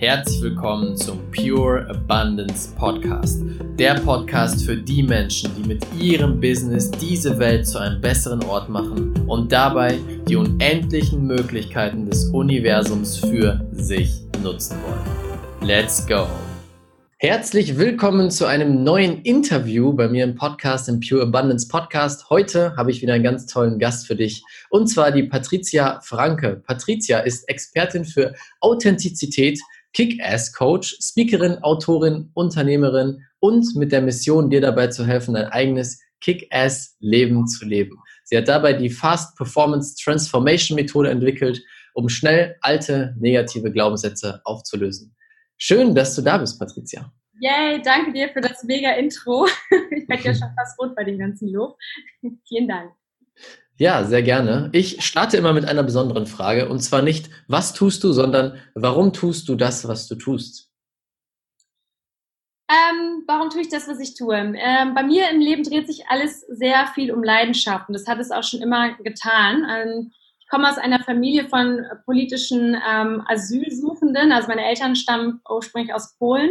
Herzlich 0.00 0.40
willkommen 0.40 0.96
zum 0.96 1.18
Pure 1.30 1.86
Abundance 1.90 2.74
Podcast. 2.74 3.42
Der 3.78 3.96
Podcast 3.96 4.64
für 4.64 4.74
die 4.74 5.02
Menschen, 5.02 5.50
die 5.54 5.68
mit 5.68 5.84
ihrem 6.00 6.40
Business 6.40 6.90
diese 6.90 7.38
Welt 7.38 7.66
zu 7.66 7.78
einem 7.78 8.00
besseren 8.00 8.42
Ort 8.44 8.70
machen 8.70 9.12
und 9.28 9.52
dabei 9.52 9.98
die 10.26 10.36
unendlichen 10.36 11.26
Möglichkeiten 11.26 12.06
des 12.06 12.24
Universums 12.30 13.18
für 13.18 13.60
sich 13.72 14.22
nutzen 14.42 14.78
wollen. 14.84 15.68
Let's 15.68 16.06
go! 16.06 16.26
Herzlich 17.18 17.76
willkommen 17.76 18.30
zu 18.30 18.46
einem 18.46 18.82
neuen 18.82 19.20
Interview 19.20 19.92
bei 19.92 20.08
mir 20.08 20.24
im 20.24 20.34
Podcast, 20.34 20.88
im 20.88 21.00
Pure 21.00 21.24
Abundance 21.24 21.68
Podcast. 21.68 22.30
Heute 22.30 22.74
habe 22.78 22.90
ich 22.90 23.02
wieder 23.02 23.12
einen 23.12 23.24
ganz 23.24 23.44
tollen 23.44 23.78
Gast 23.78 24.06
für 24.06 24.16
dich 24.16 24.42
und 24.70 24.86
zwar 24.86 25.12
die 25.12 25.24
Patricia 25.24 26.00
Franke. 26.00 26.62
Patricia 26.66 27.18
ist 27.18 27.46
Expertin 27.50 28.06
für 28.06 28.32
Authentizität, 28.60 29.60
Kick-Ass-Coach, 29.92 30.96
Speakerin, 31.00 31.58
Autorin, 31.62 32.30
Unternehmerin 32.34 33.24
und 33.40 33.74
mit 33.76 33.92
der 33.92 34.02
Mission, 34.02 34.50
dir 34.50 34.60
dabei 34.60 34.88
zu 34.88 35.06
helfen, 35.06 35.34
dein 35.34 35.46
eigenes 35.46 36.00
Kick-Ass-Leben 36.20 37.46
zu 37.46 37.64
leben. 37.64 37.98
Sie 38.24 38.36
hat 38.36 38.48
dabei 38.48 38.72
die 38.74 38.90
Fast 38.90 39.36
Performance 39.36 39.96
Transformation 40.02 40.76
Methode 40.76 41.10
entwickelt, 41.10 41.62
um 41.94 42.08
schnell 42.08 42.56
alte 42.60 43.14
negative 43.18 43.72
Glaubenssätze 43.72 44.40
aufzulösen. 44.44 45.14
Schön, 45.56 45.94
dass 45.94 46.14
du 46.14 46.22
da 46.22 46.38
bist, 46.38 46.58
Patricia. 46.58 47.12
Yay, 47.40 47.80
danke 47.82 48.12
dir 48.12 48.28
für 48.28 48.40
das 48.40 48.62
mega 48.64 48.92
Intro. 48.92 49.46
Ich 49.92 50.08
werde 50.08 50.24
ja 50.24 50.34
schon 50.34 50.54
fast 50.56 50.78
rot 50.80 50.96
bei 50.96 51.04
dem 51.04 51.18
ganzen 51.18 51.48
Lob. 51.48 51.76
Vielen 52.48 52.66
Dank. 52.66 52.92
Ja, 53.80 54.04
sehr 54.04 54.22
gerne. 54.22 54.68
Ich 54.72 55.02
starte 55.02 55.38
immer 55.38 55.54
mit 55.54 55.64
einer 55.64 55.82
besonderen 55.82 56.26
Frage 56.26 56.68
und 56.68 56.80
zwar 56.80 57.00
nicht, 57.00 57.30
was 57.48 57.72
tust 57.72 58.04
du, 58.04 58.12
sondern 58.12 58.60
warum 58.74 59.14
tust 59.14 59.48
du 59.48 59.54
das, 59.54 59.88
was 59.88 60.06
du 60.06 60.16
tust? 60.16 60.68
Ähm, 62.68 63.24
warum 63.26 63.48
tue 63.48 63.62
ich 63.62 63.70
das, 63.70 63.88
was 63.88 63.98
ich 63.98 64.14
tue? 64.14 64.36
Ähm, 64.36 64.94
bei 64.94 65.02
mir 65.02 65.30
im 65.30 65.40
Leben 65.40 65.62
dreht 65.62 65.86
sich 65.86 66.06
alles 66.08 66.40
sehr 66.40 66.88
viel 66.88 67.10
um 67.10 67.22
Leidenschaft 67.22 67.88
und 67.88 67.94
das 67.94 68.06
hat 68.06 68.18
es 68.18 68.30
auch 68.30 68.44
schon 68.44 68.60
immer 68.60 68.96
getan. 68.98 69.66
Ähm, 69.70 70.12
komme 70.50 70.68
aus 70.68 70.76
einer 70.76 71.02
Familie 71.02 71.48
von 71.48 71.82
politischen 72.04 72.76
ähm, 72.86 73.22
Asylsuchenden. 73.28 74.30
Also 74.30 74.48
meine 74.48 74.66
Eltern 74.66 74.94
stammen 74.94 75.40
ursprünglich 75.48 75.94
aus 75.94 76.18
Polen 76.18 76.50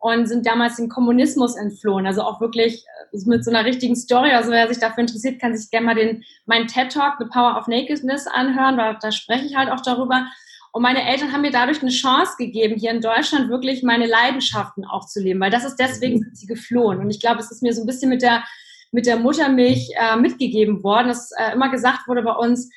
und 0.00 0.26
sind 0.26 0.46
damals 0.46 0.76
den 0.76 0.88
Kommunismus 0.88 1.56
entflohen. 1.56 2.06
Also 2.06 2.22
auch 2.22 2.40
wirklich 2.40 2.84
äh, 3.12 3.18
mit 3.26 3.44
so 3.44 3.50
einer 3.50 3.64
richtigen 3.64 3.94
Story. 3.94 4.32
Also 4.32 4.50
wer 4.50 4.66
sich 4.66 4.78
dafür 4.78 5.02
interessiert, 5.02 5.40
kann 5.40 5.56
sich 5.56 5.70
gerne 5.70 5.86
mal 5.86 5.94
den, 5.94 6.24
meinen 6.46 6.66
TED 6.66 6.90
Talk, 6.90 7.16
The 7.18 7.26
Power 7.26 7.56
of 7.58 7.68
Nakedness 7.68 8.26
anhören, 8.26 8.78
weil 8.78 8.96
da 9.00 9.12
spreche 9.12 9.44
ich 9.44 9.56
halt 9.56 9.70
auch 9.70 9.82
darüber. 9.82 10.26
Und 10.72 10.82
meine 10.82 11.06
Eltern 11.06 11.32
haben 11.32 11.42
mir 11.42 11.50
dadurch 11.50 11.82
eine 11.82 11.90
Chance 11.90 12.34
gegeben, 12.38 12.76
hier 12.76 12.92
in 12.92 13.02
Deutschland 13.02 13.50
wirklich 13.50 13.82
meine 13.82 14.06
Leidenschaften 14.06 14.84
auch 14.86 15.06
zu 15.06 15.20
leben, 15.20 15.40
weil 15.40 15.50
das 15.50 15.64
ist 15.64 15.76
deswegen 15.76 16.20
sind 16.20 16.36
sie 16.36 16.46
geflohen. 16.46 17.00
Und 17.00 17.10
ich 17.10 17.20
glaube, 17.20 17.40
es 17.40 17.50
ist 17.50 17.62
mir 17.62 17.74
so 17.74 17.82
ein 17.82 17.86
bisschen 17.86 18.08
mit 18.08 18.22
der, 18.22 18.44
mit 18.92 19.04
der 19.04 19.18
Muttermilch 19.18 19.90
äh, 19.96 20.16
mitgegeben 20.16 20.82
worden, 20.82 21.08
dass 21.08 21.30
äh, 21.32 21.52
immer 21.52 21.70
gesagt 21.70 22.08
wurde 22.08 22.22
bei 22.22 22.32
uns, 22.32 22.70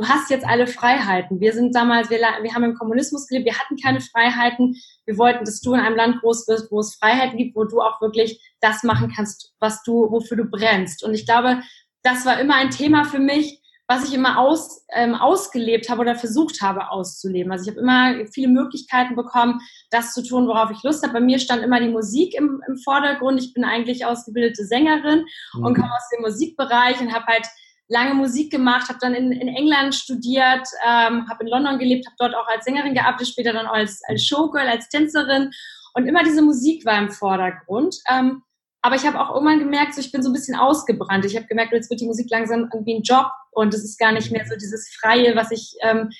du 0.00 0.08
hast 0.08 0.30
jetzt 0.30 0.46
alle 0.46 0.66
Freiheiten. 0.66 1.40
Wir 1.40 1.52
sind 1.52 1.74
damals, 1.74 2.08
wir, 2.10 2.18
wir 2.18 2.54
haben 2.54 2.64
im 2.64 2.74
Kommunismus 2.74 3.26
gelebt, 3.26 3.46
wir 3.46 3.58
hatten 3.58 3.76
keine 3.76 4.00
Freiheiten. 4.00 4.74
Wir 5.04 5.18
wollten, 5.18 5.44
dass 5.44 5.60
du 5.60 5.74
in 5.74 5.80
einem 5.80 5.96
Land 5.96 6.20
groß 6.20 6.48
wirst, 6.48 6.70
wo 6.70 6.80
es 6.80 6.94
Freiheiten 6.94 7.36
gibt, 7.36 7.54
wo 7.54 7.64
du 7.64 7.80
auch 7.80 8.00
wirklich 8.00 8.40
das 8.60 8.82
machen 8.82 9.12
kannst, 9.14 9.52
was 9.60 9.82
du, 9.82 10.10
wofür 10.10 10.38
du 10.38 10.44
brennst. 10.44 11.04
Und 11.04 11.14
ich 11.14 11.26
glaube, 11.26 11.60
das 12.02 12.24
war 12.24 12.40
immer 12.40 12.54
ein 12.54 12.70
Thema 12.70 13.04
für 13.04 13.18
mich, 13.18 13.60
was 13.88 14.08
ich 14.08 14.14
immer 14.14 14.38
aus, 14.38 14.86
ähm, 14.94 15.16
ausgelebt 15.16 15.90
habe 15.90 16.00
oder 16.02 16.14
versucht 16.14 16.62
habe 16.62 16.90
auszuleben. 16.90 17.50
Also 17.50 17.64
ich 17.64 17.76
habe 17.76 17.80
immer 17.80 18.24
viele 18.32 18.48
Möglichkeiten 18.48 19.16
bekommen, 19.16 19.60
das 19.90 20.14
zu 20.14 20.22
tun, 20.22 20.46
worauf 20.46 20.70
ich 20.70 20.82
Lust 20.82 21.02
habe. 21.02 21.14
Bei 21.14 21.20
mir 21.20 21.40
stand 21.40 21.62
immer 21.62 21.80
die 21.80 21.88
Musik 21.88 22.34
im, 22.34 22.62
im 22.68 22.76
Vordergrund. 22.78 23.42
Ich 23.42 23.52
bin 23.52 23.64
eigentlich 23.64 24.06
ausgebildete 24.06 24.64
Sängerin 24.64 25.26
mhm. 25.54 25.64
und 25.64 25.74
komme 25.74 25.92
aus 25.92 26.08
dem 26.14 26.22
Musikbereich 26.22 27.00
und 27.00 27.12
habe 27.12 27.26
halt 27.26 27.46
lange 27.90 28.14
Musik 28.14 28.50
gemacht, 28.50 28.88
habe 28.88 29.00
dann 29.00 29.14
in, 29.14 29.32
in 29.32 29.48
England 29.48 29.94
studiert, 29.94 30.66
ähm, 30.86 31.28
habe 31.28 31.42
in 31.42 31.48
London 31.48 31.78
gelebt, 31.78 32.06
habe 32.06 32.16
dort 32.18 32.34
auch 32.34 32.48
als 32.48 32.64
Sängerin 32.64 32.94
gearbeitet, 32.94 33.28
später 33.28 33.52
dann 33.52 33.66
auch 33.66 33.74
als, 33.74 34.00
als 34.06 34.24
Showgirl, 34.24 34.68
als 34.68 34.88
Tänzerin 34.88 35.50
und 35.94 36.06
immer 36.06 36.22
diese 36.22 36.40
Musik 36.40 36.86
war 36.86 36.98
im 36.98 37.10
Vordergrund. 37.10 37.96
Ähm, 38.08 38.42
aber 38.80 38.94
ich 38.94 39.04
habe 39.04 39.20
auch 39.20 39.34
irgendwann 39.34 39.58
gemerkt, 39.58 39.94
so 39.94 40.00
ich 40.00 40.12
bin 40.12 40.22
so 40.22 40.30
ein 40.30 40.32
bisschen 40.32 40.56
ausgebrannt. 40.56 41.24
Ich 41.24 41.36
habe 41.36 41.46
gemerkt, 41.46 41.72
jetzt 41.72 41.90
wird 41.90 42.00
die 42.00 42.06
Musik 42.06 42.30
langsam 42.30 42.70
irgendwie 42.72 42.94
ein 42.94 43.02
Job 43.02 43.26
und 43.50 43.74
es 43.74 43.84
ist 43.84 43.98
gar 43.98 44.12
nicht 44.12 44.30
mehr 44.30 44.46
so 44.46 44.54
dieses 44.54 44.88
Freie, 44.94 45.36
was 45.36 45.50
ich 45.50 45.74
ähm, 45.82 46.10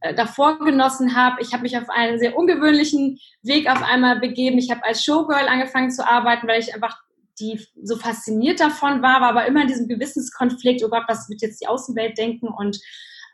äh, 0.00 0.14
davor 0.14 0.58
genossen 0.58 1.14
habe. 1.14 1.40
Ich 1.40 1.52
habe 1.52 1.62
mich 1.62 1.78
auf 1.78 1.88
einen 1.88 2.18
sehr 2.18 2.36
ungewöhnlichen 2.36 3.20
Weg 3.42 3.70
auf 3.70 3.82
einmal 3.82 4.18
begeben. 4.18 4.58
Ich 4.58 4.70
habe 4.70 4.84
als 4.84 5.04
Showgirl 5.04 5.46
angefangen 5.48 5.90
zu 5.90 6.06
arbeiten, 6.06 6.48
weil 6.48 6.60
ich 6.60 6.74
einfach 6.74 6.98
die 7.40 7.60
so 7.82 7.96
fasziniert 7.96 8.60
davon 8.60 9.02
war, 9.02 9.20
war 9.20 9.30
aber 9.30 9.46
immer 9.46 9.62
in 9.62 9.68
diesem 9.68 9.88
Gewissenskonflikt, 9.88 10.84
oh 10.84 10.90
was 10.90 11.28
wird 11.28 11.42
jetzt 11.42 11.60
die 11.60 11.66
Außenwelt 11.66 12.18
denken 12.18 12.48
und 12.48 12.78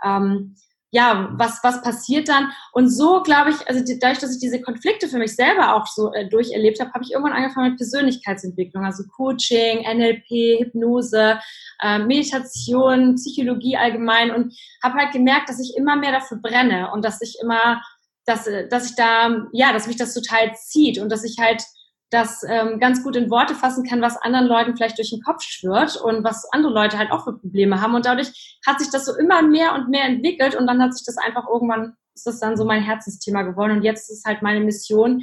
ähm, 0.05 0.57
ja, 0.97 1.31
was, 1.33 1.59
was 1.63 1.83
passiert 1.83 2.29
dann? 2.29 2.53
Und 2.73 2.89
so, 2.89 3.23
glaube 3.23 3.51
ich, 3.51 3.69
also 3.69 3.83
dadurch, 4.01 4.19
dass 4.19 4.33
ich 4.33 4.41
diese 4.41 4.63
Konflikte 4.63 5.09
für 5.09 5.19
mich 5.19 5.35
selber 5.35 5.75
auch 5.75 5.87
so 5.87 6.13
äh, 6.13 6.29
durcherlebt 6.29 6.81
habe, 6.81 6.93
habe 6.93 7.05
ich 7.05 7.13
irgendwann 7.13 7.35
angefangen 7.35 7.71
mit 7.71 7.79
Persönlichkeitsentwicklung, 7.79 8.85
also 8.85 9.03
Coaching, 9.15 9.81
NLP, 9.81 10.61
Hypnose, 10.61 11.39
äh, 11.83 11.99
Meditation, 11.99 13.17
Psychologie 13.17 13.77
allgemein 13.77 14.31
und 14.31 14.55
habe 14.83 14.99
halt 14.99 15.13
gemerkt, 15.13 15.49
dass 15.49 15.61
ich 15.61 15.77
immer 15.77 15.97
mehr 15.97 16.13
dafür 16.13 16.39
brenne 16.39 16.91
und 16.93 17.05
dass 17.05 17.21
ich 17.21 17.37
immer, 17.43 17.83
dass, 18.25 18.47
äh, 18.47 18.69
dass 18.69 18.91
ich 18.91 18.97
da, 18.97 19.49
ja, 19.53 19.73
dass 19.73 19.89
mich 19.89 19.97
das 19.97 20.15
total 20.15 20.55
zieht 20.55 20.99
und 20.99 21.11
dass 21.11 21.25
ich 21.25 21.37
halt 21.39 21.63
das 22.11 22.43
ähm, 22.49 22.79
ganz 22.79 23.03
gut 23.03 23.17
in 23.17 23.31
Worte 23.31 23.55
fassen 23.55 23.85
kann, 23.85 24.01
was 24.01 24.17
anderen 24.17 24.47
Leuten 24.47 24.77
vielleicht 24.77 24.99
durch 24.99 25.11
den 25.11 25.23
Kopf 25.23 25.43
schwirrt 25.43 25.97
und 25.97 26.23
was 26.23 26.47
andere 26.53 26.73
Leute 26.73 26.99
halt 26.99 27.11
auch 27.11 27.25
für 27.25 27.37
Probleme 27.37 27.81
haben. 27.81 27.95
Und 27.95 28.07
dadurch 28.07 28.59
hat 28.65 28.79
sich 28.79 28.91
das 28.91 29.07
so 29.07 29.17
immer 29.17 29.43
mehr 29.43 29.75
und 29.75 29.89
mehr 29.89 30.05
entwickelt 30.05 30.55
und 30.55 30.67
dann 30.67 30.81
hat 30.81 30.95
sich 30.95 31.05
das 31.05 31.19
einfach 31.19 31.49
irgendwann, 31.49 31.95
ist 32.15 32.27
das 32.27 32.39
dann 32.39 32.57
so 32.57 32.65
mein 32.65 32.83
Herzensthema 32.83 33.43
geworden. 33.43 33.73
Und 33.73 33.83
jetzt 33.83 34.11
ist 34.11 34.25
halt 34.25 34.43
meine 34.43 34.61
Mission, 34.61 35.23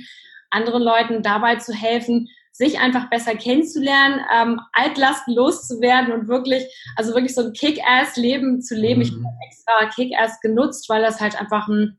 anderen 0.49 0.83
Leuten 0.83 1.23
dabei 1.23 1.55
zu 1.55 1.73
helfen, 1.73 2.27
sich 2.51 2.79
einfach 2.79 3.09
besser 3.09 3.35
kennenzulernen, 3.35 4.21
ähm, 4.31 4.61
Altlasten 4.73 5.33
loszuwerden 5.33 6.13
und 6.13 6.27
wirklich, 6.27 6.63
also 6.95 7.13
wirklich 7.13 7.33
so 7.33 7.41
ein 7.41 7.53
Kick-Ass-Leben 7.53 8.61
zu 8.61 8.75
leben. 8.75 8.99
Mhm. 8.99 9.01
Ich 9.01 9.11
habe 9.11 9.25
extra 9.47 9.89
Kick-Ass 9.95 10.39
genutzt, 10.41 10.87
weil 10.89 11.01
das 11.01 11.19
halt 11.19 11.39
einfach 11.39 11.67
ein 11.67 11.97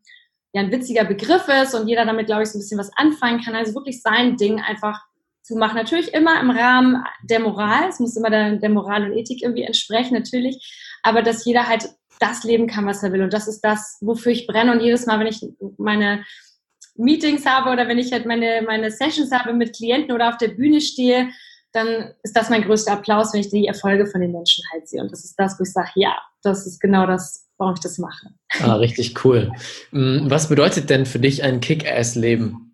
ja 0.55 0.63
ein 0.63 0.73
witziger 0.73 1.05
Begriff 1.05 1.49
ist 1.49 1.75
und 1.75 1.89
jeder 1.89 2.07
damit, 2.07 2.27
glaube 2.27 2.45
ich, 2.45 2.49
so 2.49 2.57
ein 2.57 2.61
bisschen 2.61 2.79
was 2.79 2.97
anfangen 2.97 3.43
kann. 3.43 3.55
Also 3.55 3.75
wirklich 3.75 4.01
sein 4.01 4.37
Ding 4.37 4.61
einfach 4.61 5.03
zu 5.43 5.57
machen. 5.57 5.77
Natürlich 5.77 6.15
immer 6.15 6.41
im 6.41 6.51
Rahmen 6.51 7.05
der 7.23 7.41
Moral. 7.41 7.89
Es 7.89 8.01
muss 8.01 8.17
immer 8.17 8.31
der, 8.31 8.57
der 8.57 8.71
Moral 8.71 9.05
und 9.05 9.19
Ethik 9.19 9.43
irgendwie 9.43 9.65
entsprechen, 9.65 10.15
natürlich. 10.15 10.99
Aber 11.03 11.23
dass 11.23 11.45
jeder 11.45 11.69
halt 11.69 11.91
das 12.21 12.45
leben 12.45 12.69
kann, 12.69 12.87
was 12.87 13.03
er 13.03 13.13
will. 13.13 13.23
Und 13.23 13.33
das 13.33 13.49
ist 13.49 13.61
das, 13.63 13.99
wofür 14.01 14.31
ich 14.31 14.47
brenne. 14.47 14.73
Und 14.73 14.81
jedes 14.81 15.07
Mal, 15.07 15.19
wenn 15.19 15.27
ich 15.27 15.45
meine 15.77 16.25
Meetings 16.95 17.45
habe 17.45 17.71
oder 17.71 17.89
wenn 17.89 17.99
ich 17.99 18.13
halt 18.13 18.25
meine, 18.25 18.63
meine 18.63 18.93
Sessions 18.93 19.33
habe 19.33 19.53
mit 19.53 19.77
Klienten 19.77 20.15
oder 20.15 20.29
auf 20.29 20.39
der 20.39 20.49
Bühne 20.49 20.81
stehe, 20.81 21.31
dann 21.73 22.15
ist 22.23 22.37
das 22.37 22.51
mein 22.51 22.63
größter 22.63 22.93
Applaus, 22.93 23.35
wenn 23.35 23.41
ich 23.41 23.51
die 23.51 23.67
Erfolge 23.67 24.07
von 24.07 24.21
den 24.21 24.31
Menschen 24.31 24.63
halt 24.73 24.89
sehe. 24.89 25.03
Und 25.03 25.11
das 25.11 25.25
ist 25.25 25.35
das, 25.37 25.59
wo 25.59 25.65
ich 25.65 25.73
sage, 25.73 25.91
ja, 25.97 26.17
das 26.43 26.67
ist 26.67 26.81
genau 26.81 27.07
das, 27.07 27.44
warum 27.59 27.75
ich 27.75 27.81
das 27.81 27.99
mache. 27.99 28.29
Ah, 28.61 28.75
richtig 28.75 29.25
cool. 29.25 29.53
Mm, 29.91 30.31
was 30.31 30.49
bedeutet 30.49 30.91
denn 30.91 31.07
für 31.07 31.19
dich 31.19 31.43
ein 31.43 31.61
Kick-Ass-Leben? 31.61 32.73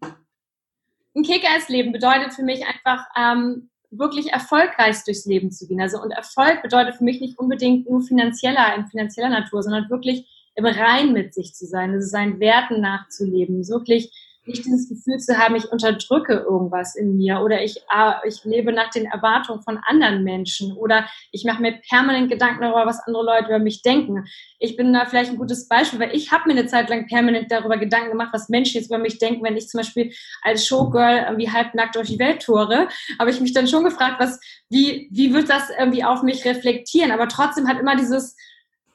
Ein 1.14 1.22
Kick-Ass-Leben 1.22 1.92
bedeutet 1.92 2.32
für 2.34 2.42
mich 2.42 2.64
einfach, 2.66 3.04
ähm, 3.16 3.70
wirklich 3.91 4.32
erfolgreich 4.32 4.96
durchs 5.04 5.26
Leben 5.26 5.50
zu 5.50 5.66
gehen. 5.66 5.80
Also 5.80 6.00
und 6.00 6.12
Erfolg 6.12 6.62
bedeutet 6.62 6.96
für 6.96 7.04
mich 7.04 7.20
nicht 7.20 7.38
unbedingt 7.38 7.91
nur 7.91 8.02
finanzieller, 8.02 8.74
in 8.76 8.86
finanzieller 8.86 9.28
Natur, 9.28 9.62
sondern 9.62 9.91
wirklich 9.91 10.28
im 10.54 10.65
Rein 10.65 11.12
mit 11.12 11.34
sich 11.34 11.54
zu 11.54 11.66
sein, 11.66 11.92
also 11.92 12.06
seinen 12.06 12.41
Werten 12.41 12.80
nachzuleben, 12.80 13.66
wirklich 13.68 14.12
nicht 14.50 14.64
dieses 14.64 14.88
Gefühl 14.88 15.18
zu 15.18 15.38
haben, 15.38 15.56
ich 15.56 15.70
unterdrücke 15.70 16.34
irgendwas 16.34 16.97
in 16.97 17.16
mir 17.16 17.41
oder 17.41 17.62
ich, 17.62 17.82
ah, 17.88 18.20
ich 18.26 18.44
lebe 18.44 18.72
nach 18.72 18.91
den 18.91 19.06
Erwartungen 19.06 19.62
von 19.62 19.78
anderen 19.78 20.24
Menschen 20.24 20.76
oder 20.76 21.06
ich 21.32 21.44
mache 21.44 21.62
mir 21.62 21.80
permanent 21.88 22.30
Gedanken 22.30 22.62
darüber, 22.62 22.86
was 22.86 23.00
andere 23.06 23.24
Leute 23.24 23.47
über 23.47 23.58
mich 23.58 23.82
denken. 23.82 24.24
Ich 24.58 24.76
bin 24.76 24.92
da 24.92 25.06
vielleicht 25.06 25.30
ein 25.30 25.38
gutes 25.38 25.68
Beispiel, 25.68 26.00
weil 26.00 26.14
ich 26.14 26.32
habe 26.32 26.48
mir 26.48 26.58
eine 26.58 26.66
Zeit 26.66 26.88
lang 26.91 27.06
permanent 27.06 27.50
darüber 27.50 27.78
Gedanken 27.78 28.10
gemacht, 28.10 28.30
was 28.32 28.48
Menschen 28.48 28.76
jetzt 28.76 28.91
über 28.91 28.98
mich 28.98 29.18
denken, 29.18 29.42
wenn 29.42 29.56
ich 29.56 29.68
zum 29.68 29.78
Beispiel 29.78 30.12
als 30.42 30.66
Showgirl 30.66 31.24
irgendwie 31.26 31.50
halbnackt 31.50 31.97
durch 31.97 32.08
die 32.08 32.18
Welt 32.18 32.42
tore. 32.42 32.88
Habe 33.18 33.30
ich 33.30 33.41
mich 33.41 33.52
dann 33.52 33.68
schon 33.68 33.84
gefragt, 33.84 34.16
was, 34.18 34.41
wie, 34.68 35.08
wie 35.10 35.32
wird 35.32 35.48
das 35.48 35.70
irgendwie 35.78 36.04
auf 36.04 36.22
mich 36.22 36.44
reflektieren? 36.44 37.12
Aber 37.12 37.28
trotzdem 37.28 37.68
hat 37.68 37.78
immer 37.78 37.97
dieses 37.97 38.36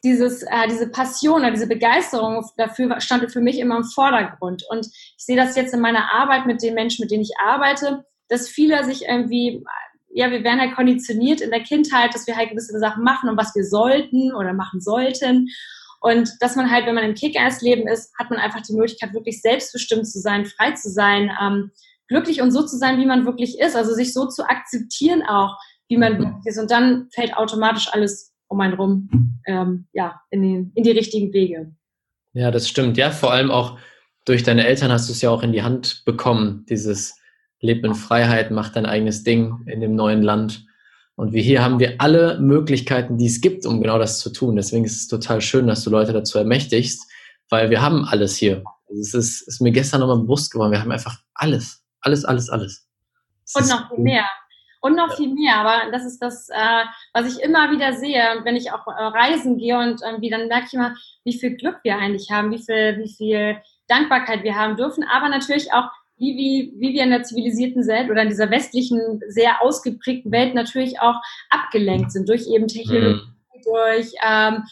dieses, 0.06 0.44
äh, 0.44 0.68
diese 0.70 0.88
Passion 0.88 1.42
oder 1.42 1.52
diese 1.52 1.68
Begeisterung 1.68 2.46
dafür 2.58 3.02
stand 3.02 3.30
für 3.32 3.42
mich 3.42 3.60
immer 3.60 3.78
im 3.78 3.84
Vordergrund. 3.84 4.64
Und 4.70 4.86
ich 4.86 5.16
sehe 5.18 5.36
das 5.36 5.56
jetzt 5.56 5.74
in 5.74 5.82
meiner 5.82 6.14
Arbeit 6.14 6.46
mit 6.46 6.62
den 6.62 6.76
Menschen, 6.76 7.02
mit 7.02 7.12
denen 7.12 7.24
ich 7.24 7.34
arbeite, 7.44 8.06
dass 8.30 8.48
viele 8.48 8.84
sich 8.86 9.06
irgendwie, 9.08 9.66
ja, 10.14 10.30
wir 10.30 10.44
werden 10.44 10.60
halt 10.60 10.76
konditioniert 10.76 11.42
in 11.42 11.50
der 11.50 11.64
Kindheit, 11.64 12.14
dass 12.14 12.28
wir 12.28 12.38
halt 12.38 12.52
gewisse 12.52 12.80
Sachen 12.80 13.04
machen 13.04 13.30
und 13.30 13.38
was 13.38 13.56
wir 13.56 13.66
sollten 13.66 14.34
oder 14.34 14.54
machen 14.54 14.80
sollten. 14.80 15.50
Und 16.02 16.30
dass 16.40 16.56
man 16.56 16.70
halt, 16.70 16.86
wenn 16.86 16.96
man 16.96 17.04
im 17.04 17.16
Kick-Ass-Leben 17.16 17.88
ist, 17.88 18.14
hat 18.20 18.30
man 18.30 18.38
einfach 18.38 18.62
die 18.62 18.74
Möglichkeit, 18.74 19.14
wirklich 19.16 19.42
selbstbestimmt 19.42 20.08
zu 20.08 20.20
sein, 20.20 20.46
frei 20.46 20.74
zu 20.74 20.92
sein, 20.92 21.32
ähm, 21.42 21.72
glücklich 22.08 22.42
und 22.44 22.52
so 22.52 22.64
zu 22.64 22.78
sein, 22.78 23.00
wie 23.00 23.08
man 23.08 23.26
wirklich 23.26 23.60
ist. 23.60 23.76
Also 23.76 23.96
sich 23.96 24.14
so 24.14 24.28
zu 24.28 24.48
akzeptieren 24.48 25.24
auch, 25.24 25.58
wie 25.88 25.98
man 25.98 26.20
wirklich 26.20 26.46
ist. 26.46 26.60
Und 26.60 26.70
dann 26.70 27.10
fällt 27.12 27.36
automatisch 27.36 27.92
alles 27.92 28.35
um 28.48 28.60
einen 28.62 28.74
rum, 28.74 29.40
ähm, 29.46 29.88
ja, 29.94 30.22
in, 30.30 30.42
den, 30.42 30.72
in 30.76 30.84
die 30.84 30.92
richtigen 30.92 31.34
Wege. 31.34 31.74
Ja, 32.34 32.52
das 32.52 32.68
stimmt. 32.68 32.98
Ja, 32.98 33.12
vor 33.12 33.32
allem 33.32 33.52
auch 33.52 33.78
durch 34.26 34.44
deine 34.44 34.66
Eltern 34.66 34.92
hast 34.92 35.08
du 35.08 35.14
es 35.14 35.22
ja 35.22 35.30
auch 35.30 35.44
in 35.44 35.52
die 35.52 35.64
Hand 35.64 36.04
bekommen, 36.06 36.66
dieses 36.70 37.18
Leben 37.60 37.86
in 37.86 37.96
Freiheit, 37.96 38.52
mach 38.52 38.70
dein 38.70 38.86
eigenes 38.86 39.24
Ding 39.24 39.66
in 39.68 39.82
dem 39.82 39.96
neuen 39.96 40.22
Land. 40.22 40.66
Und 41.16 41.32
wir 41.32 41.42
hier 41.42 41.64
haben 41.64 41.80
wir 41.80 41.96
alle 42.00 42.40
Möglichkeiten, 42.40 43.18
die 43.18 43.28
es 43.28 43.40
gibt, 43.40 43.66
um 43.66 43.82
genau 43.82 43.98
das 43.98 44.20
zu 44.20 44.32
tun. 44.32 44.56
Deswegen 44.56 44.84
ist 44.84 44.98
es 44.98 45.08
total 45.08 45.42
schön, 45.42 45.68
dass 45.68 45.84
du 45.84 45.90
Leute 45.90 46.12
dazu 46.12 46.38
ermächtigst, 46.38 47.10
weil 47.50 47.70
wir 47.70 47.82
haben 47.82 48.04
alles 48.06 48.36
hier. 48.36 48.64
Also 48.90 49.02
es 49.02 49.14
ist, 49.14 49.42
ist 49.48 49.62
mir 49.62 49.72
gestern 49.72 50.02
nochmal 50.02 50.20
bewusst 50.20 50.52
geworden. 50.52 50.72
Wir 50.72 50.82
haben 50.82 50.92
einfach 50.92 51.20
alles. 51.34 51.84
Alles, 52.02 52.26
alles, 52.26 52.50
alles. 52.50 52.88
Das 53.54 53.64
und 53.64 53.70
noch 53.70 53.90
viel 53.90 54.04
mehr. 54.04 54.26
Und 54.82 54.96
noch 54.96 55.10
ja. 55.10 55.16
viel 55.16 55.34
mehr. 55.34 55.56
Aber 55.58 55.92
das 55.92 56.06
ist 56.06 56.20
das, 56.20 56.50
äh, 56.50 56.84
was 57.14 57.34
ich 57.36 57.44
immer 57.44 57.72
wieder 57.72 57.94
sehe, 57.94 58.42
wenn 58.44 58.56
ich 58.56 58.72
auch 58.72 58.88
äh, 58.88 58.92
reisen 58.92 59.58
gehe 59.58 59.78
und 59.78 60.02
irgendwie, 60.02 60.30
dann 60.30 60.48
merke 60.48 60.66
ich 60.68 60.74
immer, 60.74 60.96
wie 61.24 61.38
viel 61.38 61.56
Glück 61.56 61.80
wir 61.84 61.98
eigentlich 61.98 62.30
haben, 62.32 62.52
wie 62.52 62.64
viel, 62.64 62.98
wie 63.00 63.14
viel 63.14 63.58
Dankbarkeit 63.88 64.44
wir 64.44 64.56
haben 64.56 64.76
dürfen, 64.76 65.04
aber 65.04 65.30
natürlich 65.30 65.74
auch 65.74 65.90
wie, 66.18 66.38
wie, 66.38 66.74
wie 66.78 66.94
wir 66.94 67.04
in 67.04 67.10
der 67.10 67.24
zivilisierten 67.24 67.86
Welt 67.88 68.10
oder 68.10 68.22
in 68.22 68.30
dieser 68.30 68.50
westlichen, 68.50 69.20
sehr 69.28 69.62
ausgeprägten 69.62 70.32
Welt 70.32 70.56
natürlich 70.56 71.00
auch 71.02 71.22
abgelenkt 71.50 72.12
sind 72.12 72.30
durch 72.30 72.48
eben 72.48 72.68
Technologie, 72.68 73.22
mhm. 73.22 73.62
durch, 73.64 74.14
ähm, 74.26 74.64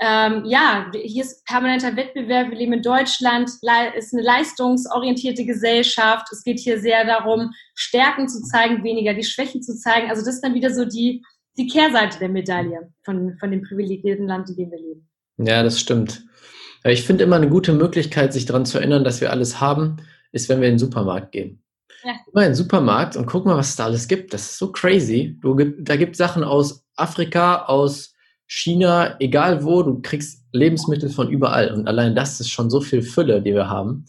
ähm, 0.00 0.44
ja, 0.44 0.90
hier 0.92 1.22
ist 1.22 1.44
permanenter 1.44 1.96
Wettbewerb, 1.96 2.50
wir 2.50 2.58
leben 2.58 2.72
in 2.72 2.82
Deutschland, 2.82 3.48
ist 3.96 4.12
eine 4.12 4.22
leistungsorientierte 4.22 5.44
Gesellschaft. 5.44 6.26
Es 6.32 6.42
geht 6.42 6.58
hier 6.58 6.80
sehr 6.80 7.04
darum, 7.04 7.52
Stärken 7.74 8.28
zu 8.28 8.42
zeigen, 8.42 8.82
weniger 8.82 9.14
die 9.14 9.22
Schwächen 9.22 9.62
zu 9.62 9.76
zeigen. 9.76 10.10
Also 10.10 10.24
das 10.24 10.36
ist 10.36 10.40
dann 10.40 10.54
wieder 10.54 10.74
so 10.74 10.84
die, 10.84 11.22
die 11.56 11.68
Kehrseite 11.68 12.18
der 12.18 12.28
Medaille 12.28 12.92
von, 13.04 13.36
von 13.38 13.50
dem 13.50 13.62
privilegierten 13.62 14.26
Land, 14.26 14.50
in 14.50 14.56
dem 14.56 14.70
wir 14.72 14.78
leben. 14.78 15.08
Ja, 15.38 15.62
das 15.62 15.78
stimmt. 15.78 16.24
Ich 16.84 17.04
finde 17.04 17.24
immer 17.24 17.36
eine 17.36 17.48
gute 17.48 17.72
Möglichkeit, 17.72 18.32
sich 18.32 18.46
daran 18.46 18.66
zu 18.66 18.78
erinnern, 18.78 19.04
dass 19.04 19.20
wir 19.20 19.30
alles 19.30 19.60
haben, 19.60 19.98
ist, 20.32 20.48
wenn 20.48 20.60
wir 20.60 20.68
in 20.68 20.74
den 20.74 20.78
Supermarkt 20.80 21.32
gehen. 21.32 21.62
Ja. 22.02 22.12
Mal 22.32 22.42
in 22.42 22.50
den 22.50 22.56
Supermarkt 22.56 23.16
und 23.16 23.26
guck 23.26 23.46
mal, 23.46 23.56
was 23.56 23.70
es 23.70 23.76
da 23.76 23.84
alles 23.84 24.08
gibt. 24.08 24.34
Das 24.34 24.42
ist 24.42 24.58
so 24.58 24.70
crazy. 24.72 25.38
Du, 25.40 25.54
da 25.54 25.96
gibt 25.96 26.16
Sachen 26.16 26.44
aus 26.44 26.84
Afrika, 26.96 27.64
aus 27.64 28.13
China, 28.46 29.16
egal 29.20 29.64
wo, 29.64 29.82
du 29.82 30.00
kriegst 30.02 30.44
Lebensmittel 30.52 31.10
von 31.10 31.28
überall. 31.28 31.72
Und 31.72 31.88
allein 31.88 32.14
das 32.14 32.40
ist 32.40 32.50
schon 32.50 32.70
so 32.70 32.80
viel 32.80 33.02
Fülle, 33.02 33.42
die 33.42 33.54
wir 33.54 33.68
haben. 33.68 34.06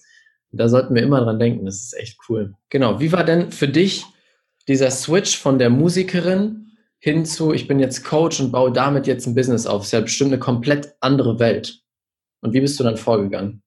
Da 0.52 0.70
sollten 0.70 0.96
wir 0.96 1.04
immer 1.04 1.22
dran 1.22 1.40
denken. 1.40 1.66
Das 1.66 1.76
ist 1.76 1.94
echt 1.98 2.18
cool. 2.30 2.54
Genau. 2.70 3.00
Wie 3.00 3.12
war 3.12 3.24
denn 3.24 3.52
für 3.52 3.68
dich 3.68 4.06
dieser 4.68 4.92
Switch 4.92 5.38
von 5.38 5.60
der 5.60 5.70
Musikerin 5.70 6.72
hin 7.00 7.26
zu, 7.26 7.54
ich 7.54 7.68
bin 7.68 7.80
jetzt 7.80 8.04
Coach 8.04 8.40
und 8.40 8.52
baue 8.52 8.72
damit 8.72 9.08
jetzt 9.08 9.26
ein 9.26 9.36
Business 9.36 9.66
auf? 9.66 9.82
Das 9.82 9.88
ist 9.88 9.92
ja 9.94 10.02
bestimmt 10.02 10.32
eine 10.32 10.40
komplett 10.40 10.96
andere 11.02 11.40
Welt. 11.40 11.82
Und 12.42 12.54
wie 12.54 12.62
bist 12.62 12.80
du 12.80 12.84
dann 12.84 12.98
vorgegangen? 12.98 13.64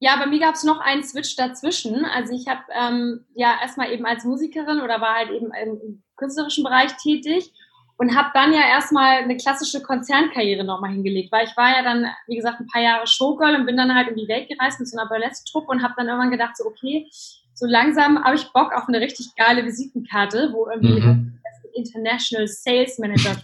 Ja, 0.00 0.16
bei 0.16 0.26
mir 0.26 0.40
gab 0.40 0.54
es 0.54 0.64
noch 0.64 0.80
einen 0.80 1.04
Switch 1.04 1.36
dazwischen. 1.36 2.04
Also 2.06 2.34
ich 2.34 2.48
habe 2.48 2.62
ähm, 2.74 3.26
ja 3.34 3.54
erstmal 3.60 3.92
eben 3.92 4.06
als 4.06 4.24
Musikerin 4.24 4.80
oder 4.80 5.00
war 5.00 5.14
halt 5.14 5.30
eben 5.30 5.50
im 5.62 6.02
künstlerischen 6.16 6.64
Bereich 6.64 6.96
tätig 6.96 7.52
und 8.00 8.16
habe 8.16 8.30
dann 8.32 8.54
ja 8.54 8.62
erstmal 8.62 9.18
eine 9.18 9.36
klassische 9.36 9.82
Konzernkarriere 9.82 10.64
nochmal 10.64 10.90
hingelegt, 10.90 11.30
weil 11.30 11.46
ich 11.46 11.54
war 11.54 11.68
ja 11.68 11.82
dann, 11.82 12.06
wie 12.28 12.36
gesagt, 12.36 12.58
ein 12.58 12.66
paar 12.66 12.80
Jahre 12.80 13.06
Showgirl 13.06 13.56
und 13.56 13.66
bin 13.66 13.76
dann 13.76 13.94
halt 13.94 14.08
in 14.08 14.16
die 14.16 14.26
Welt 14.26 14.48
gereist 14.48 14.80
mit 14.80 14.88
so 14.88 14.98
einer 14.98 15.06
Burlesque-Truppe 15.06 15.66
und 15.70 15.82
habe 15.82 15.92
dann 15.98 16.08
irgendwann 16.08 16.30
gedacht, 16.30 16.56
so 16.56 16.64
okay, 16.64 17.06
so 17.52 17.66
langsam 17.66 18.24
habe 18.24 18.36
ich 18.36 18.50
Bock 18.54 18.72
auf 18.72 18.88
eine 18.88 19.00
richtig 19.00 19.34
geile 19.36 19.66
Visitenkarte, 19.66 20.48
wo 20.54 20.66
irgendwie 20.70 20.98
mhm. 20.98 21.38
International 21.74 22.48
Sales 22.48 22.98
Manager 22.98 23.36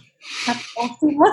muss, 1.01 1.29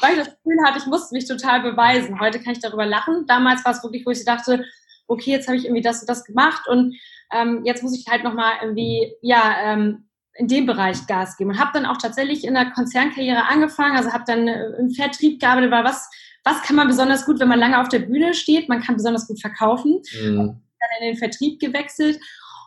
weil 0.00 0.12
ich 0.12 0.18
das 0.18 0.36
Gefühl 0.36 0.64
hatte, 0.64 0.78
ich 0.78 0.86
musste 0.86 1.12
mich 1.12 1.26
total 1.26 1.62
beweisen. 1.62 2.20
Heute 2.20 2.38
kann 2.40 2.52
ich 2.52 2.60
darüber 2.60 2.86
lachen. 2.86 3.26
Damals 3.26 3.64
war 3.64 3.72
es 3.72 3.82
wirklich, 3.82 4.06
wo 4.06 4.10
ich 4.10 4.24
dachte, 4.24 4.64
okay, 5.08 5.32
jetzt 5.32 5.48
habe 5.48 5.56
ich 5.56 5.64
irgendwie 5.64 5.82
das 5.82 6.02
und 6.02 6.08
das 6.08 6.24
gemacht 6.24 6.68
und 6.68 6.94
ähm, 7.32 7.62
jetzt 7.64 7.82
muss 7.82 7.98
ich 7.98 8.06
halt 8.08 8.22
nochmal 8.22 8.52
irgendwie, 8.62 9.12
ja, 9.22 9.56
ähm, 9.64 10.06
in 10.40 10.48
dem 10.48 10.64
Bereich 10.64 11.06
Gas 11.06 11.36
geben. 11.36 11.50
Und 11.50 11.60
habe 11.60 11.70
dann 11.74 11.84
auch 11.84 11.98
tatsächlich 11.98 12.44
in 12.44 12.54
der 12.54 12.70
Konzernkarriere 12.70 13.46
angefangen, 13.46 13.96
also 13.96 14.10
habe 14.10 14.24
dann 14.26 14.48
äh, 14.48 14.70
im 14.78 14.90
Vertrieb 14.90 15.38
gearbeitet, 15.38 15.70
weil 15.70 15.84
was, 15.84 16.08
was 16.44 16.62
kann 16.62 16.76
man 16.76 16.88
besonders 16.88 17.26
gut, 17.26 17.38
wenn 17.40 17.48
man 17.48 17.58
lange 17.58 17.78
auf 17.78 17.88
der 17.88 17.98
Bühne 17.98 18.32
steht? 18.32 18.68
Man 18.68 18.80
kann 18.82 18.96
besonders 18.96 19.28
gut 19.28 19.38
verkaufen. 19.38 20.00
Mhm. 20.18 20.36
Dann 20.36 21.00
in 21.00 21.08
den 21.08 21.16
Vertrieb 21.18 21.60
gewechselt 21.60 22.18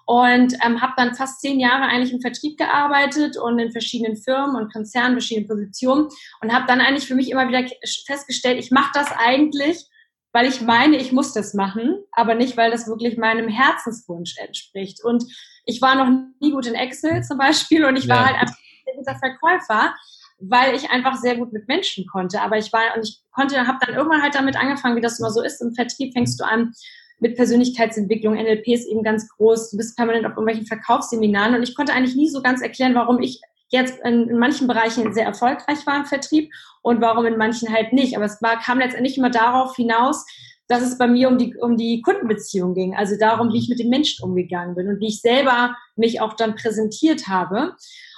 und 0.06 0.54
ähm, 0.64 0.82
habe 0.82 0.94
dann 0.98 1.16
fast 1.16 1.42
zehn 1.42 1.60
Jahre 1.60 1.86
eigentlich 1.86 2.14
im 2.14 2.22
Vertrieb 2.22 2.60
gearbeitet 2.60 3.38
und 3.38 3.58
in 3.58 3.72
verschiedenen 3.72 4.18
Firmen 4.18 4.56
und 4.56 4.72
Konzernen, 4.72 5.14
verschiedenen 5.14 5.48
Positionen 5.48 6.10
und 6.42 6.54
habe 6.54 6.68
dann 6.68 6.80
eigentlich 6.80 7.08
für 7.08 7.16
mich 7.16 7.32
immer 7.32 7.48
wieder 7.48 7.66
festgestellt, 8.06 8.60
ich 8.60 8.70
mache 8.70 8.92
das 8.94 9.08
eigentlich, 9.18 9.88
weil 10.32 10.46
ich 10.48 10.62
meine, 10.62 10.98
ich 10.98 11.12
muss 11.12 11.34
das 11.34 11.56
machen, 11.56 12.04
aber 12.12 12.36
nicht, 12.36 12.56
weil 12.56 12.70
das 12.70 12.88
wirklich 12.88 13.18
meinem 13.18 13.48
Herzenswunsch 13.48 14.36
entspricht. 14.38 15.04
Und 15.04 15.24
ich 15.66 15.82
war 15.82 15.96
noch 15.96 16.12
nie 16.40 16.52
gut 16.52 16.66
in 16.66 16.76
Excel 16.76 17.24
zum 17.24 17.38
Beispiel 17.38 17.86
und 17.86 17.96
ich 17.96 18.08
war 18.08 18.26
halt 18.26 18.36
einfach 18.36 18.56
ein 18.56 18.98
guter 18.98 19.16
Verkäufer, 19.16 19.94
weil 20.40 20.76
ich 20.76 20.90
einfach 20.90 21.16
sehr 21.16 21.38
gut 21.38 21.54
mit 21.54 21.68
Menschen 21.68 22.06
konnte. 22.08 22.42
Aber 22.42 22.58
ich 22.58 22.72
war 22.74 22.82
und 22.96 23.08
ich 23.08 23.22
konnte, 23.32 23.66
habe 23.66 23.80
dann 23.86 23.96
irgendwann 23.96 24.22
halt 24.22 24.36
damit 24.36 24.58
angefangen, 24.58 24.96
wie 24.96 25.02
das 25.02 25.20
immer 25.20 25.32
so 25.32 25.42
ist. 25.42 25.62
Im 25.62 25.74
Vertrieb 25.74 26.14
fängst 26.14 26.40
du 26.40 26.44
an, 26.44 26.74
mit 27.20 27.36
Persönlichkeitsentwicklung, 27.36 28.36
NLP 28.36 28.68
ist 28.68 28.88
eben 28.88 29.02
ganz 29.02 29.30
groß, 29.30 29.72
du 29.72 29.78
bist 29.78 29.96
permanent 29.96 30.26
auf 30.26 30.32
irgendwelchen 30.32 30.68
Verkaufsseminaren 30.68 31.56
und 31.56 31.64
ich 31.64 31.74
konnte 31.76 31.94
eigentlich 31.94 32.16
nie 32.16 32.28
so 32.28 32.42
ganz 32.42 32.62
erklären, 32.62 32.96
warum 32.96 33.22
ich 33.22 33.40
jetzt 33.70 34.00
in, 34.04 34.30
in, 34.30 34.38
manchen 34.38 34.68
Bereichen 34.68 35.14
sehr 35.14 35.26
erfolgreich 35.26 35.86
war 35.88 35.98
im 35.98 36.06
Vertrieb 36.06 36.52
und 36.82 37.02
warum 37.02 37.26
in 37.26 37.38
manchen 37.38 37.74
halt 37.74 37.94
nicht. 37.94 38.16
Aber 38.16 38.26
es 38.26 38.42
war, 38.42 38.60
kam 38.60 38.78
letztendlich 38.80 39.18
immer 39.18 39.32
darauf 39.32 39.76
hinaus, 39.76 40.26
dass 40.74 40.84
es 40.84 40.98
bei 40.98 41.08
mir 41.08 41.28
um 41.28 41.38
die, 41.38 41.56
um 41.56 41.78
die 41.78 42.02
Kundenbeziehung 42.02 42.74
ging, 42.74 42.96
also 42.96 43.16
darum, 43.18 43.54
wie 43.54 43.60
ich 43.60 43.70
mit 43.70 43.80
dem 43.80 43.90
Menschen 43.90 44.24
umgegangen 44.24 44.76
bin 44.76 44.88
und 44.88 45.00
wie 45.00 45.08
ich 45.08 45.22
selber 45.22 45.76
mich 45.96 46.22
auch 46.22 46.34
dann 46.34 46.56
präsentiert 46.56 47.28
habe. 47.28 47.76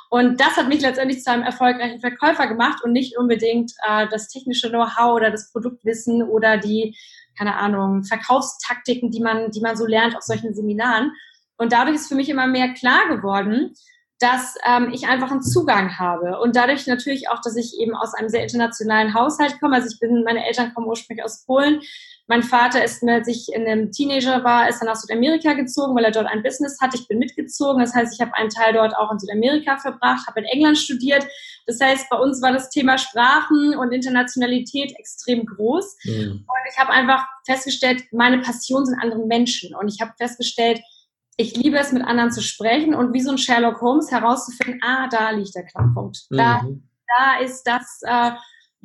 Und 0.10 0.40
das 0.40 0.56
hat 0.56 0.70
mich 0.70 0.82
letztendlich 0.82 1.24
zu 1.24 1.32
einem 1.32 1.44
erfolgreichen 1.44 2.00
Verkäufer 2.00 2.48
gemacht 2.48 2.84
und 2.84 2.94
nicht 2.94 3.18
unbedingt 3.18 3.74
äh, 3.88 4.08
das 4.10 4.30
technische 4.30 4.70
Know-how 4.70 5.16
oder 5.16 5.32
das 5.32 5.52
Produktwissen 5.52 6.24
oder 6.24 6.58
die 6.58 6.96
keine 7.38 7.56
Ahnung, 7.56 8.04
Verkaufstaktiken, 8.04 9.12
die 9.12 9.20
man, 9.20 9.52
die 9.52 9.62
man 9.62 9.76
so 9.76 9.86
lernt 9.86 10.16
auf 10.16 10.24
solchen 10.24 10.54
Seminaren. 10.54 11.12
Und 11.58 11.72
dadurch 11.72 11.96
ist 11.96 12.08
für 12.08 12.16
mich 12.16 12.30
immer 12.30 12.48
mehr 12.48 12.74
klar 12.74 13.08
geworden, 13.10 13.74
dass 14.20 14.56
ähm, 14.66 14.92
ich 14.94 15.08
einfach 15.08 15.32
einen 15.32 15.44
Zugang 15.44 15.98
habe. 15.98 16.40
Und 16.40 16.56
dadurch 16.56 16.88
natürlich 16.88 17.30
auch, 17.30 17.42
dass 17.42 17.56
ich 17.56 17.78
eben 17.80 17.96
aus 17.96 18.14
einem 18.14 18.30
sehr 18.30 18.44
internationalen 18.44 19.14
Haushalt 19.14 19.60
komme. 19.60 19.76
Also 19.76 19.90
ich 19.92 20.00
bin, 20.00 20.24
meine 20.24 20.46
Eltern 20.46 20.74
kommen 20.74 20.88
ursprünglich 20.88 21.26
aus 21.26 21.46
Polen. 21.46 21.82
Mein 22.28 22.42
Vater 22.42 22.84
ist, 22.84 23.04
als 23.08 23.28
ich 23.28 23.54
in 23.54 23.68
einem 23.68 23.92
Teenager 23.92 24.44
war, 24.44 24.68
ist 24.68 24.80
dann 24.80 24.88
nach 24.88 24.96
Südamerika 24.96 25.54
gezogen, 25.54 25.96
weil 25.96 26.06
er 26.06 26.12
dort 26.12 26.26
ein 26.26 26.42
Business 26.42 26.80
hat. 26.82 26.96
Ich 26.96 27.08
bin 27.08 27.20
mitgezogen. 27.20 27.82
Das 27.82 27.94
heißt, 27.94 28.14
ich 28.16 28.20
habe 28.20 28.36
einen 28.36 28.50
Teil 28.50 28.74
dort 28.74 28.96
auch 28.98 29.12
in 29.12 29.20
Südamerika 29.20 29.78
verbracht, 29.78 30.26
habe 30.28 30.40
in 30.40 30.46
England 30.46 30.78
studiert. 30.80 31.26
Das 31.68 31.80
heißt, 31.80 32.10
bei 32.10 32.18
uns 32.18 32.42
war 32.42 32.52
das 32.52 32.70
Thema 32.72 32.98
Sprachen 32.98 33.76
und 33.78 33.92
Internationalität 33.92 34.94
extrem 34.98 35.46
groß. 35.46 35.98
Mhm. 36.06 36.46
Und 36.48 36.72
ich 36.72 36.80
habe 36.80 36.92
einfach 36.92 37.28
festgestellt, 37.46 38.04
meine 38.12 38.40
Passion 38.40 38.86
sind 38.86 39.00
andere 39.00 39.26
Menschen. 39.28 39.76
Und 39.76 39.88
ich 39.88 40.02
habe 40.02 40.14
festgestellt, 40.18 40.82
ich 41.38 41.56
liebe 41.56 41.78
es, 41.78 41.92
mit 41.92 42.04
anderen 42.04 42.32
zu 42.32 42.42
sprechen 42.42 42.96
und 42.96 43.14
wie 43.14 43.22
so 43.22 43.32
ein 43.32 43.38
Sherlock 43.38 43.82
Holmes 43.82 44.10
herauszufinden, 44.10 44.82
ah, 44.84 45.08
da 45.10 45.32
liegt 45.32 45.54
der 45.54 45.66
Knackpunkt. 45.66 46.26
Da, 46.30 46.64
mhm. 46.64 46.90
da 47.08 47.40
ist 47.44 47.64
das, 47.64 48.00
äh, 48.04 48.32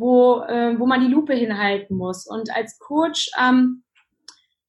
wo, 0.01 0.43
äh, 0.43 0.79
wo 0.79 0.87
man 0.87 1.01
die 1.01 1.13
Lupe 1.13 1.35
hinhalten 1.35 1.97
muss. 1.97 2.27
Und 2.27 2.55
als 2.55 2.79
Coach 2.79 3.31
ähm, 3.39 3.83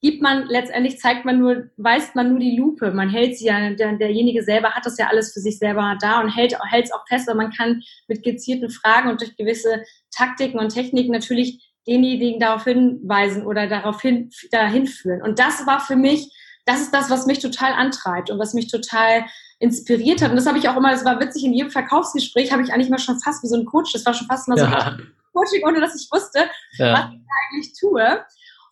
gibt 0.01 0.21
man 0.21 0.47
letztendlich, 0.47 0.99
zeigt 0.99 1.25
man 1.25 1.39
nur, 1.39 1.69
weist 1.77 2.15
man 2.15 2.29
nur 2.29 2.39
die 2.39 2.57
Lupe. 2.57 2.91
Man 2.91 3.09
hält 3.09 3.37
sie 3.37 3.45
ja, 3.45 3.71
der, 3.71 3.93
derjenige 3.93 4.43
selber 4.43 4.71
hat 4.71 4.85
das 4.85 4.97
ja 4.97 5.07
alles 5.07 5.33
für 5.33 5.39
sich 5.39 5.57
selber 5.57 5.97
da 6.01 6.21
und 6.21 6.29
hält 6.29 6.53
es 6.53 6.91
auch 6.91 7.07
fest. 7.07 7.29
Und 7.29 7.37
man 7.37 7.51
kann 7.51 7.81
mit 8.07 8.23
gezielten 8.23 8.69
Fragen 8.69 9.09
und 9.09 9.21
durch 9.21 9.35
gewisse 9.37 9.83
Taktiken 10.15 10.59
und 10.59 10.69
Techniken 10.69 11.11
natürlich 11.11 11.71
denjenigen 11.87 12.39
darauf 12.39 12.65
hinweisen 12.65 13.45
oder 13.45 13.67
darauf 13.67 14.01
hin, 14.01 14.29
dahin 14.51 14.85
führen. 14.85 15.21
Und 15.21 15.39
das 15.39 15.65
war 15.65 15.79
für 15.79 15.95
mich 15.95 16.29
das 16.65 16.81
ist 16.81 16.93
das, 16.93 17.09
was 17.09 17.25
mich 17.25 17.39
total 17.39 17.73
antreibt 17.73 18.29
und 18.29 18.39
was 18.39 18.53
mich 18.53 18.67
total 18.67 19.25
inspiriert 19.59 20.21
hat. 20.21 20.29
Und 20.29 20.35
das 20.35 20.45
habe 20.45 20.57
ich 20.57 20.69
auch 20.69 20.77
immer, 20.77 20.91
das 20.91 21.05
war 21.05 21.19
witzig, 21.19 21.43
in 21.43 21.53
jedem 21.53 21.71
Verkaufsgespräch 21.71 22.51
habe 22.51 22.61
ich 22.61 22.71
eigentlich 22.71 22.89
mal 22.89 22.99
schon 22.99 23.19
fast 23.19 23.43
wie 23.43 23.47
so 23.47 23.55
ein 23.55 23.65
Coach, 23.65 23.93
das 23.93 24.05
war 24.05 24.13
schon 24.13 24.27
fast 24.27 24.47
mal 24.47 24.57
so 24.57 24.65
ja. 24.65 24.77
ein 24.79 25.13
Coaching, 25.33 25.65
ohne 25.65 25.79
dass 25.79 25.95
ich 25.95 26.09
wusste, 26.11 26.49
ja. 26.77 26.93
was 26.93 27.09
ich 27.11 27.21
eigentlich 27.51 27.73
tue. 27.79 28.25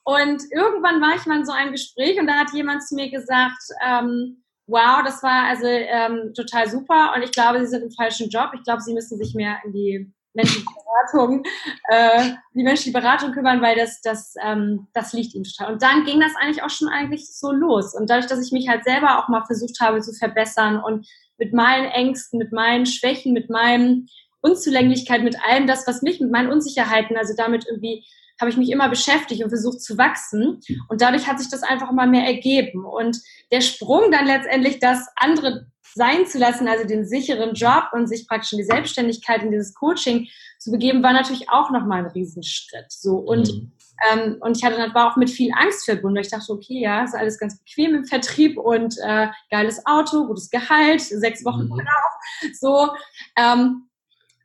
Und 0.03 0.41
irgendwann 0.51 1.01
war 1.01 1.15
ich 1.15 1.25
mal 1.25 1.37
in 1.37 1.45
so 1.45 1.51
einem 1.51 1.71
Gespräch 1.71 2.19
und 2.19 2.27
da 2.27 2.33
hat 2.33 2.51
jemand 2.53 2.83
zu 2.87 2.95
mir 2.95 3.11
gesagt, 3.11 3.61
ähm, 3.85 4.43
wow, 4.67 5.01
das 5.03 5.21
war 5.23 5.47
also 5.47 5.67
ähm, 5.67 6.33
total 6.35 6.69
super 6.69 7.13
und 7.15 7.23
ich 7.23 7.31
glaube, 7.31 7.59
Sie 7.59 7.67
sind 7.67 7.83
im 7.83 7.91
falschen 7.91 8.29
Job. 8.29 8.51
Ich 8.53 8.63
glaube, 8.63 8.81
Sie 8.81 8.93
müssen 8.93 9.17
sich 9.17 9.33
mehr 9.35 9.57
in 9.65 9.73
die 9.73 10.13
menschliche 10.33 10.65
Beratung, 10.65 11.43
äh, 11.89 12.31
die 12.53 12.63
menschliche 12.63 12.97
Beratung 12.97 13.31
kümmern, 13.31 13.61
weil 13.61 13.75
das, 13.75 14.01
das, 14.01 14.35
ähm, 14.43 14.87
das 14.93 15.13
liegt 15.13 15.33
ihm 15.33 15.43
total. 15.43 15.73
Und 15.73 15.81
dann 15.81 16.05
ging 16.05 16.19
das 16.19 16.35
eigentlich 16.39 16.63
auch 16.63 16.69
schon 16.69 16.87
eigentlich 16.87 17.27
so 17.31 17.51
los. 17.51 17.93
Und 17.95 18.09
dadurch, 18.09 18.27
dass 18.27 18.45
ich 18.45 18.51
mich 18.51 18.67
halt 18.67 18.83
selber 18.83 19.19
auch 19.19 19.27
mal 19.27 19.43
versucht 19.45 19.79
habe 19.79 20.01
zu 20.01 20.13
verbessern 20.13 20.81
und 20.81 21.07
mit 21.37 21.53
meinen 21.53 21.85
Ängsten, 21.85 22.37
mit 22.37 22.51
meinen 22.51 22.85
Schwächen, 22.85 23.33
mit 23.33 23.49
meinen 23.49 24.07
Unzulänglichkeit, 24.41 25.23
mit 25.23 25.37
allem 25.43 25.67
das, 25.67 25.85
was 25.87 26.01
mich, 26.01 26.19
mit 26.19 26.31
meinen 26.31 26.51
Unsicherheiten, 26.51 27.17
also 27.17 27.33
damit 27.35 27.65
irgendwie 27.67 28.05
habe 28.39 28.49
ich 28.49 28.57
mich 28.57 28.71
immer 28.71 28.89
beschäftigt 28.89 29.43
und 29.43 29.49
versucht 29.49 29.81
zu 29.81 29.97
wachsen. 29.97 30.61
Und 30.87 31.01
dadurch 31.01 31.27
hat 31.27 31.39
sich 31.39 31.49
das 31.49 31.61
einfach 31.61 31.91
immer 31.91 32.07
mehr 32.07 32.25
ergeben. 32.25 32.85
Und 32.85 33.17
der 33.51 33.61
Sprung 33.61 34.11
dann 34.11 34.25
letztendlich, 34.25 34.79
das 34.79 35.07
andere 35.17 35.67
sein 35.95 36.25
zu 36.25 36.37
lassen, 36.37 36.67
also 36.67 36.85
den 36.85 37.05
sicheren 37.05 37.53
Job 37.53 37.89
und 37.93 38.07
sich 38.07 38.27
praktisch 38.27 38.53
in 38.53 38.59
die 38.59 38.63
Selbstständigkeit, 38.63 39.43
in 39.43 39.51
dieses 39.51 39.73
Coaching 39.73 40.27
zu 40.59 40.71
begeben, 40.71 41.03
war 41.03 41.13
natürlich 41.13 41.49
auch 41.49 41.71
nochmal 41.71 41.99
ein 41.99 42.11
Riesenschritt. 42.11 42.85
So 42.89 43.17
und 43.17 43.51
mhm. 43.51 43.71
ähm, 44.11 44.37
und 44.39 44.55
ich 44.55 44.63
hatte 44.63 44.77
dann 44.77 44.93
war 44.93 45.11
auch 45.11 45.17
mit 45.17 45.29
viel 45.29 45.51
Angst 45.57 45.85
verbunden. 45.85 46.19
Ich 46.19 46.29
dachte, 46.29 46.53
okay, 46.53 46.79
ja, 46.79 47.03
ist 47.03 47.15
alles 47.15 47.39
ganz 47.39 47.59
bequem 47.59 47.95
im 47.95 48.05
Vertrieb 48.05 48.57
und 48.57 48.95
äh, 49.03 49.27
geiles 49.49 49.85
Auto, 49.85 50.27
gutes 50.27 50.49
Gehalt, 50.49 51.01
sechs 51.01 51.43
Wochen 51.43 51.65
mhm. 51.65 51.71
Urlaub, 51.71 52.53
so. 52.53 52.89
Ähm, 53.35 53.88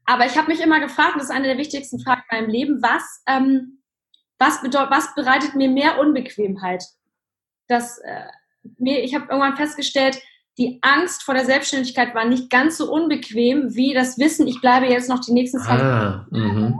aber 0.06 0.26
ich 0.26 0.36
habe 0.36 0.48
mich 0.48 0.60
immer 0.60 0.80
gefragt, 0.80 1.14
und 1.14 1.20
das 1.20 1.30
ist 1.30 1.34
eine 1.34 1.48
der 1.48 1.58
wichtigsten 1.58 2.00
Fragen 2.00 2.22
in 2.30 2.36
meinem 2.36 2.50
Leben, 2.50 2.82
was 2.82 3.22
ähm, 3.26 3.80
was, 4.38 4.60
bedeutet, 4.62 4.90
was 4.90 5.14
bereitet 5.14 5.54
mir 5.54 5.68
mehr 5.68 5.98
Unbequemheit? 5.98 6.84
Das, 7.68 7.98
äh, 7.98 8.26
mir, 8.78 9.02
ich 9.02 9.14
habe 9.14 9.26
irgendwann 9.28 9.56
festgestellt, 9.56 10.20
die 10.58 10.78
Angst 10.82 11.22
vor 11.22 11.34
der 11.34 11.44
Selbstständigkeit 11.44 12.14
war 12.14 12.24
nicht 12.24 12.50
ganz 12.50 12.76
so 12.76 12.92
unbequem 12.92 13.74
wie 13.74 13.92
das 13.92 14.18
Wissen, 14.18 14.46
ich 14.46 14.60
bleibe 14.60 14.86
jetzt 14.86 15.08
noch 15.08 15.20
die 15.20 15.32
nächsten 15.32 15.58
zwei 15.58 15.72
ah, 15.72 16.26
Jahre 16.30 16.76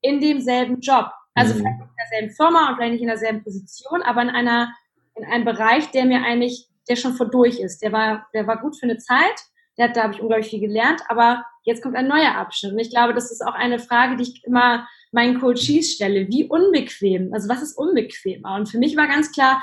in 0.00 0.20
demselben 0.20 0.80
Job. 0.80 1.10
Also 1.34 1.54
mhm. 1.54 1.58
vielleicht 1.58 1.80
in 1.80 1.88
derselben 1.98 2.34
Firma 2.34 2.68
und 2.70 2.76
vielleicht 2.76 2.92
nicht 2.92 3.02
in 3.02 3.08
derselben 3.08 3.44
Position, 3.44 4.02
aber 4.02 4.22
in 4.22 4.30
einer, 4.30 4.74
in 5.14 5.24
einem 5.24 5.44
Bereich, 5.44 5.90
der 5.90 6.06
mir 6.06 6.22
eigentlich, 6.22 6.68
der 6.88 6.96
schon 6.96 7.12
vor 7.12 7.26
durch 7.26 7.60
ist. 7.60 7.82
Der 7.82 7.92
war, 7.92 8.26
der 8.32 8.46
war 8.46 8.58
gut 8.60 8.78
für 8.78 8.86
eine 8.86 8.96
Zeit, 8.96 9.38
der 9.76 9.88
hat, 9.88 9.96
da 9.96 10.04
habe 10.04 10.14
ich 10.14 10.20
unglaublich 10.20 10.48
viel 10.48 10.60
gelernt, 10.60 11.02
aber 11.08 11.44
jetzt 11.62 11.82
kommt 11.82 11.96
ein 11.96 12.08
neuer 12.08 12.36
Abschnitt. 12.36 12.72
Und 12.72 12.78
ich 12.78 12.90
glaube, 12.90 13.14
das 13.14 13.30
ist 13.30 13.44
auch 13.44 13.54
eine 13.54 13.78
Frage, 13.78 14.16
die 14.16 14.24
ich 14.24 14.44
immer 14.44 14.86
meinen 15.12 15.40
Coaches 15.40 15.92
stelle. 15.92 16.28
Wie 16.28 16.44
unbequem? 16.44 17.32
Also 17.32 17.48
was 17.48 17.62
ist 17.62 17.76
unbequemer? 17.76 18.54
Und 18.54 18.68
für 18.68 18.78
mich 18.78 18.96
war 18.96 19.06
ganz 19.06 19.32
klar, 19.32 19.62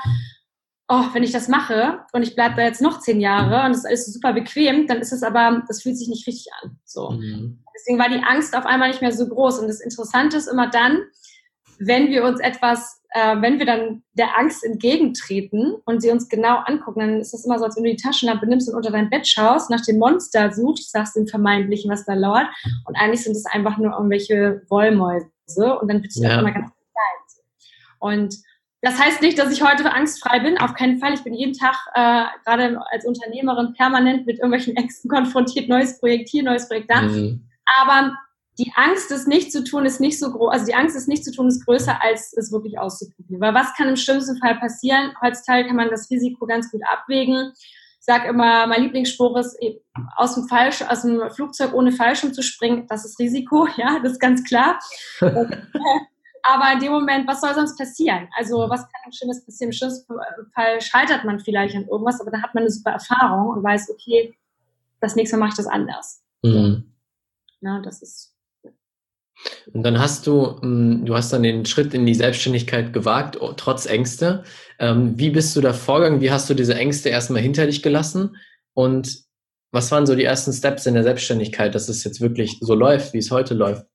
oh, 0.88 1.04
wenn 1.12 1.22
ich 1.22 1.32
das 1.32 1.48
mache 1.48 2.00
und 2.12 2.22
ich 2.22 2.34
bleibe 2.34 2.56
da 2.56 2.62
jetzt 2.62 2.80
noch 2.80 3.00
zehn 3.00 3.20
Jahre 3.20 3.64
und 3.64 3.70
das 3.70 3.78
ist 3.78 3.86
alles 3.86 4.12
super 4.12 4.32
bequem, 4.32 4.86
dann 4.86 4.98
ist 4.98 5.12
es 5.12 5.22
aber, 5.22 5.62
das 5.68 5.82
fühlt 5.82 5.98
sich 5.98 6.08
nicht 6.08 6.26
richtig 6.26 6.52
an. 6.62 6.78
So. 6.84 7.10
Mhm. 7.10 7.62
Deswegen 7.74 7.98
war 7.98 8.08
die 8.08 8.24
Angst 8.24 8.56
auf 8.56 8.66
einmal 8.66 8.88
nicht 8.88 9.02
mehr 9.02 9.12
so 9.12 9.28
groß. 9.28 9.58
Und 9.58 9.68
das 9.68 9.80
Interessante 9.80 10.36
ist 10.36 10.48
immer 10.48 10.68
dann, 10.68 11.02
wenn 11.78 12.08
wir 12.08 12.24
uns 12.24 12.40
etwas, 12.40 13.02
äh, 13.10 13.40
wenn 13.40 13.58
wir 13.58 13.66
dann 13.66 14.02
der 14.14 14.36
Angst 14.38 14.64
entgegentreten 14.64 15.74
und 15.84 16.02
sie 16.02 16.10
uns 16.10 16.28
genau 16.28 16.56
angucken, 16.58 17.00
dann 17.00 17.20
ist 17.20 17.32
das 17.32 17.44
immer 17.44 17.58
so, 17.58 17.64
als 17.64 17.76
wenn 17.76 17.84
du 17.84 17.90
die 17.90 18.02
Taschenlampe 18.02 18.46
nimmst 18.46 18.68
und 18.68 18.76
unter 18.76 18.90
dein 18.90 19.10
Bett 19.10 19.26
schaust, 19.26 19.70
nach 19.70 19.84
dem 19.84 19.98
Monster 19.98 20.52
suchst, 20.52 20.90
sagst 20.90 21.16
dem 21.16 21.26
Vermeintlichen, 21.26 21.90
was 21.90 22.04
da 22.04 22.14
lauert. 22.14 22.48
Und 22.86 22.96
eigentlich 22.96 23.22
sind 23.22 23.36
es 23.36 23.46
einfach 23.46 23.78
nur 23.78 23.92
irgendwelche 23.92 24.62
Wollmäuse. 24.68 25.28
Und 25.80 25.88
dann 25.88 26.02
wird 26.02 26.10
es 26.10 26.16
ja. 26.16 26.40
immer 26.40 26.52
ganz 26.52 26.70
klein. 26.70 27.44
Und 28.00 28.34
das 28.80 28.98
heißt 28.98 29.22
nicht, 29.22 29.38
dass 29.38 29.52
ich 29.52 29.62
heute 29.62 29.92
angstfrei 29.92 30.38
bin. 30.40 30.58
Auf 30.58 30.74
keinen 30.74 30.98
Fall. 30.98 31.12
Ich 31.14 31.24
bin 31.24 31.34
jeden 31.34 31.52
Tag, 31.52 31.76
äh, 31.94 32.24
gerade 32.44 32.80
als 32.90 33.04
Unternehmerin, 33.04 33.72
permanent 33.74 34.26
mit 34.26 34.38
irgendwelchen 34.38 34.76
Ängsten 34.76 35.10
konfrontiert. 35.10 35.68
Neues 35.68 35.98
Projekt 35.98 36.28
hier, 36.28 36.44
neues 36.44 36.68
Projekt 36.68 36.90
da. 36.90 37.02
Mhm. 37.02 37.48
Aber 37.80 38.16
die 38.58 38.72
Angst, 38.74 39.10
es 39.12 39.26
nicht 39.26 39.52
zu 39.52 39.62
tun, 39.62 39.86
ist 39.86 40.00
nicht 40.00 40.18
so 40.18 40.32
groß. 40.32 40.52
Also 40.52 40.66
die 40.66 40.74
Angst, 40.74 40.96
es 40.96 41.06
nicht 41.06 41.24
zu 41.24 41.32
tun, 41.32 41.46
ist 41.46 41.64
größer, 41.64 42.02
als 42.02 42.36
es 42.36 42.50
wirklich 42.50 42.78
auszuprobieren. 42.78 43.40
Weil 43.40 43.54
was 43.54 43.72
kann 43.74 43.88
im 43.88 43.96
schlimmsten 43.96 44.36
Fall 44.38 44.56
passieren? 44.56 45.14
Heutzutage 45.22 45.66
kann 45.66 45.76
man 45.76 45.90
das 45.90 46.10
Risiko 46.10 46.44
ganz 46.46 46.70
gut 46.70 46.82
abwägen. 46.90 47.52
Ich 47.56 48.04
sage 48.04 48.28
immer, 48.28 48.66
mein 48.66 48.82
Lieblingsspruch 48.82 49.36
ist, 49.38 49.56
aus 50.16 50.34
dem, 50.34 50.48
Falsch, 50.48 50.82
aus 50.82 51.02
dem 51.02 51.30
Flugzeug 51.30 51.72
ohne 51.72 51.92
Fallschirm 51.92 52.32
zu 52.32 52.42
springen, 52.42 52.86
das 52.88 53.04
ist 53.04 53.18
Risiko, 53.18 53.68
ja, 53.76 54.00
das 54.02 54.12
ist 54.12 54.20
ganz 54.20 54.42
klar. 54.42 54.80
Aber 55.20 56.72
in 56.72 56.80
dem 56.80 56.92
Moment, 56.92 57.28
was 57.28 57.42
soll 57.42 57.54
sonst 57.54 57.76
passieren? 57.76 58.28
Also 58.36 58.56
was 58.70 58.80
kann 58.80 59.02
im 59.04 59.12
Schlimmes 59.12 59.44
passieren? 59.44 59.68
Im 59.68 59.76
schlimmsten 59.76 60.14
Fall 60.54 60.80
scheitert 60.80 61.24
man 61.24 61.40
vielleicht 61.40 61.76
an 61.76 61.86
irgendwas, 61.86 62.20
aber 62.20 62.30
dann 62.30 62.42
hat 62.42 62.54
man 62.54 62.62
eine 62.62 62.70
super 62.70 62.92
Erfahrung 62.92 63.48
und 63.48 63.62
weiß, 63.62 63.90
okay, 63.90 64.34
das 65.00 65.14
nächste 65.14 65.36
Mal 65.36 65.40
mache 65.40 65.50
ich 65.50 65.56
das 65.56 65.66
anders. 65.66 66.22
Mhm. 66.42 66.94
Ja, 67.60 67.80
das 67.80 68.00
ist 68.00 68.37
und 69.72 69.82
dann 69.82 69.98
hast 69.98 70.26
du, 70.26 70.60
hm, 70.60 71.04
du 71.04 71.14
hast 71.14 71.32
dann 71.32 71.42
den 71.42 71.64
Schritt 71.64 71.94
in 71.94 72.06
die 72.06 72.14
Selbstständigkeit 72.14 72.92
gewagt, 72.92 73.38
trotz 73.56 73.86
Ängste. 73.86 74.44
Ähm, 74.78 75.18
wie 75.18 75.30
bist 75.30 75.54
du 75.56 75.60
da 75.60 75.72
vorgegangen? 75.72 76.20
Wie 76.20 76.30
hast 76.30 76.48
du 76.50 76.54
diese 76.54 76.74
Ängste 76.74 77.08
erstmal 77.08 77.42
hinter 77.42 77.66
dich 77.66 77.82
gelassen? 77.82 78.36
Und 78.74 79.24
was 79.70 79.90
waren 79.90 80.06
so 80.06 80.14
die 80.14 80.24
ersten 80.24 80.52
Steps 80.52 80.86
in 80.86 80.94
der 80.94 81.02
Selbstständigkeit, 81.02 81.74
dass 81.74 81.88
es 81.88 82.04
jetzt 82.04 82.20
wirklich 82.20 82.58
so 82.60 82.74
läuft, 82.74 83.12
wie 83.12 83.18
es 83.18 83.30
heute 83.30 83.54
läuft? 83.54 83.86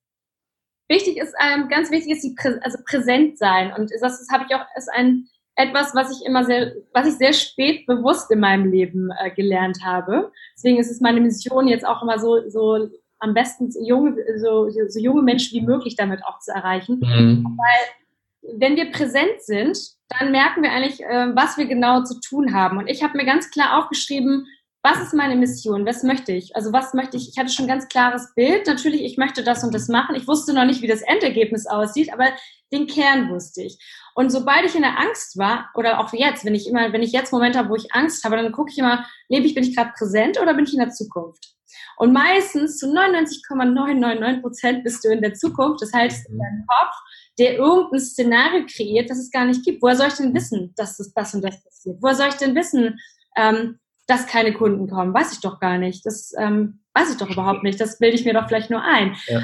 Wichtig 0.90 1.18
ist, 1.18 1.34
ähm, 1.42 1.70
ganz 1.70 1.90
wichtig 1.92 2.12
ist 2.12 2.24
die 2.24 2.36
Prä 2.36 2.60
also 2.62 2.78
präsent 2.86 3.38
sein. 3.38 3.74
Und 3.74 3.90
das, 4.02 4.20
das 4.20 4.28
habe 4.32 4.46
ich 4.48 4.56
auch, 4.56 4.66
ist 4.78 4.90
ein, 4.94 5.28
etwas, 5.56 5.94
was 5.94 6.12
ich 6.12 6.26
immer 6.26 6.44
sehr, 6.46 6.74
was 6.94 7.08
ich 7.08 7.14
sehr 7.14 7.34
spät 7.34 7.86
bewusst 7.86 8.32
in 8.32 8.40
meinem 8.40 8.72
Leben 8.72 9.10
äh, 9.24 9.32
gelernt 9.32 9.80
habe. 9.84 10.32
Deswegen 10.56 10.78
ist 10.78 10.92
es 10.92 11.00
meine 11.00 11.22
Mission 11.22 11.68
jetzt 11.68 11.86
auch 11.86 12.02
immer 12.02 12.20
so, 12.20 12.50
so 12.50 12.90
am 13.24 13.34
besten 13.34 13.72
so 13.72 13.82
junge, 13.82 14.16
so, 14.38 14.70
so 14.70 15.00
junge 15.00 15.22
Menschen 15.22 15.60
wie 15.60 15.66
möglich 15.66 15.96
damit 15.96 16.24
auch 16.26 16.40
zu 16.40 16.52
erreichen. 16.52 17.00
Mhm. 17.00 17.58
Weil 17.58 18.58
wenn 18.60 18.76
wir 18.76 18.92
präsent 18.92 19.42
sind, 19.42 19.78
dann 20.20 20.32
merken 20.32 20.62
wir 20.62 20.72
eigentlich, 20.72 21.02
äh, 21.02 21.36
was 21.36 21.58
wir 21.58 21.66
genau 21.66 22.04
zu 22.04 22.20
tun 22.20 22.54
haben. 22.54 22.78
Und 22.78 22.90
ich 22.90 23.02
habe 23.02 23.18
mir 23.18 23.26
ganz 23.26 23.50
klar 23.50 23.80
aufgeschrieben, 23.80 24.46
was 24.86 25.02
ist 25.02 25.14
meine 25.14 25.38
Mission? 25.38 25.86
Was 25.86 26.04
möchte 26.04 26.34
ich? 26.34 26.54
Also 26.58 26.74
was 26.74 26.94
möchte 26.94 27.16
ich? 27.16 27.30
Ich 27.30 27.38
hatte 27.38 27.50
schon 27.50 27.66
ein 27.66 27.70
ganz 27.70 27.88
klares 27.88 28.34
Bild. 28.36 28.68
Natürlich, 28.68 29.02
ich 29.02 29.18
möchte 29.18 29.42
das 29.42 29.64
und 29.64 29.74
das 29.74 29.88
machen. 29.88 30.16
Ich 30.16 30.28
wusste 30.28 30.54
noch 30.54 30.66
nicht, 30.66 30.82
wie 30.82 30.88
das 30.88 31.02
Endergebnis 31.02 31.66
aussieht, 31.66 32.12
aber 32.12 32.26
den 32.74 32.88
Kern 32.88 33.30
wusste 33.30 33.64
ich. 33.64 33.78
Und 34.16 34.32
sobald 34.32 34.66
ich 34.66 34.76
in 34.76 34.82
der 34.82 35.00
Angst 35.00 35.38
war, 35.38 35.70
oder 35.76 36.00
auch 36.00 36.14
jetzt, 36.14 36.46
wenn 36.46 36.56
ich 36.56 36.68
immer, 36.68 36.94
wenn 36.94 37.02
ich 37.02 37.12
jetzt 37.12 37.32
Momente 37.32 37.58
habe, 37.58 37.70
wo 37.70 37.76
ich 37.76 37.94
Angst 37.94 38.24
habe, 38.24 38.36
dann 38.38 38.52
gucke 38.52 38.72
ich 38.72 38.78
immer, 38.78 39.06
lebe 39.28 39.46
ich, 39.46 39.56
bin 39.56 39.64
ich 39.64 39.76
gerade 39.76 39.92
präsent 39.98 40.40
oder 40.40 40.54
bin 40.54 40.66
ich 40.66 40.74
in 40.74 40.80
der 40.80 40.90
Zukunft? 40.90 41.54
Und 41.98 42.14
meistens 42.14 42.78
zu 42.78 42.92
99,999 42.92 44.42
Prozent 44.42 44.84
bist 44.84 45.04
du 45.04 45.10
in 45.10 45.22
der 45.22 45.34
Zukunft. 45.34 45.82
Das 45.82 45.94
heißt, 45.94 46.30
in 46.30 46.38
deinem 46.38 46.66
Kopf, 46.68 46.96
der 47.40 47.56
irgendein 47.56 48.00
Szenario 48.00 48.66
kreiert, 48.66 49.10
das 49.10 49.20
es 49.20 49.32
gar 49.32 49.46
nicht 49.46 49.64
gibt. 49.64 49.82
Woher 49.82 49.96
soll 49.96 50.08
ich 50.08 50.16
denn 50.16 50.34
wissen, 50.34 50.74
dass 50.76 50.98
das, 50.98 51.14
das 51.14 51.34
und 51.34 51.44
das 51.44 51.64
passiert? 51.64 51.98
Woher 52.02 52.16
soll 52.16 52.30
ich 52.30 52.36
denn 52.36 52.56
wissen, 52.56 53.00
ähm, 53.36 53.80
dass 54.08 54.28
keine 54.28 54.54
Kunden 54.54 54.90
kommen? 54.90 55.14
Weiß 55.14 55.34
ich 55.34 55.40
doch 55.40 55.60
gar 55.60 55.78
nicht. 55.78 56.06
Das 56.06 56.34
ähm, 56.38 56.82
weiß 56.94 57.12
ich 57.12 57.18
doch 57.18 57.30
überhaupt 57.30 57.64
nicht. 57.64 57.80
Das 57.80 57.98
bilde 58.00 58.16
ich 58.16 58.26
mir 58.26 58.34
doch 58.34 58.48
vielleicht 58.48 58.70
nur 58.70 58.84
ein. 58.84 59.16
Ja. 59.28 59.42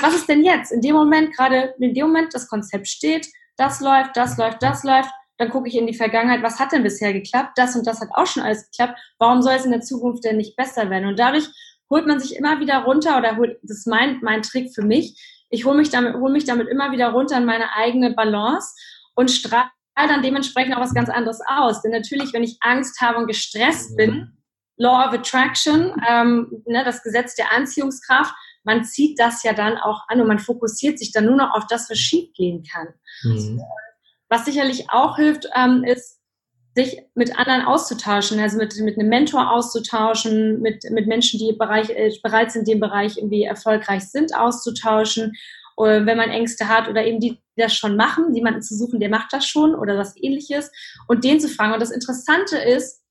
Was 0.00 0.14
ist 0.14 0.28
denn 0.28 0.44
jetzt? 0.44 0.72
In 0.72 0.80
dem 0.80 0.94
Moment, 0.94 1.34
gerade 1.36 1.74
in 1.78 1.94
dem 1.94 2.06
Moment, 2.06 2.34
das 2.34 2.48
Konzept 2.48 2.88
steht, 2.88 3.28
das 3.58 3.80
läuft, 3.80 4.16
das 4.16 4.38
läuft, 4.38 4.62
das 4.62 4.84
läuft. 4.84 5.10
Dann 5.36 5.50
gucke 5.50 5.68
ich 5.68 5.76
in 5.76 5.86
die 5.86 5.94
Vergangenheit, 5.94 6.42
was 6.42 6.58
hat 6.58 6.72
denn 6.72 6.82
bisher 6.82 7.12
geklappt? 7.12 7.52
Das 7.56 7.76
und 7.76 7.86
das 7.86 8.00
hat 8.00 8.08
auch 8.12 8.26
schon 8.26 8.42
alles 8.42 8.70
geklappt. 8.70 8.98
Warum 9.18 9.42
soll 9.42 9.54
es 9.54 9.64
in 9.64 9.70
der 9.70 9.82
Zukunft 9.82 10.24
denn 10.24 10.36
nicht 10.36 10.56
besser 10.56 10.90
werden? 10.90 11.08
Und 11.08 11.18
dadurch 11.18 11.48
holt 11.90 12.06
man 12.06 12.18
sich 12.20 12.36
immer 12.36 12.60
wieder 12.60 12.78
runter 12.78 13.18
oder 13.18 13.36
holt, 13.36 13.58
das 13.62 13.78
ist 13.78 13.86
mein, 13.86 14.18
mein 14.22 14.42
Trick 14.42 14.74
für 14.74 14.82
mich. 14.82 15.44
Ich 15.50 15.64
hole 15.64 15.76
mich 15.76 15.90
damit, 15.90 16.14
hole 16.14 16.32
mich 16.32 16.44
damit 16.44 16.68
immer 16.68 16.92
wieder 16.92 17.10
runter 17.10 17.38
in 17.38 17.44
meine 17.44 17.72
eigene 17.74 18.14
Balance 18.14 18.74
und 19.14 19.30
strahle 19.30 19.70
dann 19.96 20.22
dementsprechend 20.22 20.76
auch 20.76 20.80
was 20.80 20.94
ganz 20.94 21.08
anderes 21.08 21.40
aus. 21.46 21.82
Denn 21.82 21.92
natürlich, 21.92 22.32
wenn 22.32 22.42
ich 22.42 22.58
Angst 22.60 23.00
habe 23.00 23.18
und 23.18 23.26
gestresst 23.26 23.96
bin, 23.96 24.36
Law 24.76 25.06
of 25.06 25.12
Attraction, 25.12 25.94
ähm, 26.08 26.62
ne, 26.66 26.84
das 26.84 27.02
Gesetz 27.02 27.34
der 27.34 27.52
Anziehungskraft, 27.52 28.32
man 28.68 28.84
zieht 28.84 29.18
das 29.18 29.42
ja 29.44 29.54
dann 29.54 29.78
auch 29.78 30.02
an 30.08 30.20
und 30.20 30.28
man 30.28 30.38
fokussiert 30.38 30.98
sich 30.98 31.10
dann 31.10 31.24
nur 31.24 31.36
noch 31.36 31.54
auf 31.54 31.66
das, 31.68 31.88
was 31.88 31.98
schief 31.98 32.34
gehen 32.34 32.62
kann. 32.70 32.88
Mhm. 33.22 33.62
Was 34.28 34.44
sicherlich 34.44 34.90
auch 34.90 35.16
hilft, 35.16 35.48
ähm, 35.56 35.84
ist, 35.84 36.18
sich 36.74 37.00
mit 37.14 37.36
anderen 37.36 37.62
auszutauschen, 37.62 38.38
also 38.38 38.58
mit, 38.58 38.76
mit 38.76 38.98
einem 38.98 39.08
Mentor 39.08 39.50
auszutauschen, 39.50 40.60
mit, 40.60 40.84
mit 40.90 41.08
Menschen, 41.08 41.40
die 41.40 41.56
Bereich, 41.58 41.88
äh, 41.88 42.12
bereits 42.22 42.54
in 42.56 42.66
dem 42.66 42.78
Bereich 42.78 43.16
irgendwie 43.16 43.44
erfolgreich 43.44 44.04
sind, 44.04 44.36
auszutauschen. 44.36 45.32
Oder 45.76 46.04
wenn 46.04 46.18
man 46.18 46.28
Ängste 46.28 46.68
hat 46.68 46.88
oder 46.88 47.04
eben 47.06 47.20
die, 47.20 47.40
die 47.56 47.62
das 47.62 47.74
schon 47.74 47.96
machen, 47.96 48.34
jemanden 48.34 48.60
zu 48.60 48.76
suchen, 48.76 49.00
der 49.00 49.08
macht 49.08 49.32
das 49.32 49.46
schon 49.46 49.74
oder 49.74 49.96
was 49.96 50.14
ähnliches 50.16 50.70
und 51.08 51.24
den 51.24 51.40
zu 51.40 51.48
fragen. 51.48 51.72
Und 51.72 51.80
das 51.80 51.90
Interessante 51.90 52.58
ist, 52.58 53.02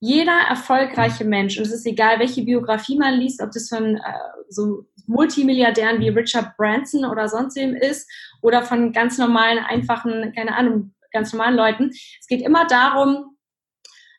jeder 0.00 0.38
erfolgreiche 0.48 1.24
Mensch, 1.24 1.58
und 1.58 1.66
es 1.66 1.72
ist 1.72 1.86
egal, 1.86 2.20
welche 2.20 2.42
Biografie 2.42 2.96
man 2.96 3.14
liest, 3.14 3.42
ob 3.42 3.50
das 3.50 3.68
von 3.68 3.96
äh, 3.96 4.00
so 4.48 4.86
Multimilliardären 5.06 6.00
wie 6.00 6.08
Richard 6.08 6.56
Branson 6.56 7.04
oder 7.04 7.28
sonst 7.28 7.56
wem 7.56 7.74
ist 7.74 8.08
oder 8.40 8.62
von 8.62 8.92
ganz 8.92 9.18
normalen, 9.18 9.58
einfachen, 9.58 10.32
keine 10.34 10.54
Ahnung, 10.56 10.94
ganz 11.12 11.32
normalen 11.32 11.56
Leuten. 11.56 11.90
Es 12.20 12.26
geht 12.28 12.42
immer 12.42 12.66
darum, 12.66 13.36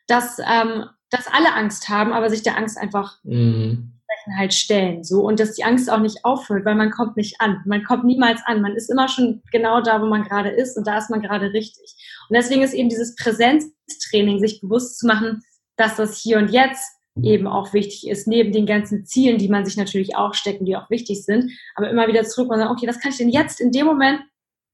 dass, 0.08 0.40
ähm, 0.40 0.86
dass 1.12 1.28
alle 1.28 1.54
Angst 1.54 1.88
haben, 1.88 2.12
aber 2.12 2.30
sich 2.30 2.44
der 2.44 2.58
Angst 2.58 2.78
einfach 2.78 3.20
mhm. 3.24 3.94
halt 4.38 4.54
stellen, 4.54 5.04
so 5.04 5.22
und 5.22 5.40
dass 5.40 5.54
die 5.54 5.64
Angst 5.64 5.90
auch 5.90 6.00
nicht 6.00 6.26
aufhört, 6.26 6.66
weil 6.66 6.76
man 6.76 6.92
kommt 6.92 7.16
nicht 7.16 7.40
an, 7.40 7.62
man 7.66 7.84
kommt 7.84 8.04
niemals 8.04 8.42
an, 8.46 8.62
man 8.62 8.76
ist 8.76 8.90
immer 8.90 9.08
schon 9.08 9.44
genau 9.52 9.82
da, 9.82 10.02
wo 10.02 10.08
man 10.08 10.24
gerade 10.24 10.50
ist 10.50 10.76
und 10.78 10.88
da 10.88 10.98
ist 10.98 11.10
man 11.10 11.22
gerade 11.22 11.54
richtig. 11.54 11.96
Und 12.28 12.36
deswegen 12.36 12.64
ist 12.64 12.74
eben 12.74 12.90
dieses 12.90 13.16
Präsenztraining, 13.16 14.40
sich 14.40 14.60
bewusst 14.60 15.00
zu 15.00 15.08
machen, 15.08 15.44
dass 15.80 15.96
das 15.96 16.20
hier 16.20 16.38
und 16.38 16.52
jetzt 16.52 17.00
eben 17.22 17.48
auch 17.48 17.74
wichtig 17.74 18.08
ist, 18.08 18.28
neben 18.28 18.52
den 18.52 18.66
ganzen 18.66 19.06
Zielen, 19.06 19.38
die 19.38 19.50
man 19.50 19.66
sich 19.66 19.78
natürlich 19.78 20.16
auch 20.16 20.34
stecken, 20.34 20.66
die 20.66 20.76
auch 20.76 20.90
wichtig 20.90 21.26
sind, 21.26 21.52
aber 21.76 21.90
immer 21.90 22.08
wieder 22.08 22.24
zurück 22.24 22.52
und 22.52 22.60
sagen, 22.60 22.72
okay, 22.72 22.88
was 22.88 23.00
kann 23.00 23.12
ich 23.12 23.18
denn 23.18 23.30
jetzt 23.30 23.60
in 23.60 23.72
dem 23.72 23.86
Moment 23.86 24.22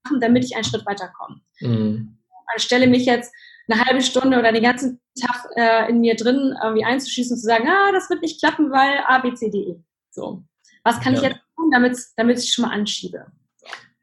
machen, 0.04 0.20
damit 0.20 0.44
ich 0.44 0.54
einen 0.54 0.64
Schritt 0.64 0.86
weiterkomme? 0.86 1.40
Mhm. 1.60 2.18
Anstelle 2.52 2.86
mich 2.86 3.06
jetzt 3.06 3.32
eine 3.68 3.84
halbe 3.84 4.02
Stunde 4.02 4.38
oder 4.38 4.52
den 4.52 4.62
ganzen 4.62 5.00
Tag 5.20 5.48
äh, 5.56 5.90
in 5.90 6.00
mir 6.00 6.14
drin 6.14 6.54
irgendwie 6.62 6.84
einzuschießen 6.84 7.34
und 7.34 7.40
zu 7.40 7.46
sagen, 7.46 7.66
ah, 7.68 7.90
das 7.92 8.08
wird 8.10 8.22
nicht 8.22 8.40
klappen, 8.40 8.70
weil 8.70 8.98
A, 9.06 9.18
B, 9.18 9.34
C, 9.34 9.50
D, 9.50 9.58
E. 9.58 9.76
So. 10.10 10.44
Was 10.84 11.00
kann 11.00 11.14
ja. 11.14 11.20
ich 11.20 11.28
jetzt 11.28 11.40
tun, 11.56 11.70
damit, 11.72 11.98
damit 12.16 12.38
ich 12.38 12.52
schon 12.52 12.64
mal 12.64 12.72
anschiebe? 12.72 13.26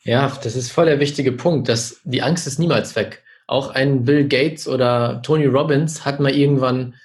Ja, 0.01 0.38
das 0.43 0.57
ist 0.57 0.72
voll 0.72 0.86
der 0.86 1.00
wichtige 1.00 1.31
Punkt, 1.31 1.69
dass 1.69 2.01
die 2.03 2.22
Angst 2.22 2.45
ist 2.45 2.60
niemals 2.60 2.95
weg. 2.98 3.23
Auch 3.48 3.70
ein 3.70 4.06
Bill 4.06 4.28
Gates 4.28 4.68
oder 4.68 5.22
Tony 5.22 5.46
Robbins 5.46 6.06
hat 6.06 6.20
mal 6.20 6.34
irgendwann 6.34 6.96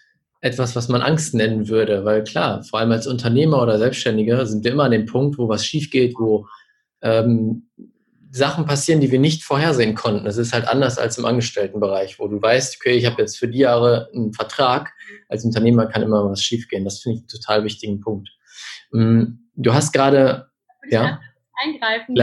etwas, 0.41 0.77
was 0.77 0.89
man 0.89 1.03
Angst 1.03 1.35
nennen 1.35 1.69
würde, 1.69 2.05
weil 2.05 2.23
klar, 2.23 2.63
vor 2.63 2.79
allem 2.79 2.93
als 2.93 3.07
Unternehmer 3.07 3.61
oder 3.61 3.79
Selbstständiger 3.79 4.47
sind 4.47 4.65
wir 4.65 4.73
immer 4.73 4.85
an 4.85 4.93
dem 4.93 5.07
Punkt, 5.07 5.37
wo 5.37 5.49
was 5.49 5.67
schief 5.67 5.91
geht, 5.91 6.15
wo 6.17 6.47
ähm, 7.03 7.69
Sachen 8.31 8.67
passieren, 8.67 9.01
die 9.01 9.11
wir 9.11 9.19
nicht 9.19 9.43
vorhersehen 9.43 9.95
konnten. 9.95 10.25
Das 10.25 10.37
ist 10.37 10.53
halt 10.53 10.69
anders 10.69 10.99
als 10.99 11.19
im 11.19 11.25
Angestelltenbereich, 11.25 12.19
wo 12.19 12.29
du 12.29 12.41
weißt, 12.41 12.77
okay, 12.79 12.93
ich 12.93 13.07
habe 13.07 13.23
jetzt 13.23 13.39
für 13.39 13.49
die 13.49 13.59
Jahre 13.59 14.11
einen 14.15 14.33
Vertrag. 14.33 14.93
Als 15.29 15.45
Unternehmer 15.45 15.87
kann 15.87 16.03
immer 16.03 16.31
was 16.31 16.43
schiefgehen. 16.43 16.85
Das 16.85 17.01
finde 17.01 17.17
ich 17.17 17.23
einen 17.23 17.29
total 17.29 17.65
wichtigen 17.65 18.01
Punkt. 18.01 18.29
Mm, 18.93 19.25
du 19.55 19.73
hast 19.73 19.93
gerade, 19.93 20.51
ja, 20.89 21.21
eingreifen, 21.65 22.15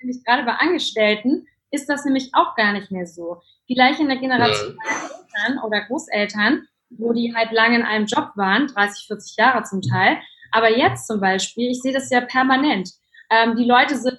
nämlich 0.00 0.22
gerade 0.24 0.44
bei 0.44 0.52
Angestellten 0.52 1.46
ist 1.76 1.88
das 1.88 2.04
nämlich 2.04 2.30
auch 2.32 2.56
gar 2.56 2.72
nicht 2.72 2.90
mehr 2.90 3.06
so. 3.06 3.40
Vielleicht 3.66 4.00
in 4.00 4.08
der 4.08 4.18
Generation 4.18 4.76
ja. 4.84 5.46
Eltern 5.46 5.62
oder 5.64 5.82
Großeltern, 5.82 6.66
wo 6.90 7.12
die 7.12 7.34
halt 7.34 7.52
lange 7.52 7.76
in 7.76 7.82
einem 7.82 8.06
Job 8.06 8.32
waren, 8.34 8.66
30, 8.66 9.06
40 9.06 9.36
Jahre 9.36 9.62
zum 9.64 9.82
Teil. 9.82 10.18
Aber 10.50 10.76
jetzt 10.76 11.06
zum 11.06 11.20
Beispiel, 11.20 11.70
ich 11.70 11.82
sehe 11.82 11.92
das 11.92 12.10
ja 12.10 12.20
permanent. 12.20 12.90
Ähm, 13.30 13.56
die 13.56 13.64
Leute 13.64 13.96
sind 13.96 14.18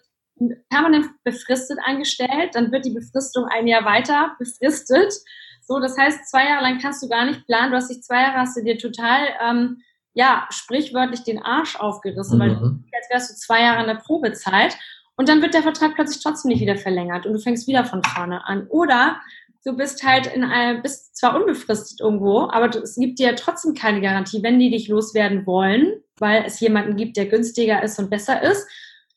permanent 0.70 1.08
befristet 1.24 1.80
angestellt, 1.84 2.54
dann 2.54 2.72
wird 2.72 2.86
die 2.86 2.94
Befristung 2.94 3.46
ein 3.46 3.68
Jahr 3.68 3.86
weiter 3.86 4.36
befristet. 4.38 5.14
So, 5.62 5.80
das 5.80 5.98
heißt, 5.98 6.30
zwei 6.30 6.46
Jahre 6.46 6.64
lang 6.64 6.80
kannst 6.80 7.04
du 7.04 7.10
gar 7.10 7.26
nicht 7.26 7.46
planen. 7.46 7.72
Du 7.72 7.78
hast 7.78 7.90
dich 7.90 8.02
zwei 8.04 8.22
Jahre, 8.22 8.38
hast 8.38 8.56
du 8.56 8.64
dir 8.64 8.78
total, 8.78 9.28
ähm, 9.42 9.82
ja, 10.14 10.48
sprichwörtlich 10.50 11.24
den 11.24 11.42
Arsch 11.42 11.76
aufgerissen, 11.76 12.38
mhm. 12.38 12.42
weil 12.42 12.50
du, 12.56 12.66
als 12.96 13.10
wärst 13.10 13.32
du 13.32 13.36
zwei 13.36 13.62
Jahre 13.62 13.82
in 13.82 13.88
der 13.88 14.02
Probezeit. 14.02 14.78
Und 15.18 15.28
dann 15.28 15.42
wird 15.42 15.54
der 15.54 15.64
Vertrag 15.64 15.96
plötzlich 15.96 16.24
trotzdem 16.24 16.50
nicht 16.50 16.62
wieder 16.62 16.78
verlängert 16.78 17.26
und 17.26 17.34
du 17.34 17.40
fängst 17.40 17.68
wieder 17.68 17.86
von 17.86 18.04
vorne 18.04 18.46
an. 18.46 18.68
Oder 18.70 19.20
du 19.66 19.76
bist 19.76 20.04
halt 20.04 20.28
in 20.28 20.44
einem, 20.44 20.82
bist 20.82 21.18
zwar 21.18 21.36
unbefristet 21.36 22.00
irgendwo, 22.00 22.42
aber 22.50 22.70
es 22.82 22.96
gibt 22.96 23.20
dir 23.20 23.36
trotzdem 23.36 23.74
keine 23.74 24.00
Garantie, 24.00 24.44
wenn 24.44 24.60
die 24.60 24.70
dich 24.70 24.88
loswerden 24.88 25.46
wollen, 25.46 26.02
weil 26.20 26.44
es 26.46 26.60
jemanden 26.60 26.96
gibt, 26.96 27.18
der 27.18 27.26
günstiger 27.26 27.84
ist 27.84 28.00
und 28.00 28.10
besser 28.10 28.42
ist, 28.44 28.68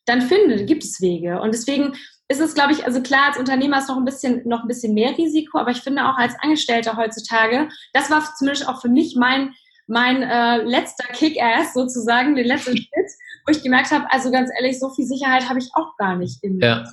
dann 0.05 0.21
findet, 0.21 0.67
gibt 0.67 0.83
es 0.83 1.01
Wege. 1.01 1.39
Und 1.39 1.53
deswegen 1.53 1.93
ist 2.27 2.41
es, 2.41 2.55
glaube 2.55 2.73
ich, 2.73 2.85
also 2.85 3.01
klar, 3.01 3.27
als 3.27 3.37
Unternehmer 3.37 3.77
ist 3.77 3.89
noch 3.89 3.97
ein 3.97 4.05
bisschen, 4.05 4.41
noch 4.47 4.63
ein 4.63 4.67
bisschen 4.67 4.93
mehr 4.93 5.15
Risiko, 5.17 5.59
aber 5.59 5.71
ich 5.71 5.81
finde 5.81 6.05
auch 6.05 6.17
als 6.17 6.33
Angestellter 6.41 6.97
heutzutage, 6.97 7.69
das 7.93 8.09
war 8.09 8.23
zumindest 8.37 8.67
auch 8.67 8.81
für 8.81 8.89
mich 8.89 9.15
mein, 9.15 9.53
mein 9.87 10.23
äh, 10.23 10.63
letzter 10.63 11.07
Kick-Ass 11.13 11.73
sozusagen, 11.73 12.35
den 12.35 12.47
letzten 12.47 12.77
Schritt, 12.77 13.11
wo 13.45 13.51
ich 13.51 13.63
gemerkt 13.63 13.91
habe, 13.91 14.05
also 14.11 14.31
ganz 14.31 14.49
ehrlich, 14.57 14.79
so 14.79 14.89
viel 14.89 15.05
Sicherheit 15.05 15.49
habe 15.49 15.59
ich 15.59 15.69
auch 15.73 15.97
gar 15.97 16.15
nicht 16.15 16.43
im 16.43 16.59
ja. 16.59 16.83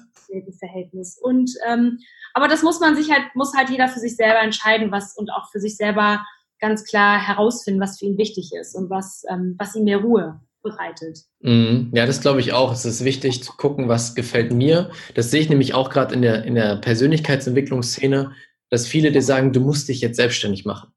Verhältnis. 0.59 1.19
Und 1.21 1.51
ähm, 1.69 1.99
aber 2.35 2.49
das 2.49 2.63
muss 2.63 2.81
man 2.81 2.97
sich 2.97 3.11
halt, 3.11 3.35
muss 3.35 3.55
halt 3.57 3.71
jeder 3.71 3.89
für 3.89 4.01
sich 4.01 4.17
selber 4.17 4.41
entscheiden, 4.41 4.93
was 4.93 5.17
und 5.17 5.31
auch 5.31 5.51
für 5.51 5.61
sich 5.61 5.77
selber 5.77 6.25
ganz 6.61 6.85
klar 6.85 7.19
herausfinden, 7.25 7.81
was 7.81 7.99
für 7.99 8.07
ihn 8.07 8.19
wichtig 8.19 8.51
ist 8.59 8.75
und 8.75 8.91
was, 8.91 9.23
ähm, 9.31 9.55
was 9.59 9.75
ihm 9.75 9.85
mehr 9.85 9.99
Ruhe 9.99 10.41
bereitet. 10.63 11.21
Mhm. 11.41 11.91
Ja, 11.95 12.07
das 12.07 12.21
glaube 12.21 12.41
ich 12.41 12.53
auch. 12.53 12.73
Es 12.73 12.85
ist 12.85 13.05
wichtig 13.05 13.43
zu 13.43 13.53
gucken, 13.53 13.89
was 13.89 14.15
gefällt 14.15 14.53
mir. 14.53 14.91
Das 15.15 15.31
sehe 15.31 15.41
ich 15.41 15.49
nämlich 15.49 15.75
auch 15.75 15.91
gerade 15.91 16.15
in 16.15 16.23
der, 16.23 16.45
in 16.45 16.55
der 16.55 16.77
Persönlichkeitsentwicklungsszene, 16.77 18.33
dass 18.71 18.87
viele 18.87 19.13
dir 19.13 19.23
sagen, 19.23 19.53
du 19.53 19.61
musst 19.61 19.89
dich 19.89 20.01
jetzt 20.01 20.17
selbstständig 20.17 20.65
machen. 20.65 20.93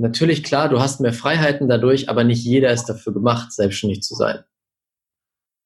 Natürlich, 0.00 0.42
klar, 0.42 0.70
du 0.70 0.80
hast 0.80 1.00
mehr 1.00 1.12
Freiheiten 1.12 1.68
dadurch, 1.68 2.08
aber 2.08 2.24
nicht 2.24 2.42
jeder 2.42 2.72
ist 2.72 2.86
dafür 2.86 3.12
gemacht, 3.12 3.52
selbstständig 3.52 4.02
zu 4.02 4.14
sein. 4.14 4.42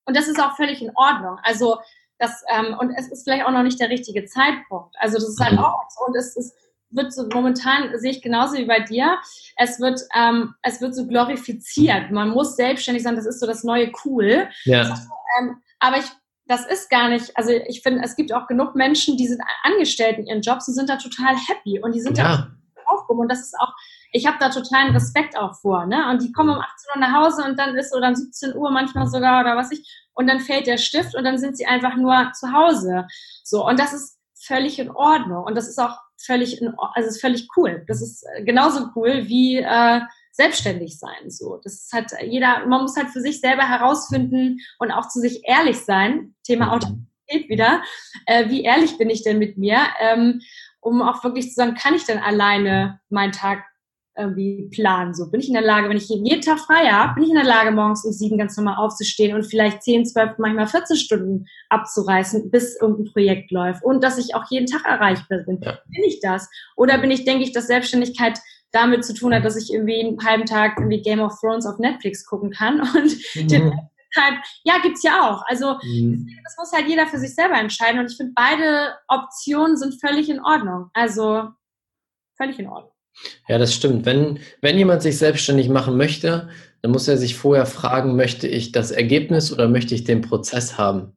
Und 0.07 0.17
das 0.17 0.27
ist 0.27 0.41
auch 0.41 0.57
völlig 0.57 0.83
in 0.83 0.91
Ordnung. 0.97 1.39
Also, 1.45 1.79
das, 2.19 2.43
ähm, 2.51 2.77
und 2.79 2.93
es 2.99 3.11
ist 3.13 3.23
vielleicht 3.23 3.47
auch 3.47 3.53
noch 3.53 3.63
nicht 3.63 3.79
der 3.79 3.91
richtige 3.91 4.25
Zeitpunkt. 4.25 4.97
Also, 4.99 5.19
das 5.19 5.29
ist 5.29 5.41
halt 5.41 5.53
mhm. 5.53 5.61
auch 5.61 5.81
so. 5.89 6.07
Und 6.07 6.17
es 6.17 6.37
ist, 6.37 6.53
wird 6.91 7.13
so 7.13 7.29
momentan, 7.33 7.97
sehe 7.99 8.11
ich 8.11 8.23
genauso 8.23 8.57
wie 8.57 8.65
bei 8.65 8.81
dir, 8.81 9.19
es 9.57 9.79
wird, 9.79 10.01
ähm, 10.17 10.55
es 10.63 10.81
wird 10.81 10.97
so 10.97 11.07
glorifiziert. 11.07 12.11
Man 12.11 12.31
muss 12.31 12.57
selbstständig 12.57 13.05
sein, 13.05 13.15
das 13.15 13.27
ist 13.27 13.39
so 13.39 13.47
das 13.47 13.63
neue 13.63 13.93
Cool. 14.05 14.49
Ja. 14.65 14.89
Das, 14.89 15.09
ähm, 15.39 15.63
aber 15.79 15.99
ich, 15.99 16.07
das 16.47 16.67
ist 16.67 16.91
gar 16.91 17.09
nicht, 17.09 17.37
also 17.37 17.51
ich 17.51 17.83
finde, 17.83 18.03
es 18.03 18.17
gibt 18.17 18.33
auch 18.33 18.49
genug 18.49 18.75
Menschen, 18.75 19.17
die 19.17 19.29
sind 19.29 19.41
angestellt 19.63 20.19
in 20.19 20.27
ihren 20.27 20.43
Jobs 20.43 20.67
und 20.67 20.75
sind 20.75 20.89
da 20.89 20.97
total 20.97 21.37
happy 21.37 21.81
und 21.81 21.95
die 21.95 22.01
sind 22.01 22.19
ja. 22.19 22.25
da 22.25 22.49
aufgehoben 22.87 23.23
und 23.23 23.29
das 23.31 23.41
ist 23.41 23.55
auch, 23.59 23.73
ich 24.15 24.27
habe 24.29 24.39
da 24.39 24.49
totalen 24.49 24.93
Respekt 24.95 25.37
auch 25.37 25.57
vor, 25.61 25.87
ne? 25.87 26.09
Und 26.09 26.23
die 26.23 26.31
kommen 26.31 26.51
um 26.51 26.61
18 26.61 26.69
Uhr 26.95 27.01
nach 27.01 27.13
Hause 27.13 27.45
und 27.45 27.59
dann 27.59 27.75
ist 27.75 27.93
oder 27.95 28.09
um 28.09 28.15
17 28.15 28.55
Uhr 28.55 28.71
manchmal 28.71 29.09
sogar 29.09 29.41
oder 29.41 29.57
was 29.57 29.73
ich 29.73 30.05
und 30.15 30.29
dann 30.29 30.39
fällt 30.39 30.69
der 30.69 30.79
Stift 30.79 31.17
und 31.17 31.25
dann 31.25 31.37
sind 31.37 31.57
sie 31.57 31.67
einfach 31.67 31.97
nur 31.97 32.31
zu 32.33 32.53
Hause. 32.53 33.09
So 33.43 33.67
und 33.67 33.79
das 33.79 33.93
ist 33.93 34.17
völlig 34.41 34.79
in 34.79 34.93
Ordnung 34.93 35.43
und 35.45 35.57
das 35.57 35.67
ist 35.67 35.81
auch 35.81 35.99
völlig, 36.25 36.63
in, 36.63 36.73
also 36.95 37.09
ist 37.09 37.21
völlig 37.21 37.49
cool. 37.57 37.85
Das 37.89 38.01
ist 38.01 38.25
äh, 38.37 38.45
genauso 38.45 38.91
cool 38.95 39.27
wie 39.27 39.57
äh, 39.57 40.01
selbstständig 40.31 40.97
sein. 40.97 41.29
So, 41.29 41.61
das 41.65 41.75
ist 41.75 41.93
halt 41.93 42.13
jeder, 42.23 42.65
man 42.67 42.83
muss 42.83 42.97
halt 42.97 43.09
für 43.09 43.21
sich 43.21 43.41
selber 43.41 43.69
herausfinden 43.69 44.61
und 44.79 44.93
auch 44.93 45.09
zu 45.09 45.19
sich 45.19 45.43
ehrlich 45.45 45.81
sein. 45.81 46.37
Thema 46.45 46.67
mhm. 46.67 46.73
Autorität 46.73 47.49
wieder. 47.49 47.83
Äh, 48.27 48.49
wie 48.49 48.63
ehrlich 48.63 48.97
bin 48.97 49.11
ich 49.11 49.25
denn 49.25 49.41
mit 49.41 49.59
mir? 49.59 49.81
Ähm, 50.01 50.41
um 50.79 51.03
auch 51.03 51.25
wirklich 51.25 51.49
zu 51.49 51.55
sagen, 51.55 51.75
kann 51.75 51.95
ich 51.95 52.05
denn 52.05 52.19
alleine 52.19 53.01
meinen 53.09 53.33
Tag 53.33 53.65
irgendwie 54.17 54.69
planen. 54.73 55.15
So 55.15 55.31
bin 55.31 55.41
ich 55.41 55.49
in 55.49 55.55
der 55.55 55.63
Lage, 55.63 55.89
wenn 55.89 55.97
ich 55.97 56.09
jeden 56.09 56.41
Tag 56.41 56.61
frei 56.61 56.87
habe, 56.87 57.15
bin 57.15 57.25
ich 57.25 57.31
in 57.31 57.37
der 57.37 57.45
Lage, 57.45 57.73
morgens 57.73 58.05
um 58.05 58.13
sieben 58.13 58.39
ganz 58.39 58.57
normal 58.57 58.77
aufzustehen 58.77 59.35
und 59.35 59.45
vielleicht 59.45 59.83
zehn, 59.83 60.07
zwölf, 60.07 60.39
manchmal 60.39 60.67
14 60.67 60.97
Stunden 60.97 61.47
abzureißen, 61.69 62.51
bis 62.51 62.81
irgendein 62.81 63.13
Projekt 63.13 63.51
läuft 63.51 63.85
und 63.85 64.05
dass 64.05 64.19
ich 64.19 64.35
auch 64.35 64.45
jeden 64.51 64.67
Tag 64.67 64.85
erreichbar 64.85 65.39
bin. 65.39 65.61
Ja. 65.61 65.79
Bin 65.89 66.05
ich 66.05 66.21
das? 66.21 66.49
Oder 66.77 66.99
bin 66.99 67.11
ich, 67.11 67.25
denke 67.25 67.45
ich, 67.45 67.53
dass 67.53 67.67
Selbstständigkeit 67.67 68.39
damit 68.71 69.05
zu 69.05 69.15
tun 69.15 69.35
hat, 69.35 69.45
dass 69.45 69.57
ich 69.57 69.73
irgendwie 69.73 70.01
einen 70.01 70.25
halben 70.25 70.47
Tag 70.47 70.75
irgendwie 70.79 71.03
Game 71.03 71.21
of 71.21 71.39
Thrones 71.41 71.67
auf 71.67 71.79
Netflix 71.79 72.25
gucken 72.25 72.51
kann 72.51 72.81
und 72.95 73.17
mhm. 73.35 73.49
den 73.49 73.73
halt, 74.17 74.37
ja, 74.63 74.79
gibt's 74.81 75.03
ja 75.03 75.29
auch. 75.29 75.43
Also 75.47 75.77
mhm. 75.83 76.29
das 76.45 76.57
muss 76.57 76.73
halt 76.73 76.89
jeder 76.89 77.07
für 77.07 77.19
sich 77.19 77.35
selber 77.35 77.59
entscheiden 77.59 77.99
und 77.99 78.11
ich 78.11 78.17
finde, 78.17 78.33
beide 78.37 78.95
Optionen 79.09 79.77
sind 79.77 80.01
völlig 80.01 80.29
in 80.29 80.41
Ordnung. 80.41 80.91
Also 80.93 81.49
völlig 82.37 82.59
in 82.59 82.69
Ordnung. 82.69 82.94
Ja, 83.49 83.59
das 83.59 83.75
stimmt. 83.75 84.07
Wenn, 84.07 84.41
wenn 84.61 84.79
jemand 84.79 85.03
sich 85.03 85.19
selbstständig 85.19 85.69
machen 85.69 85.97
möchte, 85.97 86.49
dann 86.83 86.91
muss 86.91 87.09
er 87.09 87.17
sich 87.17 87.37
vorher 87.37 87.67
fragen, 87.67 88.17
möchte 88.17 88.47
ich 88.47 88.73
das 88.73 88.91
Ergebnis 88.91 89.53
oder 89.53 89.69
möchte 89.69 89.95
ich 89.95 90.05
den 90.05 90.21
Prozess 90.21 90.77
haben? 90.77 91.17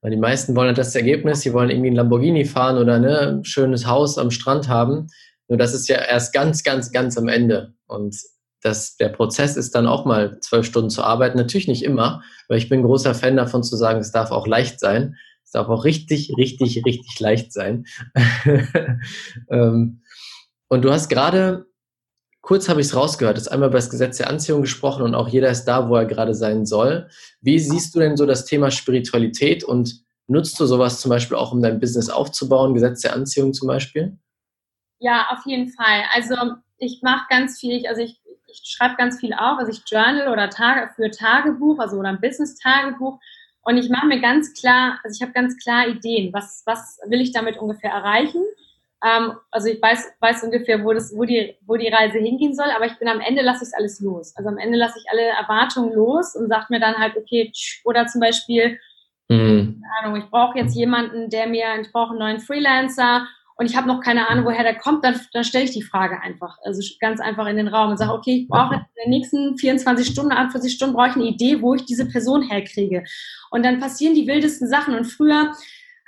Weil 0.00 0.10
die 0.10 0.16
meisten 0.16 0.56
wollen 0.56 0.74
das 0.74 0.94
Ergebnis, 0.94 1.40
sie 1.40 1.52
wollen 1.52 1.70
irgendwie 1.70 1.90
ein 1.90 1.96
Lamborghini 1.96 2.44
fahren 2.44 2.78
oder 2.78 2.98
ne, 2.98 3.18
ein 3.20 3.44
schönes 3.44 3.86
Haus 3.86 4.18
am 4.18 4.30
Strand 4.30 4.68
haben. 4.68 5.08
Nur 5.48 5.58
das 5.58 5.74
ist 5.74 5.88
ja 5.88 5.96
erst 5.96 6.32
ganz, 6.32 6.62
ganz, 6.62 6.92
ganz 6.92 7.16
am 7.16 7.28
Ende. 7.28 7.74
Und 7.86 8.16
das, 8.62 8.96
der 8.96 9.08
Prozess 9.08 9.56
ist 9.56 9.74
dann 9.74 9.86
auch 9.86 10.04
mal 10.04 10.40
zwölf 10.40 10.66
Stunden 10.66 10.90
zu 10.90 11.02
arbeiten. 11.02 11.38
Natürlich 11.38 11.68
nicht 11.68 11.84
immer, 11.84 12.22
weil 12.48 12.58
ich 12.58 12.68
bin 12.68 12.82
großer 12.82 13.14
Fan 13.14 13.36
davon 13.36 13.62
zu 13.62 13.76
sagen, 13.76 14.00
es 14.00 14.12
darf 14.12 14.30
auch 14.30 14.46
leicht 14.46 14.80
sein. 14.80 15.16
Es 15.44 15.52
darf 15.52 15.68
auch 15.68 15.84
richtig, 15.84 16.32
richtig, 16.36 16.84
richtig 16.84 17.20
leicht 17.20 17.52
sein. 17.52 17.86
ähm, 19.50 20.02
und 20.68 20.82
du 20.82 20.92
hast 20.92 21.08
gerade, 21.08 21.66
kurz 22.40 22.68
habe 22.68 22.80
ich 22.80 22.88
es 22.88 22.96
rausgehört, 22.96 23.38
ist 23.38 23.48
einmal 23.48 23.68
über 23.68 23.78
das 23.78 23.90
Gesetz 23.90 24.18
der 24.18 24.28
Anziehung 24.28 24.62
gesprochen 24.62 25.02
und 25.02 25.14
auch 25.14 25.28
jeder 25.28 25.50
ist 25.50 25.64
da, 25.64 25.88
wo 25.88 25.96
er 25.96 26.06
gerade 26.06 26.34
sein 26.34 26.66
soll. 26.66 27.08
Wie 27.40 27.58
siehst 27.58 27.94
du 27.94 28.00
denn 28.00 28.16
so 28.16 28.26
das 28.26 28.44
Thema 28.44 28.70
Spiritualität 28.70 29.64
und 29.64 30.04
nutzt 30.26 30.58
du 30.58 30.66
sowas 30.66 31.00
zum 31.00 31.10
Beispiel 31.10 31.36
auch, 31.36 31.52
um 31.52 31.62
dein 31.62 31.80
Business 31.80 32.08
aufzubauen, 32.08 32.74
Gesetz 32.74 33.02
der 33.02 33.14
Anziehung 33.14 33.52
zum 33.52 33.68
Beispiel? 33.68 34.18
Ja, 34.98 35.28
auf 35.30 35.46
jeden 35.46 35.68
Fall. 35.68 36.02
Also 36.14 36.34
ich 36.78 37.00
mache 37.02 37.26
ganz 37.28 37.60
viel, 37.60 37.86
also 37.86 38.02
ich, 38.02 38.20
ich 38.46 38.62
schreibe 38.64 38.96
ganz 38.96 39.20
viel 39.20 39.34
auf, 39.34 39.58
also 39.58 39.70
ich 39.70 39.82
journal 39.86 40.28
oder 40.28 40.50
Tage 40.50 40.90
für 40.94 41.10
Tagebuch, 41.10 41.78
also 41.78 41.96
oder 41.96 42.08
ein 42.08 42.20
Business-Tagebuch. 42.20 43.18
Und 43.62 43.76
ich 43.78 43.90
mache 43.90 44.06
mir 44.06 44.20
ganz 44.20 44.52
klar, 44.54 45.00
also 45.02 45.14
ich 45.14 45.22
habe 45.22 45.32
ganz 45.32 45.56
klar 45.58 45.88
Ideen, 45.88 46.32
was, 46.32 46.62
was 46.66 46.98
will 47.06 47.20
ich 47.20 47.32
damit 47.32 47.58
ungefähr 47.58 47.90
erreichen 47.90 48.42
Ähm, 49.06 49.34
also 49.50 49.68
ich 49.68 49.80
weiß, 49.80 50.04
weiß 50.20 50.42
ungefähr, 50.42 50.82
wo, 50.82 50.92
das, 50.92 51.14
wo, 51.14 51.24
die, 51.24 51.54
wo 51.64 51.76
die 51.76 51.88
Reise 51.88 52.18
hingehen 52.18 52.54
soll, 52.54 52.70
aber 52.74 52.86
ich 52.86 52.98
bin 52.98 53.08
am 53.08 53.20
Ende 53.20 53.42
lasse 53.42 53.62
ich 53.62 53.68
es 53.68 53.74
alles 53.74 54.00
los. 54.00 54.34
Also 54.36 54.48
am 54.48 54.58
Ende 54.58 54.76
lasse 54.76 54.98
ich 54.98 55.04
alle 55.10 55.22
Erwartungen 55.22 55.92
los 55.92 56.34
und 56.34 56.48
sage 56.48 56.66
mir 56.70 56.80
dann 56.80 56.96
halt, 56.96 57.16
okay, 57.16 57.52
oder 57.84 58.06
zum 58.06 58.20
Beispiel, 58.20 58.78
mhm. 59.28 59.80
keine 59.82 60.06
Ahnung, 60.06 60.22
ich 60.22 60.30
brauche 60.30 60.58
jetzt 60.58 60.74
jemanden, 60.74 61.30
der 61.30 61.46
mir, 61.46 61.80
ich 61.80 61.92
brauche 61.92 62.10
einen 62.10 62.18
neuen 62.18 62.40
Freelancer 62.40 63.28
und 63.58 63.66
ich 63.66 63.76
habe 63.76 63.86
noch 63.86 64.00
keine 64.00 64.28
Ahnung, 64.28 64.44
woher 64.44 64.64
der 64.64 64.76
kommt, 64.76 65.04
dann, 65.04 65.20
dann 65.32 65.44
stelle 65.44 65.64
ich 65.64 65.70
die 65.70 65.82
Frage 65.82 66.20
einfach, 66.20 66.58
also 66.64 66.82
ganz 67.00 67.20
einfach 67.20 67.46
in 67.46 67.56
den 67.56 67.68
Raum 67.68 67.90
und 67.90 67.98
sage, 67.98 68.12
okay, 68.12 68.40
ich 68.42 68.48
brauche 68.48 68.74
in 68.74 69.04
den 69.04 69.10
nächsten 69.10 69.56
24 69.56 70.06
Stunden, 70.06 70.32
48 70.32 70.72
Stunden 70.72 70.94
brauche 70.96 71.10
ich 71.10 71.16
eine 71.16 71.26
Idee, 71.26 71.62
wo 71.62 71.74
ich 71.74 71.84
diese 71.84 72.08
Person 72.08 72.42
herkriege. 72.42 73.04
Und 73.50 73.64
dann 73.64 73.78
passieren 73.78 74.14
die 74.14 74.26
wildesten 74.26 74.68
Sachen. 74.68 74.94
Und 74.94 75.04
früher 75.04 75.52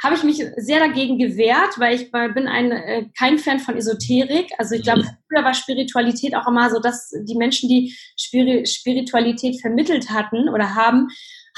habe 0.02 0.14
ich 0.14 0.22
mich 0.22 0.44
sehr 0.56 0.78
dagegen 0.78 1.18
gewehrt, 1.18 1.78
weil 1.78 1.96
ich 1.96 2.11
bin 2.12 2.46
ein, 2.46 2.70
äh, 2.70 3.06
kein 3.18 3.38
Fan 3.38 3.58
von 3.58 3.76
Esoterik. 3.76 4.50
Also 4.56 4.76
ich 4.76 4.82
glaube, 4.82 5.02
früher 5.02 5.44
war 5.44 5.54
Spiritualität 5.54 6.37
auch 6.37 6.46
immer 6.46 6.70
so, 6.70 6.78
dass 6.78 7.11
die 7.24 7.34
Menschen, 7.34 7.68
die 7.68 7.96
Spiritualität 8.16 9.61
vermittelt 9.61 10.11
hatten 10.11 10.48
oder 10.48 10.74
haben, 10.74 11.08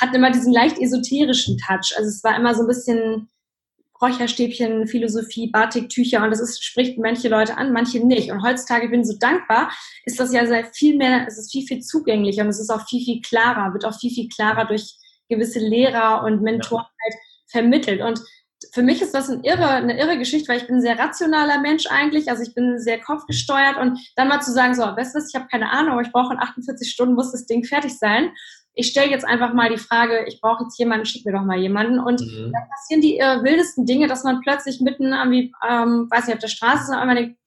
hatten 0.01 0.15
immer 0.15 0.31
diesen 0.31 0.53
leicht 0.53 0.79
esoterischen 0.79 1.59
Touch. 1.59 1.93
Also 1.97 2.09
es 2.09 2.25
war 2.25 2.37
immer 2.37 2.55
so 2.55 2.63
ein 2.63 2.69
bisschen 2.69 3.29
Räucherstäbchen, 4.03 4.87
Philosophie, 4.87 5.51
Batiktücher 5.51 6.25
und 6.25 6.31
das 6.31 6.41
ist, 6.41 6.65
spricht 6.65 6.99
manche 6.99 7.29
Leute 7.29 7.59
an, 7.59 7.75
manche 7.75 8.01
nicht. 8.01 8.31
Und 8.31 8.43
heutzutage 8.43 8.89
bin 8.89 9.03
ich 9.03 9.09
so 9.09 9.19
dankbar, 9.19 9.71
ist 10.07 10.19
das 10.19 10.33
ja 10.33 10.47
sehr 10.47 10.65
viel 10.73 10.97
mehr, 10.97 11.27
es 11.29 11.37
ist 11.37 11.53
viel, 11.53 11.67
viel 11.67 11.81
zugänglicher 11.81 12.43
und 12.43 12.49
es 12.49 12.61
ist 12.61 12.71
auch 12.71 12.89
viel, 12.89 13.05
viel 13.05 13.21
klarer, 13.21 13.75
wird 13.75 13.85
auch 13.85 13.99
viel, 13.99 14.11
viel 14.11 14.29
klarer 14.29 14.65
durch 14.67 14.95
gewisse 15.29 15.59
Lehrer 15.59 16.25
und 16.25 16.41
Mentoren 16.41 16.83
ja. 16.83 17.05
halt 17.05 17.15
vermittelt. 17.51 18.01
Und 18.01 18.21
für 18.73 18.83
mich 18.83 19.01
ist 19.01 19.15
das 19.15 19.29
ein 19.29 19.43
irre, 19.43 19.69
eine 19.69 19.99
irre 19.99 20.19
Geschichte, 20.19 20.49
weil 20.49 20.59
ich 20.59 20.67
bin 20.67 20.77
ein 20.77 20.83
sehr 20.83 20.99
rationaler 20.99 21.61
Mensch 21.61 21.87
eigentlich, 21.89 22.29
also 22.29 22.43
ich 22.43 22.55
bin 22.55 22.79
sehr 22.79 23.01
kopfgesteuert 23.01 23.79
und 23.79 23.99
dann 24.17 24.29
mal 24.29 24.41
zu 24.41 24.53
sagen, 24.53 24.75
so, 24.75 24.83
weißt 24.83 25.15
du 25.15 25.19
was, 25.19 25.29
ich 25.29 25.35
habe 25.35 25.49
keine 25.51 25.71
Ahnung, 25.71 25.93
aber 25.93 26.03
ich 26.03 26.13
brauche 26.13 26.35
in 26.35 26.41
48 26.41 26.91
Stunden, 26.91 27.15
muss 27.15 27.33
das 27.33 27.47
Ding 27.47 27.65
fertig 27.65 27.99
sein 27.99 28.33
ich 28.75 28.89
stelle 28.89 29.11
jetzt 29.11 29.27
einfach 29.27 29.53
mal 29.53 29.71
die 29.71 29.79
Frage, 29.79 30.25
ich 30.27 30.41
brauche 30.41 30.65
jetzt 30.65 30.79
jemanden, 30.79 31.05
schick 31.05 31.27
mir 31.27 31.33
doch 31.33 31.45
mal 31.45 31.59
jemanden. 31.59 31.99
Und 31.99 32.21
mhm. 32.21 32.53
dann 32.53 32.69
passieren 32.69 33.01
die 33.01 33.19
äh, 33.19 33.43
wildesten 33.43 33.85
Dinge, 33.85 34.07
dass 34.07 34.25
man 34.25 34.41
plötzlich 34.41 34.81
mitten 34.81 35.13
am, 35.13 35.33
ähm, 35.33 36.09
weiß 36.11 36.27
nicht, 36.27 36.35
auf 36.35 36.41
der 36.41 36.49
Straße 36.49 36.85
ist 36.85 36.89
und 36.89 36.95
einmal 36.95 37.17
denkt, 37.17 37.39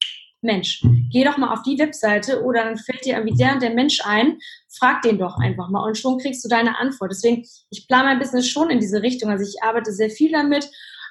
Mensch, 0.42 0.84
geh 1.10 1.24
doch 1.24 1.38
mal 1.38 1.52
auf 1.52 1.62
die 1.62 1.78
Webseite 1.78 2.42
oder 2.44 2.64
dann 2.64 2.76
fällt 2.76 3.06
dir 3.06 3.14
irgendwie 3.14 3.36
der 3.36 3.54
und 3.54 3.62
der 3.62 3.70
Mensch 3.70 4.00
ein, 4.04 4.38
frag 4.78 5.02
den 5.02 5.18
doch 5.18 5.38
einfach 5.38 5.68
mal 5.68 5.84
und 5.84 5.98
schon 5.98 6.18
kriegst 6.18 6.44
du 6.44 6.48
deine 6.48 6.78
Antwort. 6.78 7.10
Deswegen, 7.12 7.46
ich 7.70 7.86
plane 7.88 8.04
mein 8.04 8.18
Business 8.18 8.48
schon 8.48 8.70
in 8.70 8.80
diese 8.80 9.02
Richtung. 9.02 9.30
Also 9.30 9.44
ich 9.44 9.62
arbeite 9.62 9.92
sehr 9.92 10.10
viel 10.10 10.32
damit 10.32 10.70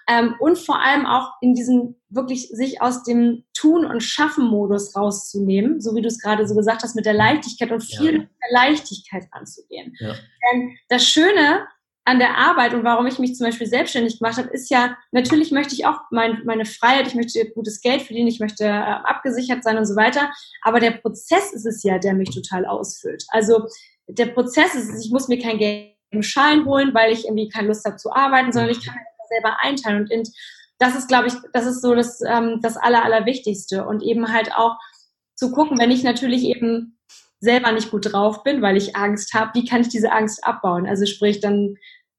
ähm, 0.09 0.35
und 0.39 0.57
vor 0.57 0.81
allem 0.81 1.05
auch 1.05 1.33
in 1.41 1.53
diesem 1.53 1.95
wirklich 2.09 2.49
sich 2.49 2.81
aus 2.81 3.03
dem 3.03 3.45
Tun- 3.53 3.85
und 3.85 4.01
Schaffen-Modus 4.01 4.95
rauszunehmen, 4.95 5.79
so 5.79 5.95
wie 5.95 6.01
du 6.01 6.07
es 6.07 6.19
gerade 6.19 6.45
so 6.47 6.55
gesagt 6.55 6.83
hast, 6.83 6.95
mit 6.95 7.05
der 7.05 7.13
Leichtigkeit 7.13 7.71
und 7.71 7.81
viel 7.81 8.13
ja. 8.13 8.19
mit 8.19 8.29
der 8.29 8.51
Leichtigkeit 8.51 9.25
anzugehen. 9.31 9.95
Ja. 9.99 10.13
Denn 10.51 10.77
das 10.89 11.05
Schöne 11.05 11.67
an 12.05 12.19
der 12.19 12.37
Arbeit 12.37 12.73
und 12.73 12.83
warum 12.83 13.07
ich 13.07 13.17
mich 13.17 13.35
zum 13.35 13.45
Beispiel 13.45 13.67
selbstständig 13.67 14.19
gemacht 14.19 14.37
habe, 14.37 14.49
ist 14.49 14.69
ja, 14.69 14.97
natürlich 15.11 15.51
möchte 15.51 15.73
ich 15.73 15.85
auch 15.85 15.99
mein, 16.11 16.41
meine 16.45 16.65
Freiheit, 16.65 17.07
ich 17.07 17.15
möchte 17.15 17.49
gutes 17.51 17.81
Geld 17.81 18.01
verdienen, 18.01 18.27
ich 18.27 18.41
möchte 18.41 18.65
äh, 18.65 18.69
abgesichert 18.69 19.63
sein 19.63 19.77
und 19.77 19.85
so 19.85 19.95
weiter, 19.95 20.29
aber 20.61 20.81
der 20.81 20.91
Prozess 20.91 21.53
ist 21.53 21.65
es 21.65 21.81
ja, 21.83 21.99
der 21.99 22.13
mich 22.13 22.29
total 22.31 22.65
ausfüllt. 22.65 23.23
Also 23.29 23.67
der 24.07 24.27
Prozess 24.27 24.75
ist 24.75 24.89
es, 24.89 25.05
ich 25.05 25.11
muss 25.11 25.29
mir 25.29 25.39
kein 25.39 25.57
Geld 25.57 25.93
im 26.11 26.23
Schein 26.23 26.65
holen, 26.65 26.93
weil 26.93 27.11
ich 27.11 27.25
irgendwie 27.25 27.49
keine 27.49 27.69
Lust 27.69 27.85
habe 27.85 27.97
zu 27.97 28.11
arbeiten, 28.11 28.51
sondern 28.51 28.71
ich 28.71 28.85
kann 28.85 28.95
selber 29.29 29.57
einteilen. 29.61 30.01
Und 30.01 30.11
in, 30.11 30.23
das 30.77 30.95
ist, 30.95 31.07
glaube 31.07 31.27
ich, 31.27 31.33
das 31.53 31.65
ist 31.65 31.81
so 31.81 31.95
das, 31.95 32.19
ähm, 32.27 32.59
das 32.61 32.77
Aller, 32.77 33.03
Allerwichtigste. 33.03 33.85
Und 33.85 34.03
eben 34.03 34.31
halt 34.31 34.53
auch 34.55 34.77
zu 35.35 35.51
gucken, 35.51 35.79
wenn 35.79 35.91
ich 35.91 36.03
natürlich 36.03 36.43
eben 36.43 36.99
selber 37.43 37.71
nicht 37.71 37.91
gut 37.91 38.11
drauf 38.11 38.43
bin, 38.43 38.61
weil 38.61 38.77
ich 38.77 38.95
Angst 38.95 39.33
habe, 39.33 39.51
wie 39.53 39.65
kann 39.65 39.81
ich 39.81 39.89
diese 39.89 40.11
Angst 40.11 40.43
abbauen? 40.43 40.87
Also 40.87 41.05
sprich 41.05 41.41
dann 41.41 41.75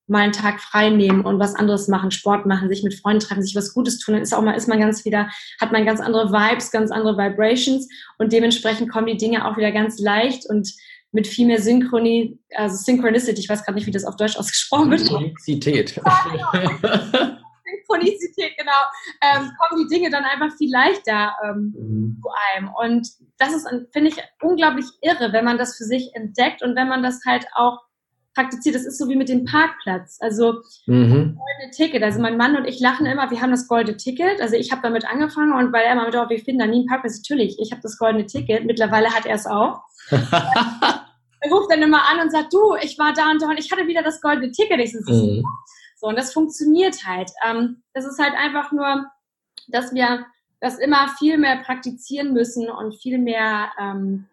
mal 0.06 0.20
einen 0.20 0.32
Tag 0.32 0.60
frei 0.60 0.90
nehmen 0.90 1.22
und 1.22 1.38
was 1.38 1.54
anderes 1.54 1.88
machen, 1.88 2.10
Sport 2.10 2.44
machen, 2.44 2.68
sich 2.68 2.82
mit 2.82 2.94
Freunden 2.94 3.20
treffen, 3.20 3.42
sich 3.42 3.56
was 3.56 3.72
Gutes 3.72 3.98
tun, 3.98 4.14
dann 4.14 4.22
ist 4.22 4.34
auch 4.34 4.42
mal, 4.42 4.52
ist 4.52 4.68
man 4.68 4.78
ganz 4.78 5.04
wieder, 5.06 5.30
hat 5.58 5.72
man 5.72 5.86
ganz 5.86 6.00
andere 6.00 6.30
Vibes, 6.30 6.70
ganz 6.70 6.90
andere 6.90 7.16
Vibrations 7.16 7.88
und 8.18 8.32
dementsprechend 8.32 8.90
kommen 8.90 9.06
die 9.06 9.16
Dinge 9.16 9.48
auch 9.48 9.56
wieder 9.56 9.72
ganz 9.72 9.98
leicht 9.98 10.44
und 10.48 10.70
mit 11.12 11.26
viel 11.26 11.46
mehr 11.46 11.62
Synchronie, 11.62 12.38
also 12.54 12.76
Synchronicity, 12.76 13.40
ich 13.40 13.48
weiß 13.48 13.64
gerade 13.64 13.76
nicht, 13.76 13.86
wie 13.86 13.92
das 13.92 14.04
auf 14.04 14.16
Deutsch 14.16 14.36
ausgesprochen 14.36 14.90
wird. 14.90 15.00
Synchronizität. 15.00 15.98
Synchronizität, 17.86 18.56
genau. 18.56 18.72
Ähm, 19.22 19.52
kommen 19.58 19.86
die 19.86 19.94
Dinge 19.94 20.10
dann 20.10 20.24
einfach 20.24 20.56
viel 20.56 20.70
leichter 20.70 21.34
ähm, 21.44 21.74
mhm. 21.76 22.22
zu 22.22 22.28
einem. 22.54 22.70
Und 22.74 23.08
das 23.38 23.54
ist, 23.54 23.68
finde 23.92 24.10
ich, 24.10 24.16
unglaublich 24.42 24.86
irre, 25.02 25.32
wenn 25.32 25.44
man 25.44 25.58
das 25.58 25.76
für 25.76 25.84
sich 25.84 26.14
entdeckt 26.14 26.62
und 26.62 26.76
wenn 26.76 26.88
man 26.88 27.02
das 27.02 27.20
halt 27.26 27.46
auch 27.54 27.78
praktiziert. 28.34 28.74
Das 28.74 28.84
ist 28.84 28.98
so 28.98 29.08
wie 29.08 29.16
mit 29.16 29.28
dem 29.28 29.44
Parkplatz. 29.44 30.18
Also 30.20 30.60
mhm. 30.86 31.38
goldene 31.38 31.70
Ticket. 31.74 32.02
Also 32.02 32.20
mein 32.20 32.36
Mann 32.36 32.56
und 32.56 32.66
ich 32.66 32.80
lachen 32.80 33.06
immer, 33.06 33.30
wir 33.30 33.40
haben 33.40 33.50
das 33.50 33.68
goldene 33.68 33.96
Ticket. 33.96 34.40
Also 34.40 34.56
ich 34.56 34.72
habe 34.72 34.82
damit 34.82 35.06
angefangen 35.06 35.52
und 35.52 35.72
weil 35.72 35.84
er 35.84 35.92
immer 35.92 36.06
mit, 36.06 36.16
oh, 36.16 36.28
wir 36.28 36.38
finden 36.38 36.60
da 36.60 36.66
nie 36.66 36.80
einen 36.80 36.86
Parkplatz. 36.86 37.18
Natürlich, 37.18 37.58
ich 37.60 37.70
habe 37.70 37.82
das 37.82 37.96
goldene 37.98 38.26
Ticket. 38.26 38.64
Mittlerweile 38.64 39.10
hat 39.10 39.26
er 39.26 39.36
es 39.36 39.46
auch. 39.46 39.82
er 40.10 41.50
ruft 41.50 41.70
dann 41.70 41.82
immer 41.82 42.08
an 42.10 42.20
und 42.20 42.30
sagt, 42.30 42.52
du, 42.52 42.74
ich 42.82 42.98
war 42.98 43.12
da 43.12 43.30
und 43.30 43.40
da 43.40 43.48
und 43.48 43.58
ich 43.58 43.70
hatte 43.70 43.86
wieder 43.86 44.02
das 44.02 44.20
goldene 44.20 44.50
Ticket. 44.50 44.80
Ich 44.80 44.92
so, 44.92 45.12
mhm. 45.12 45.44
So 45.94 46.06
und 46.06 46.16
das 46.16 46.32
funktioniert 46.32 47.06
halt. 47.06 47.30
Ähm, 47.46 47.82
das 47.92 48.04
ist 48.04 48.18
halt 48.18 48.34
einfach 48.34 48.72
nur, 48.72 49.06
dass 49.68 49.94
wir 49.94 50.26
das 50.60 50.78
immer 50.78 51.08
viel 51.18 51.38
mehr 51.38 51.62
praktizieren 51.62 52.32
müssen 52.32 52.68
und 52.70 52.94
viel 52.94 53.18
mehr, 53.18 53.70
ähm, 53.78 54.26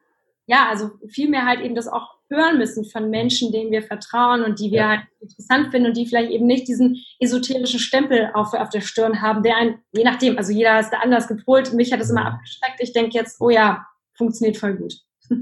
ja, 0.48 0.70
also 0.70 0.92
viel 1.08 1.30
mehr 1.30 1.46
halt 1.46 1.62
eben 1.62 1.76
das 1.76 1.88
auch 1.88 2.16
hören 2.30 2.58
müssen 2.58 2.86
von 2.86 3.10
Menschen, 3.10 3.52
denen 3.52 3.72
wir 3.72 3.84
vertrauen 3.84 4.44
und 4.44 4.60
die 4.60 4.72
wir 4.72 4.78
ja. 4.78 4.90
halt 4.90 5.02
interessant 5.20 5.72
finden 5.72 5.90
und 5.90 5.98
die 5.98 6.08
vielleicht 6.08 6.32
eben 6.32 6.48
nicht 6.48 6.68
diesen 6.68 6.98
esoterischen 7.20 7.80
Stempel 7.80 8.32
auf, 8.34 8.54
auf 8.54 8.70
der 8.70 8.82
Stirn 8.82 9.22
haben, 9.22 9.44
der 9.44 9.58
ein, 9.58 9.80
je 9.92 10.06
nachdem, 10.06 10.38
also 10.38 10.54
jeder 10.54 10.80
ist 10.80 10.92
da 10.92 11.00
anders 11.00 11.28
gepolt. 11.28 11.74
Mich 11.74 11.92
hat 11.92 12.00
das 12.00 12.10
immer 12.10 12.26
abgeschreckt. 12.26 12.80
Ich 12.80 12.94
denke 12.94 13.18
jetzt, 13.18 13.42
oh 13.42 13.50
ja, 13.50 13.86
funktioniert 14.14 14.58
voll 14.58 14.76
gut. 14.76 14.96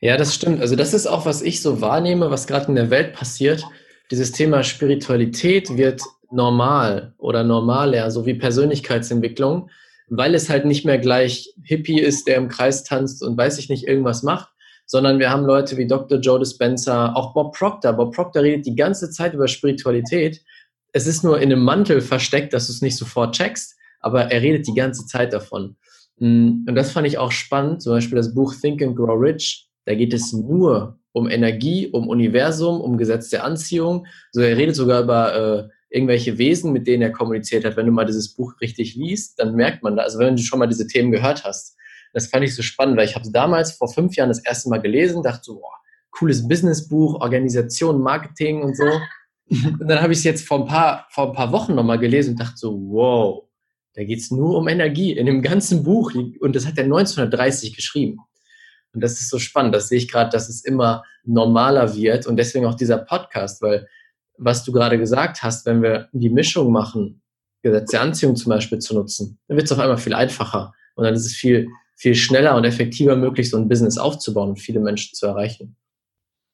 Ja, 0.00 0.16
das 0.16 0.34
stimmt. 0.34 0.60
Also 0.60 0.76
das 0.76 0.92
ist 0.92 1.06
auch, 1.06 1.24
was 1.24 1.40
ich 1.40 1.62
so 1.62 1.80
wahrnehme, 1.80 2.30
was 2.30 2.46
gerade 2.46 2.66
in 2.66 2.74
der 2.74 2.90
Welt 2.90 3.14
passiert. 3.14 3.64
Dieses 4.10 4.32
Thema 4.32 4.62
Spiritualität 4.62 5.76
wird 5.76 6.02
normal 6.30 7.14
oder 7.18 7.44
normaler, 7.44 8.10
so 8.10 8.26
wie 8.26 8.34
Persönlichkeitsentwicklung, 8.34 9.70
weil 10.08 10.34
es 10.34 10.48
halt 10.48 10.64
nicht 10.64 10.84
mehr 10.84 10.98
gleich 10.98 11.52
Hippie 11.62 12.00
ist, 12.00 12.28
der 12.28 12.36
im 12.36 12.48
Kreis 12.48 12.84
tanzt 12.84 13.22
und 13.22 13.36
weiß 13.36 13.58
ich 13.58 13.68
nicht, 13.68 13.86
irgendwas 13.86 14.22
macht, 14.22 14.48
sondern 14.86 15.18
wir 15.18 15.30
haben 15.30 15.44
Leute 15.44 15.76
wie 15.76 15.86
Dr. 15.86 16.18
Joe 16.18 16.38
Dispenza, 16.38 17.12
auch 17.14 17.34
Bob 17.34 17.56
Proctor. 17.56 17.92
Bob 17.92 18.14
Proctor 18.14 18.42
redet 18.42 18.66
die 18.66 18.76
ganze 18.76 19.10
Zeit 19.10 19.34
über 19.34 19.48
Spiritualität. 19.48 20.42
Es 20.92 21.06
ist 21.06 21.24
nur 21.24 21.38
in 21.40 21.52
einem 21.52 21.64
Mantel 21.64 22.00
versteckt, 22.00 22.52
dass 22.52 22.68
du 22.68 22.72
es 22.72 22.82
nicht 22.82 22.96
sofort 22.96 23.34
checkst, 23.34 23.76
aber 24.00 24.30
er 24.30 24.42
redet 24.42 24.68
die 24.68 24.74
ganze 24.74 25.06
Zeit 25.06 25.32
davon. 25.32 25.76
Mm, 26.18 26.64
und 26.68 26.74
das 26.76 26.92
fand 26.92 27.08
ich 27.08 27.18
auch 27.18 27.32
spannend, 27.32 27.82
zum 27.82 27.92
Beispiel 27.92 28.16
das 28.16 28.32
Buch 28.32 28.54
Think 28.54 28.80
and 28.82 28.94
Grow 28.94 29.20
Rich, 29.20 29.68
da 29.84 29.94
geht 29.94 30.14
es 30.14 30.32
nur 30.32 30.98
um 31.16 31.30
Energie, 31.30 31.88
um 31.88 32.08
Universum, 32.08 32.78
um 32.78 32.98
Gesetz 32.98 33.30
der 33.30 33.42
Anziehung. 33.42 34.06
So, 34.32 34.42
er 34.42 34.58
redet 34.58 34.76
sogar 34.76 35.02
über 35.02 35.34
äh, 35.34 35.68
irgendwelche 35.88 36.36
Wesen, 36.36 36.74
mit 36.74 36.86
denen 36.86 37.02
er 37.02 37.10
kommuniziert 37.10 37.64
hat. 37.64 37.74
Wenn 37.78 37.86
du 37.86 37.92
mal 37.92 38.04
dieses 38.04 38.34
Buch 38.34 38.52
richtig 38.60 38.96
liest, 38.96 39.38
dann 39.38 39.54
merkt 39.54 39.82
man 39.82 39.96
da, 39.96 40.02
also 40.02 40.18
wenn 40.18 40.36
du 40.36 40.42
schon 40.42 40.58
mal 40.58 40.66
diese 40.66 40.86
Themen 40.86 41.10
gehört 41.10 41.44
hast. 41.44 41.74
Das 42.12 42.26
fand 42.26 42.44
ich 42.44 42.54
so 42.54 42.60
spannend, 42.60 42.98
weil 42.98 43.06
ich 43.06 43.14
habe 43.14 43.30
damals 43.30 43.72
vor 43.72 43.88
fünf 43.88 44.14
Jahren 44.14 44.28
das 44.28 44.44
erste 44.44 44.68
Mal 44.68 44.82
gelesen, 44.82 45.22
dachte 45.22 45.40
so, 45.42 45.54
boah, 45.54 45.72
cooles 46.10 46.46
Businessbuch, 46.46 47.14
Organisation, 47.14 48.02
Marketing 48.02 48.60
und 48.60 48.76
so. 48.76 48.84
und 49.48 49.88
dann 49.88 50.02
habe 50.02 50.12
ich 50.12 50.18
es 50.18 50.24
jetzt 50.24 50.46
vor 50.46 50.60
ein 50.60 50.66
paar, 50.66 51.06
vor 51.08 51.28
ein 51.28 51.34
paar 51.34 51.50
Wochen 51.50 51.74
nochmal 51.74 51.98
gelesen 51.98 52.32
und 52.32 52.40
dachte 52.40 52.58
so, 52.58 52.78
wow, 52.90 53.44
da 53.94 54.04
geht 54.04 54.18
es 54.18 54.30
nur 54.30 54.58
um 54.58 54.68
Energie 54.68 55.12
in 55.12 55.24
dem 55.24 55.40
ganzen 55.40 55.82
Buch. 55.82 56.12
Und 56.14 56.54
das 56.54 56.66
hat 56.66 56.76
er 56.76 56.84
1930 56.84 57.74
geschrieben. 57.74 58.18
Und 58.92 59.02
das 59.02 59.12
ist 59.12 59.30
so 59.30 59.38
spannend. 59.38 59.74
Das 59.74 59.88
sehe 59.88 59.98
ich 59.98 60.10
gerade, 60.10 60.30
dass 60.30 60.48
es 60.48 60.64
immer 60.64 61.04
normaler 61.24 61.94
wird. 61.94 62.26
Und 62.26 62.36
deswegen 62.36 62.66
auch 62.66 62.74
dieser 62.74 62.98
Podcast, 62.98 63.62
weil 63.62 63.86
was 64.38 64.64
du 64.64 64.72
gerade 64.72 64.98
gesagt 64.98 65.42
hast, 65.42 65.66
wenn 65.66 65.82
wir 65.82 66.08
die 66.12 66.30
Mischung 66.30 66.72
machen, 66.72 67.22
Gesetz 67.62 67.90
der 67.90 68.02
Anziehung 68.02 68.36
zum 68.36 68.50
Beispiel 68.50 68.78
zu 68.78 68.94
nutzen, 68.94 69.38
dann 69.48 69.56
wird 69.56 69.66
es 69.66 69.72
auf 69.72 69.78
einmal 69.78 69.98
viel 69.98 70.14
einfacher. 70.14 70.72
Und 70.94 71.04
dann 71.04 71.14
ist 71.14 71.26
es 71.26 71.34
viel, 71.34 71.68
viel 71.96 72.14
schneller 72.14 72.56
und 72.56 72.64
effektiver 72.64 73.16
möglich, 73.16 73.50
so 73.50 73.56
ein 73.56 73.68
Business 73.68 73.98
aufzubauen 73.98 74.50
und 74.50 74.60
viele 74.60 74.80
Menschen 74.80 75.14
zu 75.14 75.26
erreichen. 75.26 75.76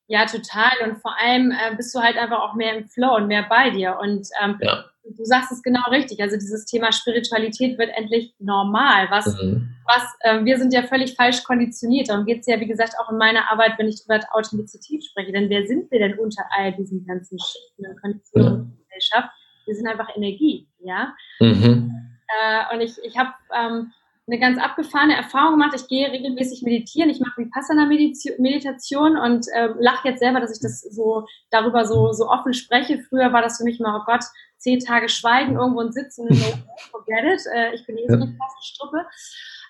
Ja, 0.08 0.26
total. 0.26 0.72
Und 0.84 0.98
vor 0.98 1.16
allem 1.18 1.52
äh, 1.52 1.74
bist 1.76 1.94
du 1.94 2.00
halt 2.00 2.16
einfach 2.16 2.40
auch 2.40 2.54
mehr 2.54 2.76
im 2.76 2.88
Flow 2.88 3.16
und 3.16 3.28
mehr 3.28 3.44
bei 3.48 3.70
dir. 3.70 3.98
Und 4.00 4.28
ähm, 4.42 4.58
ja 4.60 4.84
du 5.04 5.24
sagst 5.24 5.52
es 5.52 5.62
genau 5.62 5.82
richtig. 5.90 6.20
Also 6.20 6.36
dieses 6.36 6.64
Thema 6.64 6.92
Spiritualität 6.92 7.78
wird 7.78 7.90
endlich 7.96 8.34
normal. 8.38 9.08
Was, 9.10 9.26
mhm. 9.42 9.74
was 9.86 10.02
äh, 10.20 10.44
wir 10.44 10.58
sind 10.58 10.72
ja 10.72 10.82
völlig 10.82 11.14
falsch 11.14 11.42
konditioniert. 11.44 12.08
Darum 12.08 12.24
geht 12.24 12.40
es 12.40 12.46
ja, 12.46 12.60
wie 12.60 12.66
gesagt, 12.66 12.94
auch 13.00 13.10
in 13.10 13.18
meiner 13.18 13.50
Arbeit, 13.50 13.78
wenn 13.78 13.88
ich 13.88 14.02
über 14.04 14.20
Authentizität 14.32 15.04
spreche. 15.04 15.32
Denn 15.32 15.50
wer 15.50 15.66
sind 15.66 15.90
wir 15.90 15.98
denn 15.98 16.18
unter 16.18 16.44
all 16.56 16.72
diesen 16.72 17.04
ganzen 17.06 17.38
Schichten 17.38 17.86
und 17.86 18.00
Konditionen 18.00 18.46
ja. 18.46 18.58
der 18.58 18.84
Gesellschaft? 18.84 19.28
Wir 19.66 19.74
sind 19.74 19.86
einfach 19.86 20.16
Energie, 20.16 20.68
ja. 20.80 21.14
Mhm. 21.38 21.92
äh, 22.28 22.74
und 22.74 22.80
ich, 22.80 22.96
ich 23.04 23.16
habe 23.16 23.30
ähm, 23.54 23.92
eine 24.28 24.38
ganz 24.38 24.58
abgefahrene 24.58 25.16
Erfahrung 25.16 25.52
gemacht. 25.58 25.74
Ich 25.74 25.88
gehe 25.88 26.10
regelmäßig 26.10 26.62
meditieren. 26.62 27.10
Ich 27.10 27.20
mache 27.20 27.42
Vipassana-Meditation 27.42 29.16
und 29.16 29.46
äh, 29.52 29.70
lache 29.78 30.08
jetzt 30.08 30.20
selber, 30.20 30.40
dass 30.40 30.54
ich 30.54 30.62
das 30.62 30.80
so 30.80 31.26
darüber 31.50 31.84
so, 31.84 32.12
so 32.12 32.28
offen 32.28 32.54
spreche. 32.54 33.02
Früher 33.08 33.32
war 33.32 33.42
das 33.42 33.58
für 33.58 33.64
mich 33.64 33.80
immer, 33.80 34.00
oh 34.00 34.04
Gott, 34.06 34.24
zehn 34.58 34.78
Tage 34.78 35.08
Schweigen 35.08 35.56
irgendwo 35.56 35.80
und 35.80 35.92
sitzen, 35.92 36.26
no, 36.28 36.36
forget 36.90 37.24
it. 37.24 37.42
Äh, 37.52 37.74
ich 37.74 37.84
bin 37.84 37.98
eh 37.98 38.06
so 38.06 38.14
eine 38.14 38.36
krasse 38.36 38.62
Struppe. 38.62 39.06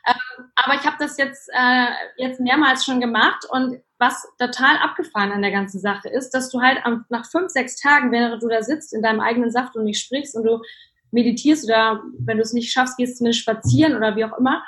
Ähm, 0.07 0.51
aber 0.57 0.75
ich 0.75 0.85
habe 0.85 0.97
das 0.99 1.17
jetzt, 1.17 1.49
äh, 1.53 1.87
jetzt 2.17 2.41
mehrmals 2.41 2.85
schon 2.85 3.01
gemacht 3.01 3.47
und 3.49 3.81
was 3.99 4.27
total 4.37 4.77
abgefahren 4.79 5.31
an 5.31 5.43
der 5.43 5.53
ganzen 5.53 5.79
Sache 5.79 6.09
ist, 6.09 6.31
dass 6.31 6.51
du 6.51 6.61
halt 6.61 6.85
am, 6.85 7.05
nach 7.09 7.25
fünf, 7.25 7.51
sechs 7.51 7.77
Tagen, 7.77 8.11
während 8.11 8.43
du 8.43 8.49
da 8.49 8.63
sitzt 8.63 8.93
in 8.93 9.03
deinem 9.03 9.21
eigenen 9.21 9.51
Saft 9.51 9.77
und 9.77 9.85
nicht 9.85 10.03
sprichst 10.03 10.35
und 10.35 10.45
du 10.45 10.61
meditierst 11.13 11.65
oder 11.65 12.03
wenn 12.19 12.39
du 12.39 12.43
es 12.43 12.53
nicht 12.53 12.73
schaffst, 12.73 12.97
gehst 12.97 13.19
zumindest 13.19 13.43
spazieren 13.43 13.97
oder 13.97 14.17
wie 14.17 14.25
auch 14.25 14.37
immer, 14.39 14.65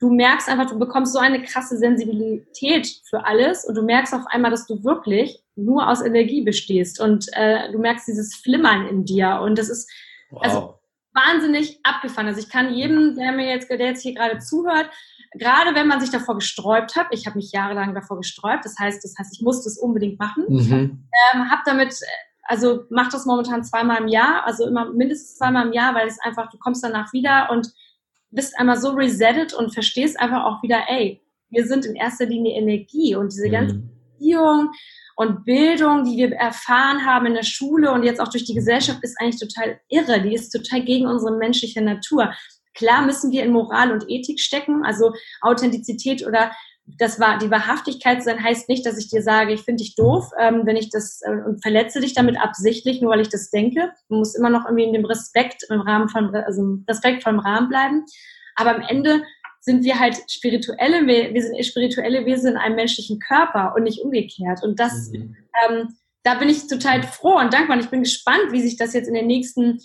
du 0.00 0.10
merkst 0.10 0.48
einfach, 0.48 0.66
du 0.66 0.78
bekommst 0.78 1.12
so 1.12 1.18
eine 1.18 1.42
krasse 1.42 1.78
Sensibilität 1.78 2.88
für 3.08 3.24
alles 3.24 3.64
und 3.64 3.74
du 3.74 3.82
merkst 3.82 4.12
auf 4.12 4.26
einmal, 4.26 4.50
dass 4.50 4.66
du 4.66 4.84
wirklich 4.84 5.40
nur 5.56 5.88
aus 5.88 6.02
Energie 6.02 6.42
bestehst 6.42 7.00
und 7.00 7.26
äh, 7.32 7.70
du 7.72 7.78
merkst 7.78 8.08
dieses 8.08 8.34
Flimmern 8.34 8.86
in 8.86 9.04
dir 9.04 9.40
und 9.42 9.58
das 9.58 9.68
ist 9.68 9.90
wow. 10.30 10.42
also 10.42 10.74
wahnsinnig 11.14 11.78
abgefahren. 11.84 12.26
Also 12.26 12.40
ich 12.40 12.50
kann 12.50 12.74
jedem, 12.74 13.14
der 13.14 13.32
mir 13.32 13.48
jetzt, 13.48 13.70
der 13.70 13.78
jetzt 13.78 14.02
hier 14.02 14.14
gerade 14.14 14.38
zuhört, 14.40 14.90
gerade 15.32 15.74
wenn 15.74 15.86
man 15.88 16.00
sich 16.00 16.10
davor 16.10 16.34
gesträubt 16.36 16.96
hat, 16.96 17.06
ich 17.12 17.26
habe 17.26 17.36
mich 17.36 17.52
jahrelang 17.52 17.94
davor 17.94 18.18
gesträubt, 18.18 18.64
das 18.64 18.76
heißt, 18.78 19.02
das 19.02 19.14
heißt, 19.18 19.34
ich 19.36 19.42
musste 19.42 19.68
es 19.68 19.78
unbedingt 19.78 20.18
machen, 20.18 20.44
mhm. 20.48 21.08
ähm, 21.32 21.50
habe 21.50 21.62
damit 21.64 21.94
also 22.44 22.84
mach 22.90 23.10
das 23.10 23.26
momentan 23.26 23.64
zweimal 23.64 24.00
im 24.00 24.08
Jahr, 24.08 24.46
also 24.46 24.66
immer 24.66 24.92
mindestens 24.92 25.36
zweimal 25.36 25.66
im 25.66 25.72
Jahr, 25.72 25.94
weil 25.94 26.06
es 26.06 26.20
einfach, 26.20 26.50
du 26.50 26.58
kommst 26.58 26.84
danach 26.84 27.12
wieder 27.12 27.48
und 27.50 27.72
bist 28.30 28.58
einmal 28.58 28.76
so 28.76 28.90
resettet 28.90 29.54
und 29.54 29.72
verstehst 29.72 30.18
einfach 30.18 30.44
auch 30.44 30.62
wieder, 30.62 30.82
ey, 30.88 31.22
wir 31.50 31.66
sind 31.66 31.86
in 31.86 31.94
erster 31.94 32.26
Linie 32.26 32.54
Energie 32.54 33.14
und 33.14 33.32
diese 33.32 33.48
ganze 33.48 33.76
mhm. 33.76 33.90
Beziehung 34.12 34.70
und 35.16 35.44
Bildung, 35.44 36.04
die 36.04 36.16
wir 36.16 36.32
erfahren 36.32 37.06
haben 37.06 37.26
in 37.26 37.34
der 37.34 37.44
Schule 37.44 37.92
und 37.92 38.02
jetzt 38.02 38.20
auch 38.20 38.28
durch 38.28 38.44
die 38.44 38.54
Gesellschaft, 38.54 38.98
ist 39.02 39.16
eigentlich 39.20 39.40
total 39.40 39.80
irre. 39.88 40.20
Die 40.20 40.34
ist 40.34 40.50
total 40.50 40.82
gegen 40.82 41.06
unsere 41.06 41.36
menschliche 41.36 41.80
Natur. 41.80 42.32
Klar 42.74 43.06
müssen 43.06 43.30
wir 43.30 43.44
in 43.44 43.52
Moral 43.52 43.92
und 43.92 44.04
Ethik 44.08 44.40
stecken, 44.40 44.84
also 44.84 45.12
Authentizität 45.40 46.26
oder 46.26 46.50
das 46.86 47.18
war 47.18 47.38
die 47.38 47.50
Wahrhaftigkeit 47.50 48.22
sein 48.22 48.42
heißt 48.42 48.68
nicht, 48.68 48.84
dass 48.84 48.98
ich 48.98 49.08
dir 49.08 49.22
sage, 49.22 49.52
ich 49.52 49.62
finde 49.62 49.82
dich 49.82 49.94
doof, 49.96 50.30
ähm, 50.38 50.62
wenn 50.64 50.76
ich 50.76 50.90
das 50.90 51.20
äh, 51.22 51.30
und 51.46 51.62
verletze 51.62 52.00
dich 52.00 52.14
damit 52.14 52.38
absichtlich, 52.38 53.00
nur 53.00 53.10
weil 53.10 53.20
ich 53.20 53.30
das 53.30 53.50
denke. 53.50 53.90
Du 54.08 54.16
musst 54.16 54.36
immer 54.36 54.50
noch 54.50 54.66
irgendwie 54.66 54.84
in 54.84 54.92
dem 54.92 55.04
Respekt 55.04 55.64
im 55.70 55.80
Rahmen 55.80 56.08
von 56.08 56.34
also 56.34 56.78
respektvollen 56.88 57.40
Rahmen 57.40 57.68
bleiben. 57.68 58.04
Aber 58.56 58.74
am 58.74 58.82
Ende 58.82 59.22
sind 59.60 59.82
wir 59.82 59.98
halt 59.98 60.16
spirituelle, 60.30 61.06
wir 61.06 61.42
sind 61.42 61.64
spirituelle 61.64 62.26
Wesen 62.26 62.52
in 62.52 62.56
einem 62.58 62.76
menschlichen 62.76 63.18
Körper 63.18 63.74
und 63.74 63.84
nicht 63.84 64.00
umgekehrt. 64.00 64.62
Und 64.62 64.78
das, 64.78 65.10
mhm. 65.10 65.36
ähm, 65.66 65.96
da 66.22 66.34
bin 66.34 66.50
ich 66.50 66.66
total 66.66 67.02
froh 67.02 67.38
und 67.38 67.54
dankbar. 67.54 67.78
Und 67.78 67.84
ich 67.84 67.90
bin 67.90 68.02
gespannt, 68.02 68.52
wie 68.52 68.60
sich 68.60 68.76
das 68.76 68.92
jetzt 68.92 69.08
in 69.08 69.14
den 69.14 69.26
nächsten 69.26 69.80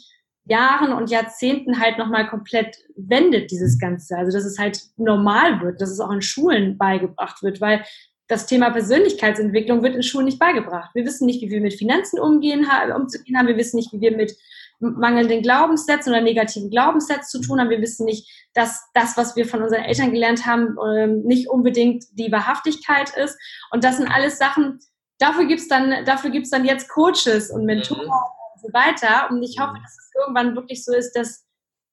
Jahren 0.49 0.93
und 0.93 1.09
Jahrzehnten 1.09 1.79
halt 1.79 1.97
nochmal 1.97 2.27
komplett 2.27 2.77
wendet, 2.95 3.51
dieses 3.51 3.77
Ganze. 3.77 4.17
Also, 4.17 4.31
dass 4.31 4.45
es 4.45 4.57
halt 4.57 4.81
normal 4.97 5.61
wird, 5.61 5.79
dass 5.79 5.91
es 5.91 5.99
auch 5.99 6.11
in 6.11 6.21
Schulen 6.21 6.77
beigebracht 6.77 7.43
wird, 7.43 7.61
weil 7.61 7.83
das 8.27 8.45
Thema 8.45 8.69
Persönlichkeitsentwicklung 8.69 9.81
wird 9.83 9.95
in 9.95 10.03
Schulen 10.03 10.25
nicht 10.25 10.39
beigebracht. 10.39 10.91
Wir 10.93 11.05
wissen 11.05 11.25
nicht, 11.25 11.41
wie 11.41 11.49
wir 11.49 11.61
mit 11.61 11.73
Finanzen 11.73 12.19
umgehen, 12.19 12.67
umzugehen 12.95 13.37
haben. 13.37 13.47
Wir 13.47 13.57
wissen 13.57 13.77
nicht, 13.77 13.91
wie 13.91 14.01
wir 14.01 14.15
mit 14.15 14.35
mangelnden 14.79 15.41
Glaubenssätzen 15.41 16.13
oder 16.13 16.21
negativen 16.21 16.69
Glaubenssätzen 16.69 17.41
zu 17.41 17.47
tun 17.47 17.59
haben. 17.59 17.69
Wir 17.69 17.81
wissen 17.81 18.05
nicht, 18.05 18.47
dass 18.53 18.83
das, 18.93 19.17
was 19.17 19.35
wir 19.35 19.45
von 19.45 19.61
unseren 19.61 19.83
Eltern 19.83 20.11
gelernt 20.11 20.45
haben, 20.45 20.77
ähm, 20.95 21.23
nicht 21.23 21.49
unbedingt 21.49 22.05
die 22.13 22.31
Wahrhaftigkeit 22.31 23.15
ist. 23.17 23.37
Und 23.71 23.83
das 23.83 23.97
sind 23.97 24.07
alles 24.07 24.37
Sachen, 24.37 24.79
dafür 25.17 25.45
gibt's 25.45 25.67
dann, 25.67 26.05
dafür 26.05 26.29
gibt's 26.29 26.51
dann 26.51 26.65
jetzt 26.65 26.87
Coaches 26.87 27.49
und 27.51 27.65
Mentoren 27.65 28.05
mhm 28.05 28.38
und 28.59 28.67
so 28.67 28.73
weiter. 28.73 29.29
Und 29.29 29.41
ich 29.43 29.57
hoffe, 29.59 29.73
dass 29.81 29.97
es 29.97 30.11
irgendwann 30.19 30.55
wirklich 30.55 30.83
so 30.83 30.93
ist, 30.93 31.13
dass 31.13 31.45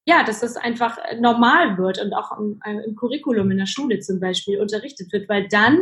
ja, 0.09 0.23
dass 0.23 0.39
das 0.39 0.57
einfach 0.57 0.99
normal 1.19 1.77
wird 1.79 2.01
und 2.01 2.15
auch 2.15 2.39
im, 2.39 2.61
äh, 2.65 2.85
im 2.85 2.95
Curriculum 2.95 3.51
in 3.51 3.59
der 3.59 3.67
Schule 3.67 3.99
zum 3.99 4.21
Beispiel 4.21 4.61
unterrichtet 4.61 5.13
wird, 5.13 5.29
weil 5.29 5.49
dann 5.49 5.81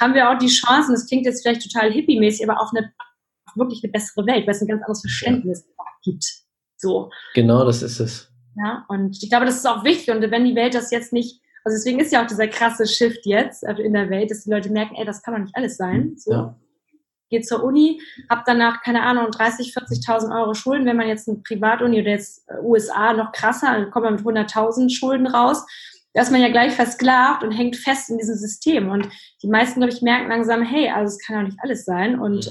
haben 0.00 0.14
wir 0.14 0.30
auch 0.30 0.38
die 0.38 0.48
Chancen, 0.48 0.92
das 0.92 1.06
klingt 1.06 1.26
jetzt 1.26 1.42
vielleicht 1.42 1.70
total 1.70 1.92
hippie-mäßig, 1.92 2.48
aber 2.48 2.58
auch 2.58 2.72
eine, 2.72 2.90
wirklich 3.54 3.84
eine 3.84 3.92
bessere 3.92 4.26
Welt, 4.26 4.46
weil 4.46 4.54
es 4.54 4.62
ein 4.62 4.68
ganz 4.68 4.82
anderes 4.82 5.02
Verständnis 5.02 5.66
gibt. 6.02 6.24
So. 6.78 7.10
Genau, 7.34 7.66
das 7.66 7.82
ist 7.82 8.00
es. 8.00 8.30
Ja, 8.56 8.86
und 8.88 9.22
ich 9.22 9.28
glaube, 9.28 9.44
das 9.44 9.56
ist 9.56 9.66
auch 9.66 9.84
wichtig. 9.84 10.10
Und 10.10 10.22
wenn 10.22 10.46
die 10.46 10.54
Welt 10.54 10.74
das 10.74 10.90
jetzt 10.90 11.12
nicht, 11.12 11.42
also 11.62 11.76
deswegen 11.76 12.00
ist 12.00 12.12
ja 12.12 12.22
auch 12.22 12.26
dieser 12.26 12.48
krasse 12.48 12.86
Shift 12.86 13.26
jetzt 13.26 13.62
in 13.62 13.92
der 13.92 14.08
Welt, 14.08 14.30
dass 14.30 14.44
die 14.44 14.50
Leute 14.50 14.70
merken, 14.70 14.94
ey, 14.96 15.04
das 15.04 15.22
kann 15.22 15.34
doch 15.34 15.40
nicht 15.40 15.54
alles 15.54 15.76
sein. 15.76 16.14
So. 16.16 16.32
Ja 16.32 16.56
gehe 17.28 17.40
zur 17.40 17.62
Uni, 17.62 18.00
habe 18.30 18.42
danach, 18.46 18.82
keine 18.82 19.02
Ahnung, 19.02 19.30
30, 19.30 19.74
40.000 19.74 20.38
Euro 20.38 20.54
Schulden. 20.54 20.86
Wenn 20.86 20.96
man 20.96 21.08
jetzt 21.08 21.28
eine 21.28 21.38
Privatuni 21.38 22.00
oder 22.00 22.10
jetzt 22.10 22.48
äh, 22.48 22.60
USA 22.62 23.12
noch 23.12 23.32
krasser, 23.32 23.72
dann 23.72 23.90
kommt 23.90 24.04
man 24.04 24.14
mit 24.14 24.24
100.000 24.24 24.90
Schulden 24.90 25.26
raus. 25.26 25.64
Da 26.14 26.22
ist 26.22 26.32
man 26.32 26.40
ja 26.40 26.48
gleich 26.48 26.72
versklavt 26.72 27.42
und 27.42 27.52
hängt 27.52 27.76
fest 27.76 28.08
in 28.08 28.18
diesem 28.18 28.36
System. 28.36 28.88
Und 28.88 29.08
die 29.42 29.48
meisten, 29.48 29.80
glaube 29.80 29.92
ich, 29.92 30.02
merken 30.02 30.28
langsam, 30.28 30.62
hey, 30.62 30.88
also 30.88 31.14
es 31.14 31.26
kann 31.26 31.36
doch 31.36 31.50
nicht 31.50 31.58
alles 31.62 31.84
sein. 31.84 32.18
Und 32.18 32.50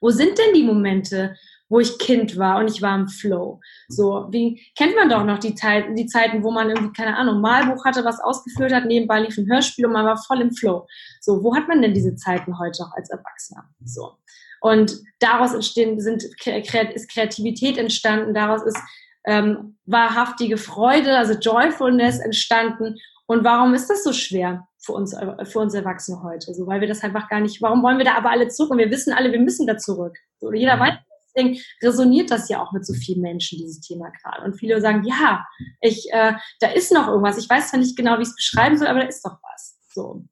wo 0.00 0.10
sind 0.10 0.38
denn 0.38 0.54
die 0.54 0.64
Momente, 0.64 1.34
wo 1.72 1.80
ich 1.80 1.98
Kind 1.98 2.36
war 2.36 2.58
und 2.58 2.68
ich 2.68 2.82
war 2.82 2.94
im 2.94 3.08
Flow. 3.08 3.58
So, 3.88 4.26
wie 4.30 4.62
kennt 4.76 4.94
man 4.94 5.08
doch 5.08 5.24
noch 5.24 5.38
die, 5.38 5.54
Zeiten, 5.54 5.96
die 5.96 6.04
Zeiten, 6.04 6.44
wo 6.44 6.50
man 6.50 6.68
irgendwie, 6.68 6.92
keine 6.92 7.16
Ahnung, 7.16 7.40
Malbuch 7.40 7.86
hatte, 7.86 8.04
was 8.04 8.20
ausgefüllt 8.20 8.74
hat, 8.74 8.84
nebenbei 8.84 9.20
lief 9.20 9.38
ein 9.38 9.50
Hörspiel 9.50 9.86
und 9.86 9.94
man 9.94 10.04
war 10.04 10.18
voll 10.18 10.42
im 10.42 10.52
Flow. 10.52 10.86
So, 11.22 11.42
wo 11.42 11.56
hat 11.56 11.68
man 11.68 11.80
denn 11.80 11.94
diese 11.94 12.14
Zeiten 12.14 12.58
heute 12.58 12.82
auch 12.82 12.92
als 12.94 13.08
Erwachsener? 13.08 13.64
So. 13.86 14.18
Und 14.60 15.00
daraus 15.18 15.54
entstehen, 15.54 15.98
sind, 15.98 16.22
ist 16.24 17.10
Kreativität 17.10 17.78
entstanden, 17.78 18.34
daraus 18.34 18.62
ist 18.64 18.78
ähm, 19.24 19.78
wahrhaftige 19.86 20.58
Freude, 20.58 21.16
also 21.16 21.32
Joyfulness 21.32 22.18
entstanden. 22.18 22.96
Und 23.24 23.44
warum 23.44 23.72
ist 23.72 23.88
das 23.88 24.04
so 24.04 24.12
schwer 24.12 24.68
für 24.78 24.92
uns, 24.92 25.16
für 25.44 25.60
uns 25.60 25.72
Erwachsene 25.72 26.22
heute? 26.22 26.48
Also, 26.48 26.66
weil 26.66 26.82
wir 26.82 26.88
das 26.88 27.02
einfach 27.02 27.30
gar 27.30 27.40
nicht, 27.40 27.62
warum 27.62 27.82
wollen 27.82 27.96
wir 27.96 28.04
da 28.04 28.14
aber 28.14 28.30
alle 28.30 28.48
zurück? 28.48 28.72
Und 28.72 28.78
wir 28.78 28.90
wissen 28.90 29.14
alle, 29.14 29.32
wir 29.32 29.40
müssen 29.40 29.66
da 29.66 29.78
zurück. 29.78 30.18
So, 30.38 30.52
jeder 30.52 30.76
mhm. 30.76 30.80
weiß, 30.80 30.94
deswegen 31.34 31.58
resoniert 31.82 32.30
das 32.30 32.48
ja 32.48 32.62
auch 32.62 32.72
mit 32.72 32.86
so 32.86 32.94
vielen 32.94 33.20
Menschen, 33.20 33.58
dieses 33.58 33.80
Thema 33.80 34.10
gerade. 34.22 34.44
Und 34.44 34.54
viele 34.54 34.80
sagen, 34.80 35.04
ja, 35.04 35.44
ich, 35.80 36.06
äh, 36.12 36.34
da 36.60 36.68
ist 36.68 36.92
noch 36.92 37.08
irgendwas. 37.08 37.38
Ich 37.38 37.48
weiß 37.48 37.70
zwar 37.70 37.80
nicht 37.80 37.96
genau, 37.96 38.18
wie 38.18 38.22
ich 38.22 38.28
es 38.28 38.36
beschreiben 38.36 38.78
soll, 38.78 38.88
aber 38.88 39.00
da 39.00 39.06
ist 39.06 39.24
doch 39.24 39.38
was. 39.42 39.76
So. 39.92 40.24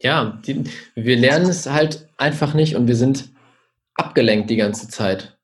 Ja, 0.00 0.40
die, 0.46 0.64
wir 0.94 1.16
lernen 1.16 1.48
es 1.48 1.66
halt 1.66 2.08
einfach 2.16 2.54
nicht 2.54 2.76
und 2.76 2.86
wir 2.86 2.96
sind 2.96 3.30
abgelenkt 3.94 4.50
die 4.50 4.56
ganze 4.56 4.88
Zeit. 4.88 5.38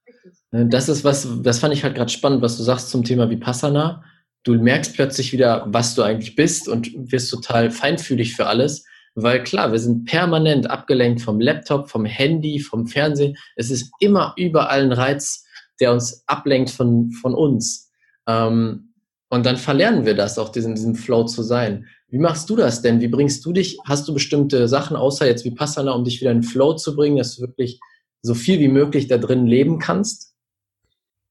Ne, 0.50 0.66
das 0.66 0.88
ist 0.88 1.04
was, 1.04 1.28
das 1.42 1.58
fand 1.58 1.74
ich 1.74 1.84
halt 1.84 1.94
gerade 1.94 2.10
spannend, 2.10 2.42
was 2.42 2.56
du 2.56 2.62
sagst 2.62 2.90
zum 2.90 3.04
Thema 3.04 3.28
Vipassana. 3.28 4.04
Du 4.44 4.54
merkst 4.54 4.94
plötzlich 4.94 5.32
wieder, 5.32 5.66
was 5.66 5.94
du 5.94 6.02
eigentlich 6.02 6.36
bist 6.36 6.68
und 6.68 6.90
wirst 6.94 7.30
total 7.30 7.70
feinfühlig 7.70 8.34
für 8.34 8.46
alles. 8.46 8.84
Weil 9.18 9.42
klar, 9.42 9.72
wir 9.72 9.78
sind 9.78 10.04
permanent 10.04 10.68
abgelenkt 10.70 11.22
vom 11.22 11.40
Laptop, 11.40 11.88
vom 11.88 12.04
Handy, 12.04 12.60
vom 12.60 12.86
Fernsehen. 12.86 13.34
Es 13.56 13.70
ist 13.70 13.90
immer 13.98 14.34
überall 14.36 14.82
ein 14.82 14.92
Reiz, 14.92 15.46
der 15.80 15.92
uns 15.92 16.22
ablenkt 16.26 16.68
von, 16.68 17.10
von 17.12 17.34
uns. 17.34 17.90
Ähm, 18.28 18.92
und 19.30 19.46
dann 19.46 19.56
verlernen 19.56 20.04
wir 20.04 20.14
das, 20.14 20.38
auch 20.38 20.50
diesen, 20.50 20.74
diesem 20.74 20.94
Flow 20.94 21.24
zu 21.24 21.42
sein. 21.42 21.86
Wie 22.08 22.18
machst 22.18 22.50
du 22.50 22.56
das 22.56 22.82
denn? 22.82 23.00
Wie 23.00 23.08
bringst 23.08 23.44
du 23.46 23.54
dich? 23.54 23.78
Hast 23.86 24.06
du 24.06 24.12
bestimmte 24.12 24.68
Sachen, 24.68 24.96
außer 24.96 25.26
jetzt 25.26 25.46
wie 25.46 25.50
Passana, 25.50 25.92
um 25.92 26.04
dich 26.04 26.20
wieder 26.20 26.30
in 26.30 26.42
Flow 26.42 26.74
zu 26.74 26.94
bringen, 26.94 27.16
dass 27.16 27.36
du 27.36 27.40
wirklich 27.40 27.80
so 28.20 28.34
viel 28.34 28.60
wie 28.60 28.68
möglich 28.68 29.08
da 29.08 29.16
drin 29.16 29.46
leben 29.46 29.78
kannst? 29.78 30.35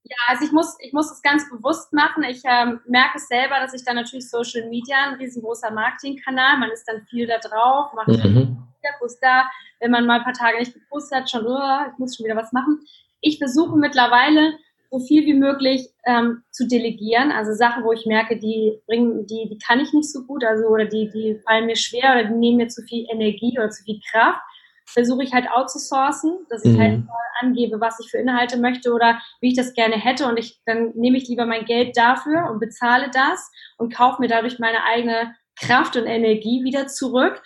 Ja, 0.08 0.18
also 0.28 0.46
ich 0.46 0.52
muss, 0.52 0.78
ich 0.82 0.94
muss 0.94 1.12
es 1.12 1.22
ganz 1.24 1.50
bewusst 1.50 1.92
machen. 1.92 2.24
Ich 2.24 2.42
ähm, 2.46 2.80
merke 2.88 3.18
es 3.18 3.28
selber, 3.28 3.60
dass 3.60 3.74
ich 3.74 3.84
dann 3.84 3.96
natürlich 3.96 4.30
Social 4.30 4.70
Media, 4.70 4.98
ein 5.08 5.16
riesengroßer 5.16 5.72
Marketingkanal, 5.72 6.60
man 6.60 6.70
ist 6.70 6.86
dann 6.86 7.02
viel 7.10 7.26
da 7.26 7.40
drauf, 7.40 7.92
macht 7.94 8.08
mhm. 8.08 8.58
Post 9.00 9.18
da, 9.22 9.50
wenn 9.80 9.90
man 9.90 10.06
mal 10.06 10.20
ein 10.20 10.24
paar 10.24 10.34
Tage 10.34 10.60
nicht 10.60 10.76
gepostet 10.76 11.20
hat, 11.20 11.30
schon, 11.30 11.48
oh, 11.48 11.92
ich 11.92 11.98
muss 11.98 12.16
schon 12.16 12.26
wieder 12.26 12.36
was 12.36 12.54
machen. 12.54 12.82
Ich 13.20 13.40
versuche 13.40 13.76
mittlerweile 13.76 14.54
so 14.92 15.00
viel 15.00 15.26
wie 15.26 15.34
möglich 15.34 15.90
ähm, 16.06 16.44
zu 16.52 16.68
delegieren, 16.68 17.32
also 17.32 17.54
Sachen, 17.54 17.84
wo 17.84 17.92
ich 17.92 18.06
merke, 18.06 18.38
die 18.38 18.80
bringen, 18.86 19.26
die, 19.26 19.50
die 19.50 19.58
kann 19.58 19.80
ich 19.80 19.92
nicht 19.92 20.12
so 20.12 20.24
gut, 20.24 20.44
also 20.44 20.68
oder 20.68 20.86
die, 20.86 21.10
die 21.10 21.42
fallen 21.48 21.66
mir 21.66 21.76
schwer 21.76 22.12
oder 22.12 22.26
die 22.26 22.36
nehmen 22.36 22.58
mir 22.58 22.68
zu 22.68 22.84
viel 22.84 23.08
Energie 23.12 23.58
oder 23.58 23.72
zu 23.72 23.84
viel 23.84 24.00
Kraft 24.12 24.40
versuche 24.86 25.24
ich 25.24 25.34
halt 25.34 25.50
outzusourcen, 25.52 26.46
dass 26.50 26.64
ich 26.64 26.78
halt 26.78 27.00
mhm. 27.00 27.10
halt 27.10 27.42
angebe, 27.42 27.82
was 27.82 28.00
ich 28.00 28.10
für 28.10 28.18
Inhalte 28.18 28.58
möchte 28.58 28.94
oder 28.94 29.20
wie 29.42 29.50
ich 29.50 29.56
das 29.56 29.74
gerne 29.74 29.96
hätte 29.96 30.28
und 30.28 30.38
ich, 30.38 30.62
dann 30.66 30.92
nehme 30.96 31.18
ich 31.18 31.28
lieber 31.28 31.46
mein 31.46 31.66
Geld 31.66 31.98
dafür 31.98 32.50
und 32.52 32.60
bezahle 32.60 33.10
das 33.12 33.52
und 33.78 33.94
kaufe 33.94 34.22
mir 34.22 34.28
dadurch 34.28 34.60
meine 34.60 34.84
eigene 34.84 35.36
Kraft 35.60 35.96
und 35.96 36.06
Energie 36.06 36.64
wieder 36.64 36.88
zurück, 36.88 37.42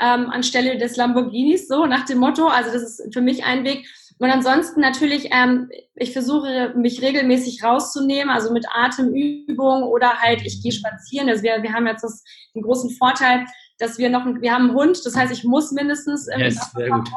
ähm, 0.00 0.30
anstelle 0.30 0.78
des 0.78 0.96
Lamborghinis, 0.96 1.68
so 1.68 1.86
nach 1.86 2.06
dem 2.06 2.18
Motto. 2.18 2.46
Also 2.46 2.72
das 2.72 2.82
ist 2.82 3.14
für 3.14 3.20
mich 3.20 3.44
ein 3.44 3.64
Weg. 3.64 3.86
Und 4.18 4.30
ansonsten 4.30 4.80
natürlich, 4.80 5.30
ähm, 5.32 5.70
ich 5.94 6.12
versuche 6.12 6.74
mich 6.76 7.00
regelmäßig 7.00 7.64
rauszunehmen, 7.64 8.28
also 8.28 8.52
mit 8.52 8.66
Atemübungen 8.70 9.84
oder 9.84 10.18
halt 10.18 10.42
ich 10.44 10.62
gehe 10.62 10.72
spazieren. 10.72 11.28
Also 11.28 11.42
wir, 11.42 11.62
wir 11.62 11.72
haben 11.72 11.86
jetzt 11.86 12.04
das, 12.04 12.22
den 12.54 12.62
großen 12.62 12.90
Vorteil, 12.90 13.46
dass 13.80 13.98
wir 13.98 14.10
noch, 14.10 14.24
wir 14.24 14.52
haben 14.52 14.68
einen 14.68 14.74
Hund, 14.74 15.04
das 15.04 15.16
heißt, 15.16 15.32
ich 15.32 15.44
muss 15.44 15.72
mindestens 15.72 16.28
ähm, 16.28 16.40
yes, 16.40 16.58
raus. 16.76 17.08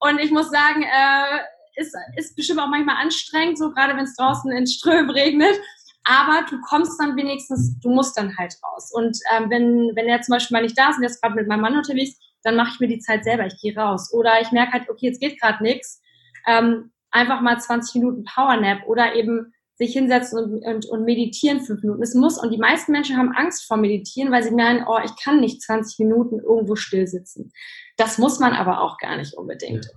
Und 0.00 0.18
ich 0.18 0.30
muss 0.30 0.50
sagen, 0.50 0.82
äh, 0.82 1.40
ist, 1.76 1.94
ist 2.16 2.36
bestimmt 2.36 2.60
auch 2.60 2.68
manchmal 2.68 2.96
anstrengend, 2.96 3.58
so 3.58 3.70
gerade 3.70 3.96
wenn 3.96 4.04
es 4.04 4.16
draußen 4.16 4.50
in 4.52 4.66
Strömen 4.66 5.10
regnet. 5.10 5.60
Aber 6.04 6.46
du 6.48 6.58
kommst 6.62 6.98
dann 7.00 7.16
wenigstens, 7.16 7.78
du 7.80 7.90
musst 7.90 8.16
dann 8.16 8.36
halt 8.38 8.54
raus. 8.62 8.90
Und 8.92 9.18
ähm, 9.34 9.50
wenn, 9.50 9.92
wenn 9.94 10.06
er 10.06 10.22
zum 10.22 10.32
Beispiel 10.32 10.56
mal 10.56 10.62
nicht 10.62 10.78
da 10.78 10.90
ist 10.90 10.96
und 10.96 11.02
er 11.02 11.10
ist 11.10 11.20
gerade 11.20 11.34
mit 11.34 11.46
meinem 11.46 11.60
Mann 11.60 11.76
unterwegs, 11.76 12.18
dann 12.42 12.56
mache 12.56 12.70
ich 12.72 12.80
mir 12.80 12.88
die 12.88 13.00
Zeit 13.00 13.24
selber, 13.24 13.46
ich 13.46 13.60
gehe 13.60 13.76
raus. 13.76 14.12
Oder 14.12 14.40
ich 14.40 14.50
merke 14.50 14.72
halt, 14.72 14.88
okay, 14.88 15.06
jetzt 15.06 15.20
geht 15.20 15.40
gerade 15.40 15.62
nichts. 15.62 16.00
Ähm, 16.46 16.90
einfach 17.10 17.40
mal 17.42 17.60
20 17.60 17.96
Minuten 17.96 18.24
Powernap 18.24 18.86
oder 18.86 19.14
eben 19.14 19.52
sich 19.80 19.94
hinsetzen 19.94 20.38
und, 20.38 20.62
und, 20.62 20.86
und 20.86 21.04
meditieren 21.04 21.62
fünf 21.62 21.82
Minuten. 21.82 22.02
Es 22.02 22.14
muss, 22.14 22.38
und 22.38 22.52
die 22.52 22.58
meisten 22.58 22.92
Menschen 22.92 23.16
haben 23.16 23.32
Angst 23.34 23.66
vor 23.66 23.78
Meditieren, 23.78 24.30
weil 24.30 24.42
sie 24.42 24.50
meinen, 24.50 24.84
oh, 24.86 24.98
ich 25.02 25.12
kann 25.16 25.40
nicht 25.40 25.62
20 25.62 25.98
Minuten 26.00 26.38
irgendwo 26.38 26.76
still 26.76 27.06
sitzen. 27.06 27.50
Das 27.96 28.18
muss 28.18 28.38
man 28.38 28.52
aber 28.52 28.82
auch 28.82 28.98
gar 28.98 29.16
nicht 29.16 29.32
unbedingt. 29.32 29.86
Ja. 29.86 29.92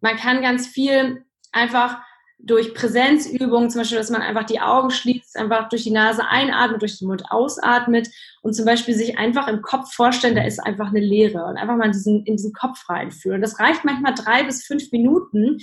Man 0.00 0.16
kann 0.16 0.40
ganz 0.40 0.66
viel 0.66 1.26
einfach 1.52 1.98
durch 2.38 2.72
Präsenzübungen, 2.72 3.68
zum 3.68 3.82
Beispiel, 3.82 3.98
dass 3.98 4.10
man 4.10 4.22
einfach 4.22 4.44
die 4.44 4.60
Augen 4.60 4.90
schließt, 4.90 5.36
einfach 5.36 5.68
durch 5.68 5.82
die 5.82 5.90
Nase 5.90 6.26
einatmet, 6.26 6.80
durch 6.80 6.98
den 6.98 7.08
Mund 7.08 7.24
ausatmet 7.28 8.08
und 8.40 8.54
zum 8.54 8.64
Beispiel 8.64 8.94
sich 8.94 9.18
einfach 9.18 9.46
im 9.48 9.60
Kopf 9.60 9.92
vorstellen, 9.92 10.36
da 10.36 10.44
ist 10.44 10.60
einfach 10.60 10.88
eine 10.88 11.00
Leere 11.00 11.44
und 11.44 11.58
einfach 11.58 11.76
mal 11.76 11.86
in 11.86 11.92
diesen, 11.92 12.24
in 12.24 12.36
diesen 12.36 12.54
Kopf 12.54 12.88
reinfühlen. 12.88 13.42
Das 13.42 13.58
reicht 13.58 13.84
manchmal 13.84 14.14
drei 14.14 14.44
bis 14.44 14.64
fünf 14.64 14.90
Minuten 14.92 15.58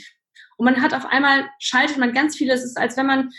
und 0.58 0.66
man 0.66 0.82
hat 0.82 0.94
auf 0.94 1.06
einmal, 1.06 1.50
schaltet 1.60 1.98
man 1.98 2.14
ganz 2.14 2.36
viele, 2.36 2.54
es 2.54 2.64
ist, 2.64 2.78
als 2.78 2.96
wenn 2.98 3.08
man 3.08 3.32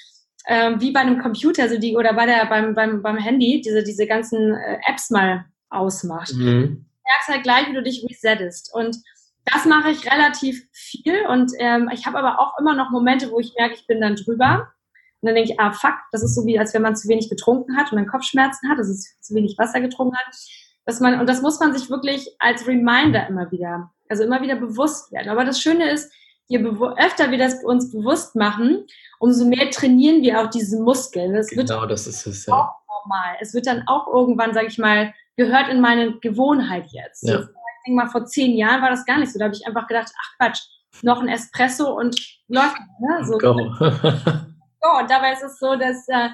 ähm, 0.47 0.81
wie 0.81 0.93
bei 0.93 1.01
einem 1.01 1.21
Computer 1.21 1.65
also 1.65 1.79
die, 1.79 1.97
oder 1.97 2.15
bei 2.15 2.27
der, 2.27 2.47
beim, 2.47 2.75
beim, 2.75 3.03
beim 3.03 3.19
Handy 3.19 3.61
diese, 3.61 3.83
diese 3.83 4.07
ganzen 4.07 4.55
äh, 4.55 4.79
Apps 4.87 5.11
mal 5.11 5.45
ausmacht. 5.71 6.33
Mhm. 6.35 6.45
Du 6.45 7.11
merkst 7.11 7.29
halt 7.29 7.43
gleich, 7.43 7.69
wie 7.69 7.75
du 7.75 7.83
dich 7.83 8.07
resettest 8.09 8.73
und 8.75 8.97
das 9.45 9.65
mache 9.65 9.91
ich 9.91 10.11
relativ 10.11 10.67
viel 10.73 11.25
und 11.29 11.53
ähm, 11.59 11.89
ich 11.93 12.07
habe 12.07 12.19
aber 12.19 12.41
auch 12.41 12.59
immer 12.59 12.75
noch 12.75 12.91
Momente, 12.91 13.31
wo 13.31 13.39
ich 13.39 13.55
merke, 13.57 13.75
ich 13.75 13.87
bin 13.87 14.01
dann 14.01 14.17
drüber. 14.17 14.73
Und 15.21 15.29
dann 15.29 15.35
denke 15.35 15.53
ich, 15.53 15.61
ah 15.61 15.73
fuck, 15.73 15.95
das 16.13 16.23
ist 16.23 16.35
so 16.35 16.45
wie, 16.45 16.59
als 16.59 16.75
wenn 16.75 16.83
man 16.83 16.97
zu 16.97 17.09
wenig 17.09 17.31
getrunken 17.31 17.77
hat 17.77 17.91
und 17.91 17.99
dann 17.99 18.07
Kopfschmerzen 18.07 18.69
hat, 18.69 18.79
das 18.79 18.89
ist 18.89 19.25
zu 19.25 19.35
wenig 19.35 19.57
Wasser 19.57 19.81
getrunken 19.81 20.17
hat. 20.17 20.37
Dass 20.85 21.01
man, 21.01 21.19
und 21.21 21.29
das 21.29 21.43
muss 21.43 21.59
man 21.59 21.73
sich 21.73 21.91
wirklich 21.91 22.29
als 22.39 22.67
Reminder 22.67 23.27
immer 23.29 23.51
wieder, 23.51 23.93
also 24.09 24.25
immer 24.25 24.43
wieder 24.43 24.57
bewusst 24.57 25.13
werden. 25.13 25.31
Aber 25.31 25.45
das 25.45 25.61
Schöne 25.61 25.91
ist, 25.91 26.13
je 26.49 26.59
öfter 26.97 27.31
wir 27.31 27.39
das 27.39 27.65
uns 27.65 27.93
bewusst 27.93 28.37
machen, 28.37 28.87
umso 29.19 29.45
mehr 29.45 29.71
trainieren 29.71 30.23
wir 30.23 30.41
auch 30.41 30.51
diese 30.51 30.81
Muskeln. 30.81 31.35
Das 31.35 31.49
genau, 31.49 31.81
wird 31.81 31.91
das 31.91 32.07
ist 32.07 32.27
es, 32.27 32.47
ja. 32.47 32.55
auch 32.55 32.75
normal. 33.05 33.37
Es 33.41 33.55
wird 33.55 33.67
dann 33.67 33.83
auch 33.87 34.07
irgendwann, 34.07 34.55
sage 34.55 34.69
ich 34.69 34.79
mal, 34.79 35.13
gehört 35.37 35.69
in 35.69 35.81
meine 35.81 36.19
Gewohnheit 36.19 36.87
jetzt. 36.93 37.29
Ja 37.29 37.47
denke 37.87 38.03
mal, 38.03 38.11
vor 38.11 38.27
zehn 38.27 38.57
Jahren 38.57 38.83
war 38.83 38.91
das 38.91 39.05
gar 39.05 39.19
nicht 39.19 39.33
so. 39.33 39.39
Da 39.39 39.47
habe 39.47 39.55
ich 39.55 39.67
einfach 39.67 39.87
gedacht, 39.87 40.13
ach 40.21 40.37
Quatsch, 40.39 40.61
noch 41.03 41.21
ein 41.21 41.29
Espresso 41.29 41.97
und 41.97 42.17
läuft. 42.49 42.77
Ne? 42.99 43.25
So. 43.25 43.39
Go. 43.39 43.55
so, 43.79 44.99
und 45.01 45.11
dabei 45.11 45.33
ist 45.33 45.43
es 45.43 45.59
so, 45.59 45.77
dass, 45.77 46.09
äh, 46.09 46.31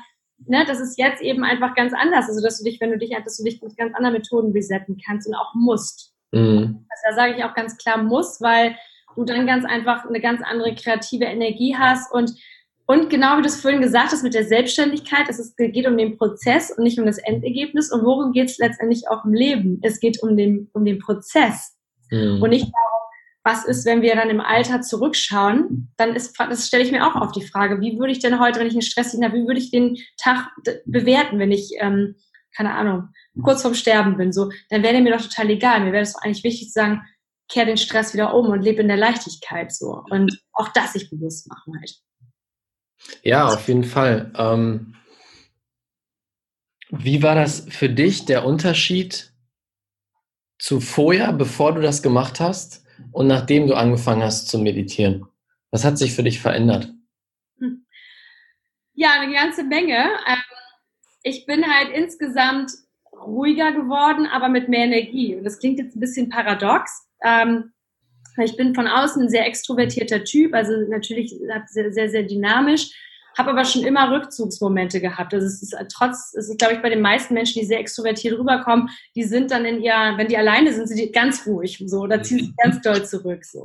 ne, 0.47 0.65
das 0.67 0.81
ist 0.81 0.99
jetzt 0.99 1.23
eben 1.23 1.45
einfach 1.45 1.75
ganz 1.75 1.93
anders. 1.93 2.29
Also, 2.29 2.43
dass 2.43 2.59
du 2.59 2.65
dich, 2.65 2.81
wenn 2.81 2.91
du 2.91 2.99
dich, 2.99 3.11
dass 3.25 3.37
du 3.37 3.45
dich 3.45 3.61
mit 3.63 3.77
ganz 3.77 3.95
anderen 3.95 4.15
Methoden 4.15 4.53
resetten 4.53 4.99
kannst 5.05 5.29
und 5.29 5.35
auch 5.35 5.53
musst. 5.55 6.15
Mhm. 6.33 6.87
Also, 6.89 7.03
da 7.09 7.15
sage 7.15 7.35
ich 7.37 7.45
auch 7.45 7.55
ganz 7.55 7.77
klar 7.77 8.03
muss, 8.03 8.41
weil 8.41 8.77
du 9.17 9.25
dann 9.25 9.47
ganz 9.47 9.65
einfach 9.65 10.05
eine 10.05 10.21
ganz 10.21 10.43
andere 10.43 10.75
kreative 10.75 11.25
Energie 11.25 11.77
hast 11.77 12.13
und 12.13 12.33
und 12.87 13.11
genau 13.11 13.39
wie 13.39 13.43
du 13.43 13.49
es 13.49 13.61
vorhin 13.61 13.81
gesagt 13.81 14.13
hast 14.13 14.23
mit 14.23 14.35
der 14.35 14.45
Selbstständigkeit, 14.45 15.29
es 15.29 15.55
geht 15.57 15.87
um 15.87 15.97
den 15.97 16.19
Prozess 16.19 16.77
und 16.77 16.83
nicht 16.83 16.99
um 16.99 17.07
das 17.07 17.19
Endergebnis. 17.19 17.93
Und 17.93 18.05
worum 18.05 18.33
geht 18.33 18.51
es 18.51 18.59
letztendlich 18.59 19.09
auch 19.09 19.25
im 19.25 19.33
Leben? 19.33 19.79
Es 19.83 20.01
geht 20.01 20.23
um 20.23 20.37
den, 20.37 20.69
um 20.73 20.85
den 20.85 20.99
Prozess 20.99 21.77
mhm. 22.11 22.43
und 22.43 22.51
nicht 22.51 22.65
darum, 22.65 23.03
was 23.45 23.65
ist, 23.65 23.87
wenn 23.87 24.03
wir 24.03 24.15
dann 24.15 24.31
im 24.31 24.41
Alter 24.41 24.83
zurückschauen. 24.83 25.93
Dann 25.97 26.15
ist, 26.15 26.39
das 26.39 26.67
stelle 26.67 26.85
ich 26.85 26.93
mir 26.93 27.07
auch 27.07 27.17
auf 27.17 27.33
die 27.33 27.47
Frage, 27.47 27.81
wie 27.81 27.99
würde 27.99 28.13
ich 28.13 28.21
denn 28.21 28.41
heute, 28.41 28.61
wenn 28.61 28.67
ich 28.67 28.75
einen 28.75 28.83
stressigen 28.83 29.25
habe, 29.25 29.39
wie 29.39 29.47
würde 29.47 29.61
ich 29.61 29.71
den 29.71 29.97
Tag 30.17 30.49
bewerten, 30.85 31.39
wenn 31.39 31.51
ich, 31.51 31.73
ähm, 31.79 32.17
keine 32.55 32.75
Ahnung, 32.75 33.09
kurz 33.43 33.63
vorm 33.63 33.75
Sterben 33.75 34.17
bin? 34.17 34.33
So, 34.33 34.51
dann 34.71 34.83
wäre 34.83 35.01
mir 35.01 35.17
doch 35.17 35.23
total 35.23 35.51
egal. 35.51 35.81
Mir 35.81 35.93
wäre 35.93 36.03
es 36.03 36.13
doch 36.13 36.23
eigentlich 36.23 36.45
wichtig 36.45 36.69
zu 36.69 36.75
sagen, 36.75 37.03
kehr 37.53 37.67
den 37.67 37.77
Stress 37.77 38.15
wieder 38.15 38.35
um 38.35 38.47
und 38.47 38.63
lebe 38.63 38.81
in 38.81 38.89
der 38.89 38.97
Leichtigkeit 38.97 39.73
so. 39.73 40.03
Und 40.11 40.43
auch 40.53 40.69
das 40.69 40.95
sich 40.95 41.11
bewusst 41.11 41.49
machen 41.49 41.75
halt. 41.79 42.01
Ja, 43.23 43.47
auf 43.47 43.69
jeden 43.69 43.85
Fall. 43.85 44.33
Ähm, 44.37 44.95
wie 46.91 47.23
war 47.23 47.35
das 47.35 47.67
für 47.69 47.89
dich, 47.89 48.25
der 48.25 48.45
Unterschied 48.45 49.33
zu 50.59 50.81
vorher, 50.81 51.33
bevor 51.33 51.75
du 51.75 51.81
das 51.81 52.03
gemacht 52.03 52.41
hast 52.41 52.85
und 53.11 53.27
nachdem 53.27 53.67
du 53.67 53.75
angefangen 53.75 54.23
hast 54.23 54.49
zu 54.49 54.59
meditieren? 54.59 55.27
Was 55.71 55.85
hat 55.85 55.99
sich 55.99 56.15
für 56.15 56.23
dich 56.23 56.41
verändert? 56.41 56.93
Hm. 57.59 57.87
Ja, 58.95 59.21
eine 59.21 59.33
ganze 59.33 59.65
Menge. 59.65 59.97
Ähm, 60.27 60.43
ich 61.23 61.47
bin 61.47 61.65
halt 61.67 61.91
insgesamt 61.95 62.73
ruhiger 63.13 63.73
geworden, 63.73 64.27
aber 64.27 64.49
mit 64.49 64.69
mehr 64.69 64.85
Energie. 64.85 65.35
Und 65.35 65.45
das 65.45 65.59
klingt 65.59 65.79
jetzt 65.79 65.97
ein 65.97 66.01
bisschen 66.01 66.29
paradox. 66.29 67.09
Ähm, 67.25 67.73
ich 68.43 68.57
bin 68.57 68.75
von 68.75 68.89
außen 68.89 69.23
ein 69.23 69.29
sehr 69.29 69.47
extrovertierter 69.47 70.25
Typ, 70.25 70.55
also 70.55 70.73
natürlich 70.89 71.35
sehr, 71.69 71.93
sehr, 71.93 72.09
sehr 72.09 72.23
dynamisch, 72.23 72.91
habe 73.37 73.51
aber 73.51 73.65
schon 73.65 73.85
immer 73.85 74.11
Rückzugsmomente 74.11 75.01
gehabt. 75.01 75.33
Also 75.35 75.47
es 75.47 75.63
ist 75.63 75.75
trotz, 75.93 76.35
es 76.35 76.49
ist, 76.49 76.59
glaube 76.59 76.75
ich, 76.75 76.83
bei 76.83 76.91
den 76.91 77.01
meisten 77.01 77.35
Menschen, 77.35 77.61
die 77.61 77.67
sehr 77.67 77.81
extrovertiert 77.81 78.39
rüberkommen, 78.39 78.91
die 79.15 79.25
sind 79.25 79.51
dann 79.51 79.65
in 79.65 79.83
ihr, 79.83 80.15
wenn 80.17 80.29
die 80.29 80.37
alleine 80.37 80.73
sind, 80.73 80.89
sind 80.89 80.99
die 80.99 81.13
ganz 81.13 81.47
ruhig 81.47 81.83
so 81.87 82.01
oder 82.01 82.23
ziehen 82.23 82.39
sich 82.39 82.57
ganz 82.63 82.81
doll 82.83 83.05
zurück 83.05 83.45
so. 83.45 83.65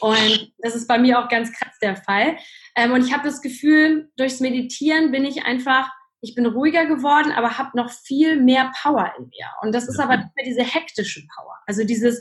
Und 0.00 0.52
das 0.58 0.74
ist 0.74 0.88
bei 0.88 0.98
mir 0.98 1.18
auch 1.18 1.28
ganz 1.28 1.52
krass 1.52 1.78
der 1.80 1.96
Fall. 1.96 2.36
Ähm, 2.76 2.92
und 2.92 3.04
ich 3.04 3.12
habe 3.12 3.24
das 3.24 3.40
Gefühl, 3.40 4.10
durchs 4.16 4.40
Meditieren 4.40 5.12
bin 5.12 5.24
ich 5.24 5.44
einfach 5.44 5.88
ich 6.24 6.34
bin 6.34 6.46
ruhiger 6.46 6.86
geworden, 6.86 7.32
aber 7.32 7.58
habe 7.58 7.76
noch 7.76 7.90
viel 7.90 8.40
mehr 8.40 8.72
Power 8.82 9.12
in 9.18 9.26
mir. 9.26 9.46
Und 9.60 9.74
das 9.74 9.86
ist 9.88 10.00
aber 10.00 10.16
nicht 10.16 10.34
mehr 10.34 10.44
diese 10.46 10.62
hektische 10.62 11.22
Power. 11.36 11.58
Also 11.66 11.84
dieses 11.84 12.18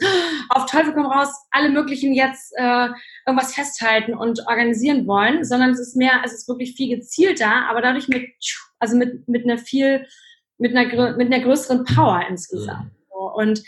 auf 0.49 0.65
Teufel 0.65 0.93
komm 0.93 1.05
raus, 1.05 1.29
alle 1.51 1.69
möglichen 1.69 2.13
jetzt 2.13 2.53
äh, 2.57 2.89
irgendwas 3.25 3.55
festhalten 3.55 4.13
und 4.13 4.45
organisieren 4.47 5.07
wollen, 5.07 5.45
sondern 5.45 5.71
es 5.71 5.79
ist 5.79 5.95
mehr, 5.95 6.21
es 6.25 6.33
ist 6.33 6.47
wirklich 6.49 6.75
viel 6.75 6.95
gezielter, 6.95 7.67
aber 7.69 7.81
dadurch 7.81 8.09
mit, 8.09 8.27
also 8.79 8.97
mit, 8.97 9.27
mit 9.29 9.45
einer 9.45 9.57
viel, 9.57 10.05
mit 10.57 10.75
einer, 10.75 11.15
mit 11.15 11.33
einer 11.33 11.43
größeren 11.43 11.85
Power 11.85 12.25
insgesamt. 12.27 12.91
Und 13.09 13.63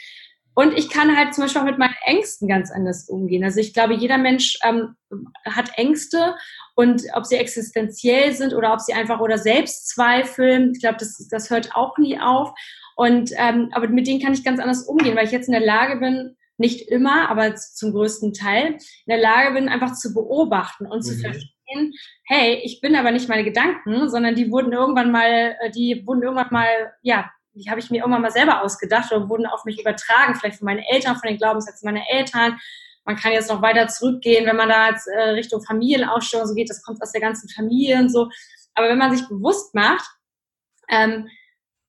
und 0.55 0.77
ich 0.77 0.89
kann 0.89 1.15
halt 1.15 1.33
zum 1.33 1.43
Beispiel 1.43 1.61
auch 1.61 1.65
mit 1.65 1.77
meinen 1.77 1.95
Ängsten 2.05 2.47
ganz 2.47 2.71
anders 2.71 3.09
umgehen. 3.09 3.43
Also 3.43 3.59
ich 3.59 3.73
glaube, 3.73 3.93
jeder 3.93 4.17
Mensch 4.17 4.57
ähm, 4.63 4.95
hat 5.43 5.77
Ängste 5.77 6.35
und 6.75 7.03
ob 7.13 7.25
sie 7.25 7.35
existenziell 7.35 8.33
sind 8.33 8.53
oder 8.53 8.73
ob 8.73 8.79
sie 8.79 8.93
einfach 8.93 9.19
oder 9.19 9.37
Selbstzweifel, 9.37 10.71
ich 10.73 10.79
glaube, 10.79 10.97
das, 10.97 11.27
das 11.29 11.49
hört 11.49 11.75
auch 11.75 11.97
nie 11.97 12.19
auf. 12.19 12.53
Und 12.95 13.31
ähm, 13.37 13.69
aber 13.73 13.89
mit 13.89 14.07
denen 14.07 14.21
kann 14.21 14.33
ich 14.33 14.45
ganz 14.45 14.61
anders 14.61 14.83
umgehen, 14.83 15.17
weil 15.17 15.25
ich 15.25 15.31
jetzt 15.31 15.47
in 15.47 15.53
der 15.53 15.65
Lage 15.65 15.97
bin, 15.97 16.37
nicht 16.57 16.87
immer, 16.87 17.29
aber 17.29 17.55
zum 17.55 17.91
größten 17.91 18.33
Teil 18.33 18.67
in 18.67 18.79
der 19.09 19.17
Lage 19.17 19.53
bin, 19.53 19.67
einfach 19.67 19.93
zu 19.93 20.13
beobachten 20.13 20.85
und 20.85 20.99
mhm. 20.99 21.01
zu 21.01 21.19
verstehen, 21.19 21.93
hey, 22.23 22.61
ich 22.63 22.79
bin 22.79 22.95
aber 22.95 23.11
nicht 23.11 23.27
meine 23.27 23.43
Gedanken, 23.43 24.09
sondern 24.09 24.35
die 24.35 24.49
wurden 24.51 24.71
irgendwann 24.71 25.11
mal, 25.11 25.57
äh, 25.59 25.69
die 25.71 26.03
wurden 26.05 26.23
irgendwann 26.23 26.47
mal, 26.51 26.69
ja, 27.01 27.29
die 27.55 27.69
habe 27.69 27.79
ich 27.79 27.89
mir 27.89 27.97
irgendwann 27.97 28.21
mal 28.21 28.31
selber 28.31 28.61
ausgedacht 28.61 29.11
oder 29.11 29.29
wurden 29.29 29.45
auf 29.45 29.65
mich 29.65 29.79
übertragen, 29.79 30.35
vielleicht 30.35 30.59
von 30.59 30.65
meinen 30.65 30.83
Eltern, 30.83 31.15
von 31.15 31.27
den 31.27 31.37
Glaubenssätzen 31.37 31.85
meiner 31.85 32.05
Eltern. 32.09 32.59
Man 33.05 33.15
kann 33.15 33.31
jetzt 33.31 33.49
noch 33.49 33.61
weiter 33.61 33.87
zurückgehen, 33.87 34.45
wenn 34.45 34.55
man 34.55 34.69
da 34.69 34.89
jetzt 34.89 35.07
äh, 35.07 35.29
Richtung 35.29 35.61
Familienausstellung 35.63 36.47
so 36.47 36.53
geht, 36.53 36.69
das 36.69 36.83
kommt 36.83 37.01
aus 37.01 37.11
der 37.11 37.21
ganzen 37.21 37.49
Familie 37.49 37.99
und 37.99 38.09
so. 38.09 38.29
Aber 38.73 38.89
wenn 38.89 38.97
man 38.97 39.15
sich 39.15 39.27
bewusst 39.27 39.73
macht, 39.73 40.05
ähm, 40.89 41.29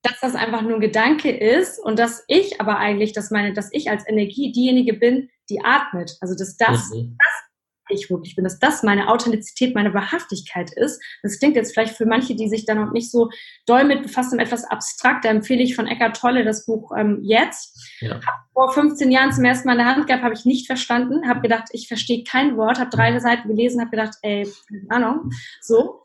dass 0.02 0.20
das 0.20 0.35
einfach 0.37 0.62
nur 0.62 0.74
ein 0.74 0.81
Gedanke 0.81 1.31
ist 1.31 1.81
und 1.81 1.98
dass 1.98 2.22
ich 2.29 2.61
aber 2.61 2.79
eigentlich, 2.79 3.12
dass 3.12 3.31
meine, 3.31 3.52
dass 3.52 3.72
ich 3.72 3.90
als 3.90 4.07
Energie 4.09 4.52
diejenige 4.52 4.94
bin, 4.94 5.31
die 5.50 5.64
atmet. 5.64 6.16
Also 6.20 6.37
dass 6.37 6.57
das, 6.57 6.91
mhm. 6.91 7.16
das 7.18 7.45
ich 7.89 8.11
wirklich 8.11 8.37
bin, 8.37 8.45
dass 8.45 8.59
das 8.59 8.82
meine 8.82 9.09
Authentizität, 9.09 9.74
meine 9.74 9.95
Wahrhaftigkeit 9.95 10.70
ist. 10.72 11.01
Das 11.22 11.39
klingt 11.39 11.57
jetzt 11.57 11.72
vielleicht 11.72 11.97
für 11.97 12.07
manche, 12.07 12.34
die 12.34 12.49
sich 12.49 12.64
da 12.64 12.74
noch 12.74 12.93
nicht 12.93 13.11
so 13.11 13.30
doll 13.66 13.84
mit 13.84 14.03
befassen, 14.03 14.39
etwas 14.39 14.64
abstrakt. 14.64 15.24
Da 15.24 15.28
empfehle 15.28 15.62
ich 15.62 15.76
von 15.76 15.87
Eckart 15.87 16.16
Tolle 16.16 16.45
das 16.45 16.66
Buch 16.66 16.93
ähm, 16.97 17.20
Jetzt. 17.22 17.97
Ja. 18.01 18.20
Vor 18.53 18.72
15 18.72 19.11
Jahren 19.11 19.32
zum 19.32 19.45
ersten 19.45 19.66
Mal 19.68 19.74
in 19.74 19.78
der 19.78 19.95
Hand 19.95 20.07
gehabt, 20.07 20.22
habe 20.22 20.34
ich 20.34 20.45
nicht 20.45 20.66
verstanden, 20.66 21.28
habe 21.28 21.41
gedacht, 21.41 21.68
ich 21.72 21.89
verstehe 21.89 22.24
kein 22.24 22.57
Wort, 22.57 22.78
habe 22.78 22.91
drei 22.91 23.18
Seiten 23.18 23.49
gelesen, 23.49 23.80
habe 23.80 23.91
gedacht, 23.91 24.14
ey, 24.22 24.49
keine 24.68 25.07
Ahnung, 25.07 25.30
so. 25.61 26.03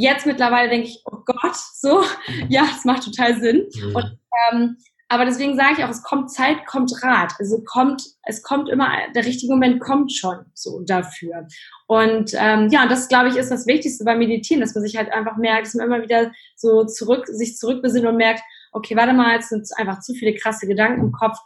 Jetzt 0.00 0.26
mittlerweile 0.26 0.70
denke 0.70 0.86
ich, 0.86 1.02
oh 1.06 1.18
Gott, 1.26 1.56
so, 1.74 2.04
ja, 2.48 2.68
es 2.76 2.84
macht 2.84 3.02
total 3.04 3.40
Sinn. 3.40 3.66
Mhm. 3.74 3.96
Und 3.96 4.18
ähm, 4.52 4.76
aber 5.10 5.24
deswegen 5.24 5.56
sage 5.56 5.76
ich 5.78 5.84
auch, 5.84 5.88
es 5.88 6.02
kommt 6.02 6.30
Zeit, 6.30 6.66
kommt 6.66 6.92
Rat. 7.02 7.32
Also 7.38 7.62
kommt, 7.64 8.02
es 8.24 8.42
kommt 8.42 8.68
immer, 8.68 8.90
der 9.14 9.24
richtige 9.24 9.50
Moment 9.52 9.80
kommt 9.80 10.12
schon 10.12 10.44
so 10.52 10.82
dafür. 10.86 11.46
Und 11.86 12.32
ähm, 12.34 12.68
ja, 12.70 12.86
das 12.86 13.08
glaube 13.08 13.28
ich 13.28 13.36
ist 13.36 13.50
das 13.50 13.66
Wichtigste 13.66 14.04
beim 14.04 14.18
Meditieren, 14.18 14.60
dass 14.60 14.74
man 14.74 14.84
sich 14.84 14.98
halt 14.98 15.10
einfach 15.10 15.38
merkt, 15.38 15.66
dass 15.66 15.74
man 15.74 15.86
immer 15.86 16.02
wieder 16.02 16.30
so 16.56 16.84
zurück, 16.84 17.26
sich 17.26 17.56
zurückbesinnt 17.56 18.06
und 18.06 18.16
merkt, 18.16 18.42
okay, 18.72 18.96
warte 18.96 19.14
mal, 19.14 19.38
es 19.38 19.48
sind 19.48 19.66
einfach 19.76 20.00
zu 20.00 20.12
viele 20.12 20.34
krasse 20.34 20.66
Gedanken 20.66 21.00
im 21.00 21.12
Kopf. 21.12 21.38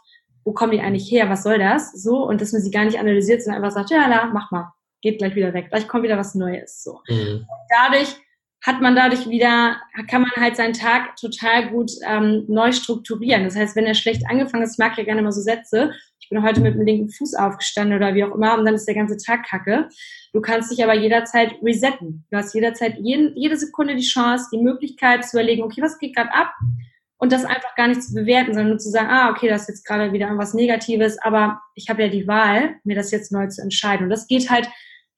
Wo 0.43 0.51
kommen 0.51 0.73
die 0.73 0.81
eigentlich 0.81 1.09
her? 1.09 1.29
Was 1.29 1.43
soll 1.43 1.57
das? 1.57 1.93
So, 1.93 2.27
und 2.27 2.41
dass 2.41 2.51
man 2.51 2.61
sie 2.61 2.71
gar 2.71 2.83
nicht 2.83 2.99
analysiert, 2.99 3.41
sondern 3.41 3.63
einfach 3.63 3.75
sagt, 3.75 3.91
ja, 3.91 4.07
la, 4.07 4.25
mach 4.25 4.51
mal, 4.51 4.73
geht 5.01 5.19
gleich 5.19 5.35
wieder 5.35 5.53
weg. 5.53 5.69
Gleich 5.69 5.87
kommt 5.87 6.03
wieder 6.03 6.17
was 6.17 6.35
Neues. 6.35 6.83
So. 6.83 6.99
Mhm. 7.07 7.47
dadurch 7.69 8.17
hat 8.63 8.81
man 8.81 8.95
dadurch 8.95 9.29
wieder, 9.29 9.81
kann 10.09 10.21
man 10.21 10.31
halt 10.37 10.55
seinen 10.55 10.73
Tag 10.73 11.17
total 11.17 11.69
gut 11.69 11.91
ähm, 12.07 12.45
neu 12.47 12.71
strukturieren. 12.71 13.43
Das 13.43 13.57
heißt, 13.57 13.75
wenn 13.75 13.85
er 13.85 13.93
schlecht 13.93 14.23
angefangen 14.29 14.63
ist, 14.63 14.73
ich 14.73 14.77
mag 14.77 14.97
ja 14.97 15.03
gerne 15.03 15.21
mal 15.21 15.33
so 15.33 15.41
Sätze, 15.41 15.91
ich 16.19 16.29
bin 16.29 16.41
heute 16.41 16.61
mit 16.61 16.73
dem 16.73 16.85
linken 16.85 17.09
Fuß 17.09 17.35
aufgestanden 17.35 17.97
oder 17.97 18.15
wie 18.15 18.23
auch 18.23 18.33
immer 18.33 18.57
und 18.57 18.63
dann 18.63 18.75
ist 18.75 18.87
der 18.87 18.95
ganze 18.95 19.17
Tag 19.17 19.45
kacke. 19.45 19.89
Du 20.31 20.39
kannst 20.39 20.71
dich 20.71 20.81
aber 20.81 20.95
jederzeit 20.95 21.55
resetten. 21.61 22.25
Du 22.31 22.37
hast 22.37 22.55
jederzeit 22.55 22.97
jeden, 22.97 23.35
jede 23.35 23.57
Sekunde 23.57 23.97
die 23.97 24.07
Chance, 24.07 24.47
die 24.53 24.63
Möglichkeit 24.63 25.25
zu 25.25 25.35
überlegen, 25.37 25.63
okay, 25.63 25.81
was 25.81 25.99
geht 25.99 26.15
gerade 26.15 26.33
ab? 26.33 26.53
Und 27.17 27.33
das 27.33 27.43
einfach 27.43 27.75
gar 27.75 27.89
nicht 27.89 28.01
zu 28.01 28.13
bewerten, 28.13 28.53
sondern 28.53 28.69
nur 28.69 28.79
zu 28.79 28.89
sagen, 28.89 29.09
ah, 29.09 29.29
okay, 29.29 29.49
das 29.49 29.63
ist 29.63 29.67
jetzt 29.69 29.85
gerade 29.85 30.13
wieder 30.13 30.27
irgendwas 30.27 30.53
Negatives, 30.53 31.17
aber 31.21 31.61
ich 31.75 31.89
habe 31.89 32.03
ja 32.03 32.07
die 32.07 32.27
Wahl, 32.27 32.75
mir 32.85 32.95
das 32.95 33.11
jetzt 33.11 33.31
neu 33.33 33.47
zu 33.47 33.61
entscheiden. 33.61 34.05
Und 34.05 34.09
das 34.09 34.27
geht 34.27 34.49
halt 34.49 34.69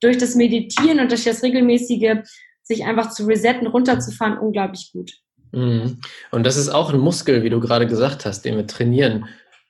durch 0.02 0.18
das 0.18 0.36
Meditieren 0.36 1.00
und 1.00 1.12
durch 1.12 1.24
das 1.24 1.44
regelmäßige 1.44 2.18
sich 2.66 2.86
einfach 2.86 3.12
zu 3.12 3.26
resetten, 3.26 3.68
runterzufahren, 3.68 4.38
unglaublich 4.38 4.92
gut. 4.92 5.14
Mhm. 5.52 6.00
Und 6.32 6.46
das 6.46 6.58
ist 6.58 6.70
auch 6.70 6.94
ein 6.94 7.00
Muskel, 7.00 7.44
wie 7.44 7.50
du 7.50 7.60
gerade 7.60 7.88
gesagt 7.88 8.26
hast, 8.26 8.44
den 8.44 8.58
wir 8.58 8.68
trainieren 8.68 9.26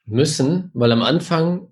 müssen, 0.06 0.72
weil 0.74 0.91
am 0.91 1.04
Anfang 1.04 1.68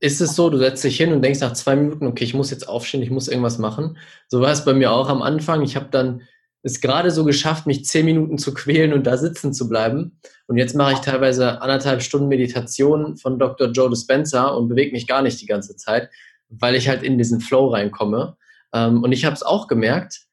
ist 0.00 0.20
es 0.20 0.36
so, 0.36 0.48
du 0.48 0.58
setzt 0.58 0.84
dich 0.84 0.96
hin 0.96 1.12
und 1.12 1.22
denkst 1.22 1.40
nach 1.40 1.52
zwei 1.52 1.76
Minuten, 1.76 2.06
okay, 2.06 2.24
ich 2.24 2.34
muss 2.34 2.50
jetzt 2.50 2.68
aufstehen, 2.68 3.02
ich 3.02 3.10
muss 3.10 3.28
irgendwas 3.28 3.58
machen. 3.58 3.98
So 4.28 4.40
war 4.40 4.52
es 4.52 4.64
bei 4.64 4.72
mir 4.72 4.92
auch 4.92 5.08
am 5.08 5.22
Anfang. 5.22 5.62
Ich 5.62 5.76
habe 5.76 5.88
dann 5.90 6.22
es 6.62 6.80
gerade 6.80 7.10
so 7.10 7.24
geschafft, 7.24 7.66
mich 7.66 7.84
zehn 7.84 8.04
Minuten 8.04 8.38
zu 8.38 8.54
quälen 8.54 8.92
und 8.92 9.06
da 9.06 9.16
sitzen 9.16 9.52
zu 9.52 9.68
bleiben. 9.68 10.20
Und 10.46 10.56
jetzt 10.56 10.74
mache 10.74 10.92
ich 10.92 10.98
teilweise 11.00 11.62
anderthalb 11.62 12.02
Stunden 12.02 12.28
Meditation 12.28 13.16
von 13.16 13.38
Dr. 13.38 13.68
Joe 13.68 13.90
Dispenza 13.90 14.48
und 14.48 14.68
bewege 14.68 14.92
mich 14.92 15.06
gar 15.06 15.22
nicht 15.22 15.40
die 15.40 15.46
ganze 15.46 15.76
Zeit, 15.76 16.10
weil 16.48 16.74
ich 16.74 16.88
halt 16.88 17.02
in 17.02 17.18
diesen 17.18 17.40
Flow 17.40 17.68
reinkomme. 17.68 18.36
Ähm, 18.72 19.02
und 19.02 19.12
ich 19.12 19.24
habe 19.24 19.34
es 19.34 19.42
auch 19.42 19.66
gemerkt, 19.66 20.27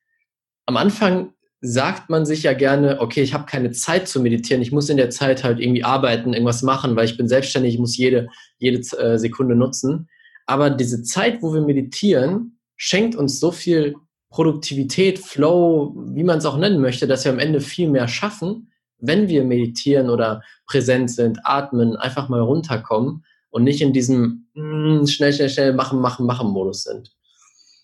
am 0.66 0.78
Anfang 0.78 1.34
sagt 1.62 2.10
man 2.10 2.26
sich 2.26 2.44
ja 2.44 2.54
gerne, 2.54 3.00
okay, 3.02 3.22
ich 3.22 3.34
habe 3.34 3.46
keine 3.46 3.72
Zeit 3.72 4.08
zu 4.08 4.20
meditieren, 4.20 4.62
ich 4.62 4.72
muss 4.72 4.90
in 4.90 4.98
der 4.98 5.10
Zeit 5.10 5.44
halt 5.44 5.60
irgendwie 5.60 5.84
arbeiten, 5.84 6.34
irgendwas 6.34 6.62
machen, 6.62 6.96
weil 6.96 7.06
ich 7.06 7.18
bin 7.18 7.28
selbstständig, 7.28 7.74
ich 7.74 7.80
muss 7.80 7.98
jede, 7.98 8.28
jede 8.58 8.80
äh, 8.98 9.18
Sekunde 9.18 9.56
nutzen. 9.56 10.08
Aber 10.46 10.70
diese 10.70 11.02
Zeit, 11.02 11.42
wo 11.42 11.54
wir 11.54 11.62
meditieren, 11.62 12.60
schenkt 12.76 13.16
uns 13.16 13.40
so 13.40 13.52
viel 13.52 13.96
Produktivität, 14.30 15.18
Flow, 15.18 15.96
wie 16.14 16.24
man 16.24 16.38
es 16.38 16.46
auch 16.46 16.58
nennen 16.58 16.82
möchte, 16.82 17.08
dass 17.08 17.26
wir 17.26 17.32
am 17.32 17.40
Ende 17.40 17.62
viel 17.62 17.90
mehr 17.90 18.08
schaffen, 18.08 18.72
wenn 19.00 19.28
wir 19.28 19.44
meditieren 19.44 20.10
oder 20.10 20.42
präsent 20.68 21.10
sind, 21.12 21.40
atmen, 21.44 21.96
einfach 21.96 22.30
mal 22.30 22.42
runterkommen 22.42 23.24
und 23.50 23.64
nicht 23.64 23.82
in 23.82 23.94
diesem 23.94 24.48
mm, 24.54 25.06
schnell, 25.06 25.34
schnell, 25.34 25.50
schnell 25.50 25.74
machen, 25.74 26.00
machen, 26.00 26.26
machen 26.26 26.50
Modus 26.50 26.84
sind. 26.84 27.12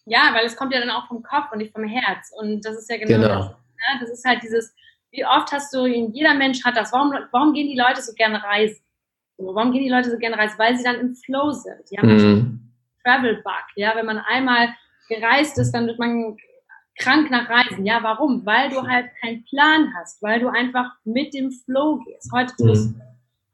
Ja, 0.05 0.33
weil 0.33 0.45
es 0.45 0.55
kommt 0.55 0.73
ja 0.73 0.79
dann 0.79 0.89
auch 0.89 1.07
vom 1.07 1.23
Kopf 1.23 1.51
und 1.51 1.59
nicht 1.59 1.73
vom 1.73 1.83
Herz. 1.83 2.31
Und 2.37 2.65
das 2.65 2.77
ist 2.77 2.89
ja 2.89 2.97
genau, 2.97 3.21
genau. 3.21 3.35
das. 3.35 3.49
Ne? 3.49 3.99
Das 3.99 4.09
ist 4.09 4.25
halt 4.25 4.41
dieses, 4.43 4.73
wie 5.11 5.25
oft 5.25 5.51
hast 5.51 5.73
du, 5.73 5.85
jeder 5.85 6.33
Mensch 6.33 6.63
hat 6.63 6.77
das. 6.77 6.91
Warum, 6.91 7.13
warum 7.31 7.53
gehen 7.53 7.67
die 7.67 7.77
Leute 7.77 8.01
so 8.01 8.13
gerne 8.13 8.43
reisen? 8.43 8.83
So, 9.37 9.53
warum 9.55 9.71
gehen 9.71 9.83
die 9.83 9.89
Leute 9.89 10.09
so 10.09 10.17
gerne 10.17 10.37
reisen? 10.37 10.57
Weil 10.57 10.75
sie 10.75 10.83
dann 10.83 10.99
im 10.99 11.15
Flow 11.15 11.51
sind. 11.51 11.81
Die 11.91 11.97
haben 11.97 12.15
mhm. 12.15 12.73
Travel 13.03 13.41
Bug. 13.43 13.65
Ja, 13.75 13.95
wenn 13.95 14.05
man 14.05 14.19
einmal 14.19 14.69
gereist 15.07 15.57
ist, 15.57 15.71
dann 15.71 15.87
wird 15.87 15.99
man 15.99 16.37
krank 16.99 17.31
nach 17.31 17.49
Reisen. 17.49 17.85
Ja, 17.85 18.03
warum? 18.03 18.45
Weil 18.45 18.69
du 18.69 18.87
halt 18.87 19.09
keinen 19.21 19.43
Plan 19.45 19.93
hast, 19.95 20.21
weil 20.21 20.39
du 20.39 20.49
einfach 20.49 20.91
mit 21.03 21.33
dem 21.33 21.51
Flow 21.51 21.99
gehst. 22.05 22.31
Heute 22.31 22.53
mhm 22.59 23.01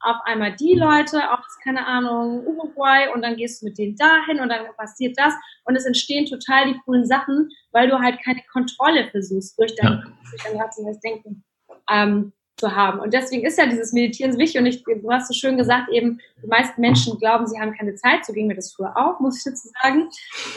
auf 0.08 0.22
einmal 0.24 0.56
die 0.56 0.74
Leute 0.74 1.32
aus, 1.32 1.60
keine 1.64 1.86
Ahnung, 1.86 2.46
Uruguay 2.46 3.10
und 3.14 3.22
dann 3.22 3.36
gehst 3.36 3.62
du 3.62 3.66
mit 3.66 3.78
denen 3.78 3.96
dahin 3.96 4.40
und 4.40 4.50
dann 4.50 4.66
passiert 4.78 5.18
das 5.18 5.34
und 5.66 5.76
es 5.76 5.86
entstehen 5.86 6.26
total 6.26 6.72
die 6.72 6.80
coolen 6.86 7.06
Sachen, 7.06 7.50
weil 7.72 7.90
du 7.90 8.00
halt 8.00 8.24
keine 8.24 8.42
Kontrolle 8.52 9.10
versuchst, 9.10 9.60
durch 9.60 9.76
dein, 9.76 9.92
ja. 9.92 10.04
durch 10.30 10.44
dein 10.44 10.62
rationales 10.62 11.00
Denken 11.02 11.44
ähm, 11.92 12.32
zu 12.56 12.74
haben. 12.76 13.00
Und 13.00 13.14
deswegen 13.14 13.46
ist 13.46 13.58
ja 13.58 13.68
dieses 13.68 13.92
Meditieren 13.92 14.38
wichtig 14.38 14.60
und 14.60 14.66
ich, 14.66 14.84
du 14.84 15.12
hast 15.12 15.28
so 15.28 15.34
schön 15.34 15.58
gesagt, 15.58 15.90
eben, 15.90 16.20
die 16.42 16.48
meisten 16.48 16.80
Menschen 16.80 17.20
glauben, 17.20 17.46
sie 17.46 17.60
haben 17.60 17.74
keine 17.74 17.96
Zeit, 17.96 18.26
so 18.26 18.34
ging 18.34 18.48
mir 18.48 18.56
das 18.56 18.74
früher 18.74 18.96
auch, 18.96 19.20
muss 19.20 19.38
ich 19.38 19.44
dazu 19.44 19.68
sagen. 19.82 20.10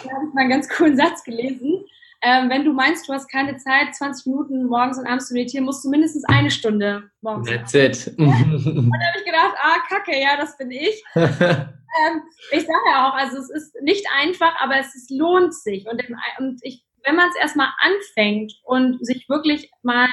Da 0.04 0.14
habe 0.14 0.26
ich 0.28 0.34
mal 0.34 0.42
einen 0.42 0.50
ganz 0.50 0.68
coolen 0.68 0.96
Satz 0.96 1.24
gelesen 1.24 1.84
ähm, 2.22 2.50
wenn 2.50 2.64
du 2.64 2.72
meinst, 2.72 3.08
du 3.08 3.12
hast 3.12 3.28
keine 3.28 3.56
Zeit, 3.56 3.94
20 3.94 4.26
Minuten 4.26 4.66
morgens 4.66 4.98
und 4.98 5.06
abends 5.06 5.28
zu 5.28 5.34
meditieren, 5.34 5.64
musst 5.64 5.84
du 5.84 5.88
mindestens 5.88 6.24
eine 6.28 6.50
Stunde 6.50 7.10
morgens. 7.22 7.48
That's 7.48 7.74
it. 7.74 8.14
und 8.18 8.28
dann 8.28 8.92
habe 8.92 9.18
ich 9.18 9.24
gedacht, 9.24 9.54
ah, 9.56 9.78
kacke, 9.88 10.20
ja, 10.20 10.36
das 10.36 10.56
bin 10.58 10.70
ich. 10.70 11.02
ähm, 11.14 12.22
ich 12.52 12.60
sage 12.60 12.84
ja 12.92 13.08
auch, 13.08 13.14
also 13.14 13.38
es 13.38 13.50
ist 13.50 13.74
nicht 13.82 14.04
einfach, 14.20 14.54
aber 14.60 14.78
es 14.78 14.94
ist, 14.94 15.10
lohnt 15.10 15.54
sich. 15.54 15.86
Und, 15.86 16.02
im, 16.02 16.16
und 16.38 16.60
ich, 16.62 16.84
wenn 17.04 17.16
man 17.16 17.28
es 17.30 17.40
erstmal 17.40 17.68
anfängt 17.80 18.52
und 18.64 19.04
sich 19.04 19.28
wirklich 19.28 19.70
mal 19.82 20.08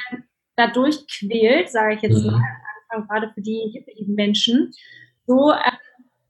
dadurch 0.56 1.06
quält, 1.08 1.70
sage 1.70 1.96
ich 1.96 2.02
jetzt 2.02 2.24
mhm. 2.24 2.32
mal, 2.32 2.42
Anfang, 2.90 3.08
gerade 3.08 3.32
für 3.34 3.42
die 3.42 3.84
Menschen, 4.08 4.72
so 5.26 5.52
äh, 5.52 5.72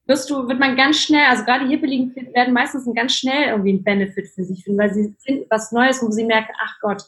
wirst 0.08 0.30
du, 0.30 0.48
wird 0.48 0.60
man 0.60 0.76
ganz 0.76 0.98
schnell, 0.98 1.26
also 1.30 1.44
gerade 1.44 1.68
Hippeligen 1.68 2.16
werden 2.34 2.54
meistens 2.54 2.88
ganz 2.96 3.14
schnell 3.14 3.50
irgendwie 3.50 3.74
ein 3.74 3.84
Benefit 3.84 4.30
für 4.30 4.44
sich 4.44 4.64
finden, 4.64 4.80
weil 4.80 4.94
sie 4.94 5.16
finden 5.20 5.46
was 5.50 5.72
Neues, 5.72 6.02
wo 6.02 6.10
sie 6.12 6.26
merken, 6.26 6.54
ach 6.60 6.80
Gott, 6.82 7.04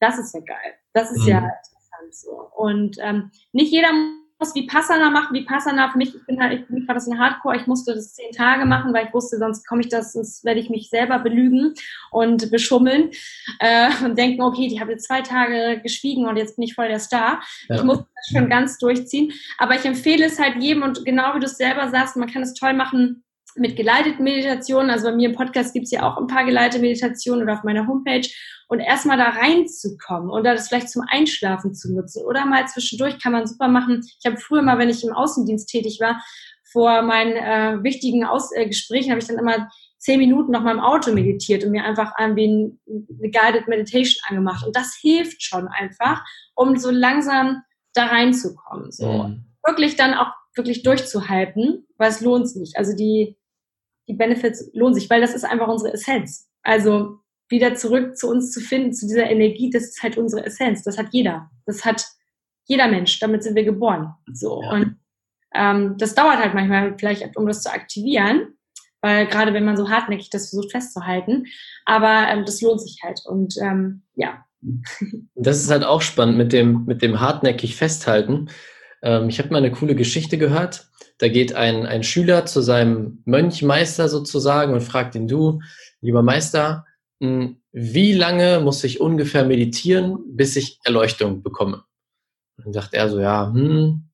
das 0.00 0.18
ist 0.18 0.34
ja 0.34 0.40
geil, 0.40 0.74
das 0.92 1.10
ist 1.12 1.22
mhm. 1.22 1.28
ja 1.28 1.38
interessant 1.38 2.14
so. 2.14 2.48
Und 2.56 2.96
ähm, 3.00 3.30
nicht 3.52 3.70
jeder 3.70 3.90
muss 4.42 4.54
Vipassana 4.56 5.10
machen. 5.10 5.34
Vipassana 5.34 5.90
für 5.90 5.98
mich, 5.98 6.14
ich 6.16 6.26
bin 6.26 6.42
halt, 6.42 6.60
ich 6.60 6.66
bin 6.66 6.84
gerade 6.84 6.98
ein 6.98 7.18
Hardcore, 7.18 7.56
ich 7.56 7.68
musste 7.68 7.94
das 7.94 8.14
zehn 8.14 8.32
Tage 8.32 8.64
machen, 8.64 8.92
weil 8.92 9.06
ich 9.06 9.14
wusste, 9.14 9.38
sonst 9.38 9.66
komme 9.66 9.82
ich 9.82 9.88
das, 9.88 10.14
sonst 10.14 10.44
werde 10.44 10.58
ich 10.58 10.68
mich 10.68 10.90
selber 10.90 11.20
belügen 11.20 11.74
und 12.10 12.50
beschummeln 12.50 13.10
äh, 13.60 13.88
und 14.04 14.18
denken, 14.18 14.42
okay, 14.42 14.66
die 14.66 14.80
habe 14.80 14.92
jetzt 14.92 15.06
zwei 15.06 15.22
Tage 15.22 15.80
geschwiegen 15.80 16.26
und 16.26 16.36
jetzt 16.36 16.56
bin 16.56 16.64
ich 16.64 16.74
voll 16.74 16.88
der 16.88 16.98
Star. 16.98 17.40
Ja. 17.68 17.76
Ich 17.76 17.84
muss 17.84 17.98
das 17.98 18.26
schon 18.32 18.48
ganz 18.48 18.78
durchziehen. 18.78 19.32
Aber 19.58 19.76
ich 19.76 19.84
empfehle 19.84 20.26
es 20.26 20.40
halt 20.40 20.56
jedem 20.60 20.82
und 20.82 21.04
genau 21.04 21.36
wie 21.36 21.40
du 21.40 21.46
es 21.46 21.56
selber 21.56 21.88
sagst, 21.90 22.16
man 22.16 22.30
kann 22.30 22.42
es 22.42 22.54
toll 22.54 22.74
machen 22.74 23.22
mit 23.56 23.76
geleiteten 23.76 24.24
Meditationen. 24.24 24.90
Also 24.90 25.08
bei 25.08 25.16
mir 25.16 25.30
im 25.30 25.34
Podcast 25.34 25.72
gibt 25.72 25.84
es 25.84 25.90
ja 25.90 26.02
auch 26.02 26.16
ein 26.16 26.26
paar 26.26 26.44
geleitete 26.44 26.80
Meditationen 26.80 27.42
oder 27.42 27.54
auf 27.54 27.64
meiner 27.64 27.86
Homepage. 27.86 28.28
Und 28.68 28.80
erstmal 28.80 29.18
da 29.18 29.30
reinzukommen 29.30 30.30
und 30.30 30.44
das 30.44 30.68
vielleicht 30.68 30.88
zum 30.88 31.02
Einschlafen 31.06 31.74
zu 31.74 31.94
nutzen. 31.94 32.24
Oder 32.24 32.46
mal 32.46 32.66
zwischendurch 32.66 33.18
kann 33.18 33.32
man 33.32 33.46
super 33.46 33.68
machen. 33.68 34.00
Ich 34.02 34.24
habe 34.24 34.38
früher 34.38 34.62
mal, 34.62 34.78
wenn 34.78 34.88
ich 34.88 35.04
im 35.04 35.12
Außendienst 35.12 35.68
tätig 35.68 35.98
war, 36.00 36.22
vor 36.72 37.02
meinen 37.02 37.36
äh, 37.36 37.82
wichtigen 37.84 38.24
Aus 38.24 38.50
äh, 38.52 38.66
Gesprächen 38.66 39.10
habe 39.10 39.20
ich 39.20 39.26
dann 39.26 39.38
immer 39.38 39.68
zehn 39.98 40.18
Minuten 40.18 40.50
noch 40.50 40.62
mal 40.62 40.72
im 40.72 40.80
Auto 40.80 41.12
meditiert 41.12 41.64
und 41.64 41.70
mir 41.70 41.84
einfach 41.84 42.12
irgendwie 42.18 42.76
eine 42.86 43.30
Guided 43.30 43.68
Meditation 43.68 44.20
angemacht. 44.28 44.66
Und 44.66 44.74
das 44.74 44.96
hilft 45.00 45.42
schon 45.42 45.68
einfach, 45.68 46.24
um 46.54 46.76
so 46.76 46.90
langsam 46.90 47.62
da 47.94 48.06
reinzukommen. 48.06 48.90
So. 48.90 49.24
Mhm. 49.24 49.44
Wirklich 49.64 49.96
dann 49.96 50.14
auch 50.14 50.32
wirklich 50.56 50.82
durchzuhalten, 50.82 51.86
weil 51.98 52.10
es 52.10 52.20
lohnt 52.20 52.48
sich. 52.48 52.72
Also 52.76 52.96
die, 52.96 53.36
die 54.12 54.18
Benefits 54.18 54.70
lohnen 54.74 54.94
sich, 54.94 55.08
weil 55.08 55.22
das 55.22 55.34
ist 55.34 55.44
einfach 55.44 55.68
unsere 55.68 55.94
Essenz. 55.94 56.48
Also 56.62 57.18
wieder 57.48 57.74
zurück 57.74 58.16
zu 58.16 58.28
uns 58.28 58.50
zu 58.50 58.60
finden, 58.60 58.92
zu 58.92 59.06
dieser 59.06 59.30
Energie, 59.30 59.70
das 59.70 59.84
ist 59.84 60.02
halt 60.02 60.18
unsere 60.18 60.44
Essenz. 60.44 60.82
Das 60.82 60.98
hat 60.98 61.08
jeder. 61.12 61.50
Das 61.66 61.84
hat 61.84 62.04
jeder 62.66 62.88
Mensch. 62.88 63.18
Damit 63.20 63.42
sind 63.42 63.56
wir 63.56 63.64
geboren. 63.64 64.14
So. 64.32 64.62
Ja. 64.62 64.70
Und 64.70 64.96
ähm, 65.54 65.96
das 65.98 66.14
dauert 66.14 66.38
halt 66.38 66.54
manchmal 66.54 66.96
vielleicht, 66.98 67.36
um 67.36 67.46
das 67.46 67.62
zu 67.62 67.72
aktivieren, 67.72 68.54
weil 69.00 69.26
gerade 69.26 69.54
wenn 69.54 69.64
man 69.64 69.76
so 69.76 69.88
hartnäckig 69.88 70.30
das 70.30 70.50
versucht 70.50 70.72
festzuhalten. 70.72 71.46
Aber 71.86 72.26
ähm, 72.28 72.44
das 72.44 72.60
lohnt 72.60 72.80
sich 72.80 72.98
halt. 73.02 73.20
Und 73.24 73.56
ähm, 73.60 74.02
ja. 74.14 74.44
Das 75.34 75.60
ist 75.60 75.70
halt 75.70 75.84
auch 75.84 76.02
spannend 76.02 76.36
mit 76.36 76.52
dem, 76.52 76.84
mit 76.84 77.02
dem 77.02 77.20
hartnäckig 77.20 77.76
festhalten. 77.76 78.48
Ähm, 79.02 79.28
ich 79.28 79.38
habe 79.38 79.50
mal 79.50 79.58
eine 79.58 79.72
coole 79.72 79.94
Geschichte 79.94 80.38
gehört. 80.38 80.88
Da 81.18 81.28
geht 81.28 81.54
ein, 81.54 81.86
ein 81.86 82.02
Schüler 82.02 82.46
zu 82.46 82.62
seinem 82.62 83.22
Mönchmeister 83.24 84.08
sozusagen 84.08 84.72
und 84.72 84.80
fragt 84.80 85.14
ihn, 85.14 85.28
du, 85.28 85.60
lieber 86.00 86.22
Meister, 86.22 86.86
hm, 87.20 87.58
wie 87.72 88.12
lange 88.12 88.60
muss 88.60 88.82
ich 88.84 89.00
ungefähr 89.00 89.44
meditieren, 89.44 90.18
bis 90.26 90.56
ich 90.56 90.78
Erleuchtung 90.84 91.42
bekomme? 91.42 91.84
Und 92.56 92.66
dann 92.66 92.72
sagt 92.72 92.94
er 92.94 93.08
so, 93.08 93.20
ja, 93.20 93.52
hm, 93.52 94.08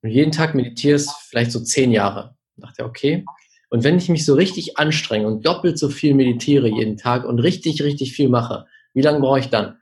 wenn 0.00 0.10
du 0.10 0.16
jeden 0.16 0.32
Tag 0.32 0.54
meditierst, 0.54 1.10
vielleicht 1.28 1.52
so 1.52 1.60
zehn 1.60 1.92
Jahre. 1.92 2.36
Dann 2.56 2.68
dachte 2.68 2.82
er, 2.82 2.86
okay. 2.86 3.24
Und 3.68 3.84
wenn 3.84 3.98
ich 3.98 4.08
mich 4.08 4.24
so 4.24 4.34
richtig 4.34 4.78
anstrenge 4.78 5.26
und 5.26 5.46
doppelt 5.46 5.78
so 5.78 5.88
viel 5.88 6.14
meditiere 6.14 6.68
jeden 6.68 6.96
Tag 6.96 7.24
und 7.24 7.38
richtig, 7.38 7.82
richtig 7.82 8.12
viel 8.12 8.28
mache, 8.28 8.66
wie 8.94 9.02
lange 9.02 9.20
brauche 9.20 9.38
ich 9.38 9.48
dann? 9.48 9.78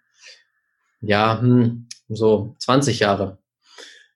Ja, 1.00 1.40
hm, 1.40 1.88
so 2.08 2.54
20 2.58 2.98
Jahre. 2.98 3.37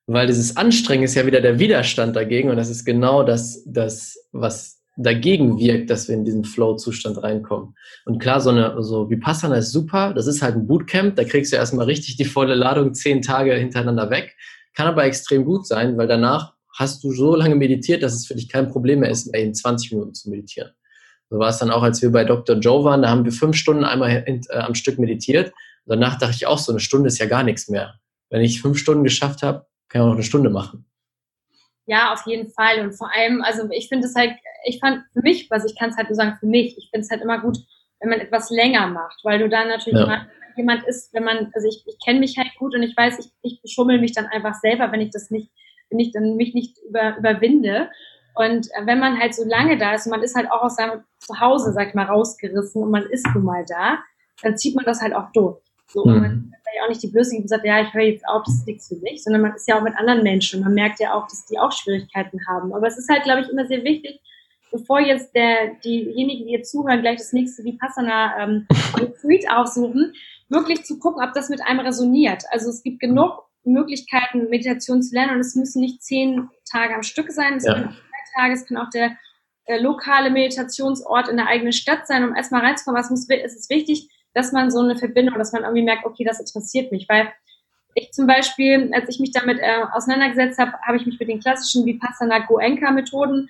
Weil 0.06 0.26
dieses 0.26 0.56
Anstrengen 0.56 1.04
ist 1.04 1.14
ja 1.14 1.26
wieder 1.26 1.40
der 1.40 1.58
Widerstand 1.58 2.16
dagegen 2.16 2.50
und 2.50 2.56
das 2.56 2.70
ist 2.70 2.84
genau 2.84 3.22
das, 3.22 3.62
das 3.66 4.16
was 4.32 4.80
dagegen 4.96 5.58
wirkt, 5.58 5.90
dass 5.90 6.08
wir 6.08 6.14
in 6.14 6.24
diesen 6.24 6.44
Flow-Zustand 6.44 7.22
reinkommen. 7.22 7.74
Und 8.04 8.18
klar, 8.18 8.40
so 8.40 8.50
eine, 8.50 8.82
so 8.82 9.08
Vipassana 9.08 9.56
ist 9.56 9.72
super, 9.72 10.12
das 10.12 10.26
ist 10.26 10.42
halt 10.42 10.54
ein 10.54 10.66
Bootcamp, 10.66 11.16
da 11.16 11.24
kriegst 11.24 11.52
du 11.52 11.56
erstmal 11.56 11.86
richtig 11.86 12.16
die 12.16 12.24
volle 12.24 12.54
Ladung 12.54 12.92
zehn 12.92 13.22
Tage 13.22 13.54
hintereinander 13.54 14.10
weg, 14.10 14.36
kann 14.74 14.86
aber 14.86 15.04
extrem 15.04 15.44
gut 15.44 15.66
sein, 15.66 15.96
weil 15.96 16.08
danach 16.08 16.54
hast 16.76 17.04
du 17.04 17.12
so 17.12 17.34
lange 17.36 17.54
meditiert, 17.54 18.02
dass 18.02 18.14
es 18.14 18.26
für 18.26 18.34
dich 18.34 18.48
kein 18.48 18.68
Problem 18.68 19.00
mehr 19.00 19.10
ist, 19.10 19.34
in 19.34 19.54
20 19.54 19.92
Minuten 19.92 20.14
zu 20.14 20.30
meditieren. 20.30 20.72
So 21.30 21.38
war 21.38 21.48
es 21.48 21.58
dann 21.58 21.70
auch, 21.70 21.82
als 21.82 22.02
wir 22.02 22.10
bei 22.10 22.24
Dr. 22.24 22.56
Joe 22.56 22.84
waren, 22.84 23.02
da 23.02 23.08
haben 23.08 23.24
wir 23.24 23.32
fünf 23.32 23.56
Stunden 23.56 23.84
einmal 23.84 24.10
äh, 24.26 24.40
am 24.50 24.74
Stück 24.74 24.98
meditiert. 24.98 25.52
Danach 25.86 26.18
dachte 26.18 26.34
ich 26.36 26.46
auch, 26.46 26.58
so 26.58 26.72
eine 26.72 26.80
Stunde 26.80 27.08
ist 27.08 27.18
ja 27.18 27.26
gar 27.26 27.42
nichts 27.42 27.68
mehr. 27.68 27.94
Wenn 28.28 28.42
ich 28.42 28.60
fünf 28.60 28.78
Stunden 28.78 29.04
geschafft 29.04 29.42
habe, 29.42 29.66
kann 29.92 30.02
ich 30.02 30.08
auch 30.08 30.12
eine 30.12 30.22
Stunde 30.22 30.50
machen. 30.50 30.86
Ja, 31.86 32.12
auf 32.12 32.26
jeden 32.26 32.50
Fall. 32.50 32.80
Und 32.80 32.92
vor 32.92 33.12
allem, 33.12 33.42
also 33.42 33.68
ich 33.70 33.88
finde 33.88 34.06
es 34.06 34.14
halt, 34.14 34.32
ich 34.64 34.78
fand 34.80 35.04
für 35.12 35.20
mich, 35.20 35.50
was 35.50 35.64
ich 35.64 35.78
kann 35.78 35.90
es 35.90 35.96
halt 35.96 36.08
nur 36.08 36.16
sagen, 36.16 36.36
für 36.40 36.46
mich, 36.46 36.78
ich 36.78 36.88
finde 36.90 37.04
es 37.04 37.10
halt 37.10 37.22
immer 37.22 37.40
gut, 37.40 37.58
wenn 38.00 38.10
man 38.10 38.20
etwas 38.20 38.50
länger 38.50 38.86
macht, 38.86 39.20
weil 39.24 39.38
du 39.38 39.48
dann 39.48 39.68
natürlich 39.68 40.00
ja. 40.00 40.26
jemand 40.56 40.84
ist, 40.84 41.12
wenn 41.12 41.24
man, 41.24 41.50
also 41.54 41.68
ich, 41.68 41.84
ich 41.86 41.96
kenne 42.04 42.20
mich 42.20 42.36
halt 42.38 42.54
gut 42.58 42.74
und 42.74 42.82
ich 42.82 42.96
weiß, 42.96 43.18
ich, 43.18 43.32
ich 43.42 43.62
beschummel 43.62 44.00
mich 44.00 44.12
dann 44.12 44.26
einfach 44.26 44.54
selber, 44.54 44.90
wenn 44.92 45.00
ich 45.00 45.10
das 45.10 45.30
nicht, 45.30 45.50
wenn 45.90 45.98
ich 45.98 46.12
dann 46.12 46.36
mich 46.36 46.54
nicht 46.54 46.78
über, 46.88 47.16
überwinde. 47.18 47.90
Und 48.34 48.68
wenn 48.84 48.98
man 48.98 49.18
halt 49.18 49.34
so 49.34 49.44
lange 49.44 49.76
da 49.76 49.94
ist 49.94 50.06
und 50.06 50.12
man 50.12 50.22
ist 50.22 50.34
halt 50.34 50.50
auch 50.50 50.62
aus 50.62 50.76
seinem 50.76 51.02
Zuhause, 51.18 51.72
sag 51.72 51.88
ich 51.88 51.94
mal, 51.94 52.06
rausgerissen 52.06 52.82
und 52.82 52.90
man 52.90 53.04
ist 53.04 53.26
nun 53.34 53.44
mal 53.44 53.64
da, 53.68 53.98
dann 54.42 54.56
zieht 54.56 54.74
man 54.74 54.84
das 54.84 55.02
halt 55.02 55.14
auch 55.14 55.30
durch. 55.32 55.58
So, 55.88 56.06
mhm. 56.06 56.54
Ja 56.76 56.84
auch 56.84 56.88
nicht 56.88 57.02
die 57.02 57.08
Blöße 57.08 57.36
und 57.36 57.48
sagt, 57.48 57.64
ja, 57.64 57.80
ich 57.82 57.92
höre 57.92 58.02
jetzt 58.02 58.26
auf, 58.26 58.42
das 58.44 58.54
ist 58.54 58.66
nichts 58.66 58.88
für 58.88 58.96
mich, 58.96 59.22
sondern 59.22 59.42
man 59.42 59.54
ist 59.54 59.68
ja 59.68 59.78
auch 59.78 59.82
mit 59.82 59.96
anderen 59.96 60.22
Menschen 60.22 60.58
und 60.58 60.64
man 60.64 60.74
merkt 60.74 61.00
ja 61.00 61.14
auch, 61.14 61.26
dass 61.26 61.46
die 61.46 61.58
auch 61.58 61.72
Schwierigkeiten 61.72 62.40
haben. 62.46 62.74
Aber 62.74 62.86
es 62.86 62.98
ist 62.98 63.08
halt, 63.08 63.24
glaube 63.24 63.42
ich, 63.42 63.48
immer 63.48 63.66
sehr 63.66 63.84
wichtig, 63.84 64.20
bevor 64.70 65.00
jetzt 65.00 65.34
der, 65.34 65.74
diejenigen, 65.84 66.46
die 66.46 66.52
jetzt 66.52 66.70
zuhören, 66.70 67.02
gleich 67.02 67.18
das 67.18 67.32
nächste 67.32 67.64
Vipassana 67.64 68.42
ähm, 68.42 68.66
Retreat 68.96 69.50
aufsuchen, 69.50 70.14
wirklich 70.48 70.84
zu 70.84 70.98
gucken, 70.98 71.22
ob 71.22 71.32
das 71.34 71.48
mit 71.48 71.62
einem 71.62 71.80
resoniert. 71.80 72.44
Also 72.50 72.70
es 72.70 72.82
gibt 72.82 73.00
genug 73.00 73.44
Möglichkeiten, 73.64 74.48
Meditation 74.48 75.02
zu 75.02 75.14
lernen 75.14 75.34
und 75.34 75.40
es 75.40 75.54
müssen 75.54 75.80
nicht 75.80 76.02
zehn 76.02 76.48
Tage 76.70 76.94
am 76.94 77.02
Stück 77.02 77.30
sein, 77.30 77.56
es 77.56 77.64
ja. 77.64 77.74
können 77.74 77.88
drei 77.88 78.40
Tage, 78.42 78.54
es 78.54 78.66
kann 78.66 78.76
auch 78.76 78.90
der 78.90 79.16
äh, 79.66 79.78
lokale 79.78 80.30
Meditationsort 80.30 81.28
in 81.28 81.36
der 81.36 81.46
eigenen 81.46 81.72
Stadt 81.72 82.06
sein, 82.06 82.24
um 82.24 82.34
erstmal 82.34 82.62
reinzukommen. 82.62 83.00
Was 83.00 83.10
muss, 83.10 83.28
es 83.28 83.56
ist 83.56 83.70
wichtig, 83.70 84.08
dass 84.34 84.52
man 84.52 84.70
so 84.70 84.80
eine 84.80 84.96
Verbindung, 84.96 85.38
dass 85.38 85.52
man 85.52 85.62
irgendwie 85.62 85.82
merkt, 85.82 86.06
okay, 86.06 86.24
das 86.24 86.40
interessiert 86.40 86.92
mich, 86.92 87.08
weil 87.08 87.32
ich 87.94 88.10
zum 88.12 88.26
Beispiel, 88.26 88.90
als 88.94 89.08
ich 89.08 89.20
mich 89.20 89.32
damit 89.32 89.58
äh, 89.58 89.82
auseinandergesetzt 89.92 90.58
habe, 90.58 90.72
habe 90.82 90.96
ich 90.96 91.06
mich 91.06 91.18
mit 91.18 91.28
den 91.28 91.40
klassischen 91.40 91.84
Vipassana 91.84 92.40
Goenka-Methoden 92.46 93.48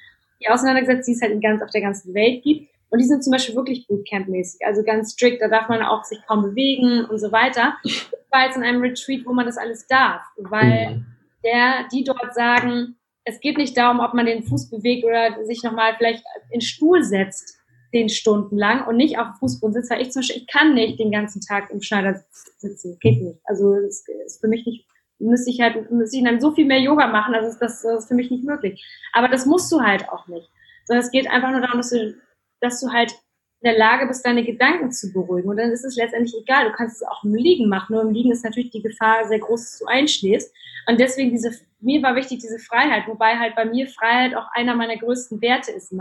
auseinandergesetzt, 0.49 1.09
die 1.09 1.13
es 1.13 1.23
halt 1.23 1.33
in 1.33 1.41
ganz, 1.41 1.63
auf 1.63 1.71
der 1.71 1.83
ganzen 1.83 2.15
Welt 2.15 2.43
gibt. 2.43 2.69
Und 2.91 2.99
die 2.99 3.07
sind 3.07 3.25
zum 3.25 3.31
Beispiel 3.31 3.55
wirklich 3.55 3.87
Bootcamp-mäßig, 3.89 4.67
also 4.67 4.83
ganz 4.83 5.13
strikt, 5.13 5.41
da 5.41 5.49
darf 5.49 5.69
man 5.69 5.83
auch 5.83 6.05
sich 6.05 6.19
kaum 6.27 6.43
bewegen 6.43 7.07
und 7.07 7.19
so 7.19 7.33
weiter. 7.33 7.77
Ich 7.85 8.07
war 8.31 8.45
jetzt 8.45 8.57
in 8.57 8.63
einem 8.63 8.83
Retreat, 8.83 9.25
wo 9.25 9.33
man 9.33 9.47
das 9.47 9.57
alles 9.57 9.87
darf, 9.87 10.21
weil 10.37 10.97
mhm. 10.97 11.07
der, 11.43 11.89
die 11.91 12.05
dort 12.05 12.35
sagen, 12.35 12.97
es 13.25 13.41
geht 13.41 13.57
nicht 13.57 13.77
darum, 13.79 14.01
ob 14.01 14.13
man 14.13 14.27
den 14.27 14.43
Fuß 14.43 14.69
bewegt 14.69 15.05
oder 15.05 15.43
sich 15.45 15.63
nochmal 15.63 15.95
vielleicht 15.97 16.23
in 16.51 16.61
Stuhl 16.61 17.03
setzt, 17.03 17.62
zehn 17.93 18.09
Stunden 18.09 18.57
lang 18.57 18.87
und 18.87 18.97
nicht 18.97 19.19
auf 19.19 19.29
dem 19.29 19.35
Fußboden 19.39 19.75
sitzt, 19.75 19.91
weil 19.91 20.01
ich 20.01 20.11
zum 20.11 20.21
Beispiel, 20.21 20.43
ich 20.43 20.47
kann 20.49 20.75
nicht 20.75 20.99
den 20.99 21.13
ganzen 21.13 21.41
Tag 21.41 21.71
im 21.71 21.83
Schneider 21.83 22.21
sitzen. 22.59 22.99
Geht 23.01 23.23
nicht. 23.23 23.39
Also 23.45 23.75
das 23.75 24.05
ist 24.27 24.41
für 24.41 24.49
mich 24.49 24.67
nicht, 24.67 24.87
müsste 25.19 25.51
ich 25.51 25.61
halt, 25.61 25.91
müsste 25.91 26.17
ich 26.17 26.25
dann 26.25 26.41
so 26.41 26.53
viel 26.53 26.65
mehr 26.65 26.81
Yoga 26.81 27.07
machen, 27.07 27.35
also 27.35 27.57
das, 27.59 27.81
das 27.83 28.03
ist 28.03 28.09
für 28.09 28.15
mich 28.15 28.31
nicht 28.31 28.45
möglich. 28.45 28.85
Aber 29.13 29.29
das 29.29 29.47
musst 29.47 29.71
du 29.71 29.83
halt 29.83 30.09
auch 30.09 30.27
nicht. 30.27 30.49
Sondern 30.87 31.05
es 31.05 31.13
geht 31.13 31.31
einfach 31.31 31.51
nur 31.51 31.61
darum, 31.61 31.79
dass 31.79 31.91
du, 31.91 32.15
dass 32.61 32.81
du 32.81 32.91
halt 32.91 33.13
in 33.61 33.71
der 33.71 33.79
Lage 33.79 34.07
bist, 34.07 34.27
deine 34.27 34.45
Gedanken 34.45 34.91
zu 34.91 35.13
beruhigen. 35.13 35.49
Und 35.49 35.57
dann 35.57 35.71
ist 35.71 35.85
es 35.85 35.95
letztendlich 35.95 36.35
egal. 36.37 36.65
Du 36.69 36.73
kannst 36.73 36.97
es 36.97 37.07
auch 37.07 37.23
im 37.23 37.35
Liegen 37.35 37.69
machen. 37.69 37.93
Nur 37.95 38.03
im 38.03 38.11
Liegen 38.11 38.33
ist 38.33 38.43
natürlich 38.43 38.71
die 38.71 38.83
Gefahr 38.83 39.29
sehr 39.29 39.39
groß, 39.39 39.61
dass 39.61 39.79
du 39.79 39.87
einschläfst. 39.87 40.53
Und 40.89 40.99
deswegen 40.99 41.31
diese, 41.31 41.53
mir 41.79 42.03
war 42.03 42.17
wichtig 42.17 42.41
diese 42.41 42.59
Freiheit, 42.59 43.07
wobei 43.07 43.39
halt 43.39 43.55
bei 43.55 43.65
mir 43.65 43.87
Freiheit 43.87 44.35
auch 44.35 44.47
einer 44.53 44.75
meiner 44.75 44.97
größten 44.97 45.41
Werte 45.41 45.71
ist 45.71 45.93
in 45.93 45.99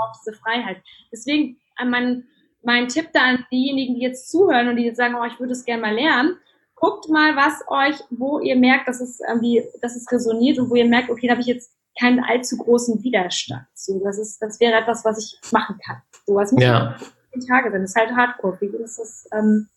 braucht 0.00 0.20
diese 0.20 0.36
Freiheit. 0.36 0.82
Deswegen 1.12 1.58
äh, 1.78 1.84
mein, 1.84 2.24
mein 2.62 2.88
Tipp 2.88 3.08
da 3.12 3.20
an 3.20 3.46
diejenigen, 3.50 3.94
die 3.94 4.02
jetzt 4.02 4.30
zuhören 4.30 4.68
und 4.68 4.76
die 4.76 4.84
jetzt 4.84 4.96
sagen, 4.96 5.14
oh, 5.14 5.24
ich 5.24 5.38
würde 5.38 5.52
es 5.52 5.64
gerne 5.64 5.82
mal 5.82 5.94
lernen, 5.94 6.36
guckt 6.74 7.08
mal, 7.08 7.36
was 7.36 7.62
euch, 7.68 8.00
wo 8.10 8.40
ihr 8.40 8.56
merkt, 8.56 8.88
dass 8.88 9.00
es 9.00 9.20
irgendwie, 9.20 9.62
dass 9.82 9.96
es 9.96 10.10
resoniert 10.10 10.58
und 10.58 10.70
wo 10.70 10.74
ihr 10.74 10.86
merkt, 10.86 11.10
okay, 11.10 11.26
da 11.26 11.32
habe 11.32 11.42
ich 11.42 11.46
jetzt 11.46 11.72
keinen 11.98 12.20
allzu 12.20 12.56
großen 12.56 13.02
Widerstand. 13.02 13.66
So, 13.74 14.02
das 14.02 14.18
ist, 14.18 14.40
das 14.40 14.58
wäre 14.60 14.80
etwas, 14.80 15.04
was 15.04 15.18
ich 15.18 15.52
machen 15.52 15.78
kann. 15.84 16.00
So, 16.26 16.34
was 16.34 16.52
muss 16.52 16.62
ja. 16.62 16.96
zehn 17.32 17.46
Tage 17.46 17.70
sein. 17.70 17.82
Das 17.82 17.90
ist 17.90 17.96
halt 17.96 18.12
Hardcore. 18.12 18.56
Für 18.56 18.64
jeden 18.64 18.84
ist 18.84 18.98
das, 18.98 19.28
ähm, 19.32 19.68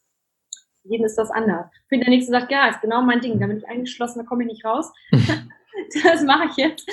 jeden 0.84 1.06
ist 1.06 1.18
das 1.18 1.32
anders. 1.32 1.68
Für 1.90 1.98
der 1.98 2.10
nächste 2.10 2.32
sagt, 2.32 2.52
ja, 2.52 2.70
ist 2.70 2.82
genau 2.82 3.02
mein 3.02 3.20
Ding. 3.20 3.40
Da 3.40 3.48
bin 3.48 3.58
ich 3.58 3.68
eingeschlossen, 3.68 4.20
da 4.20 4.26
komme 4.26 4.44
ich 4.44 4.50
nicht 4.50 4.66
raus. 4.66 4.92
das 5.12 6.24
mache 6.24 6.48
ich 6.52 6.58
jetzt. 6.58 6.90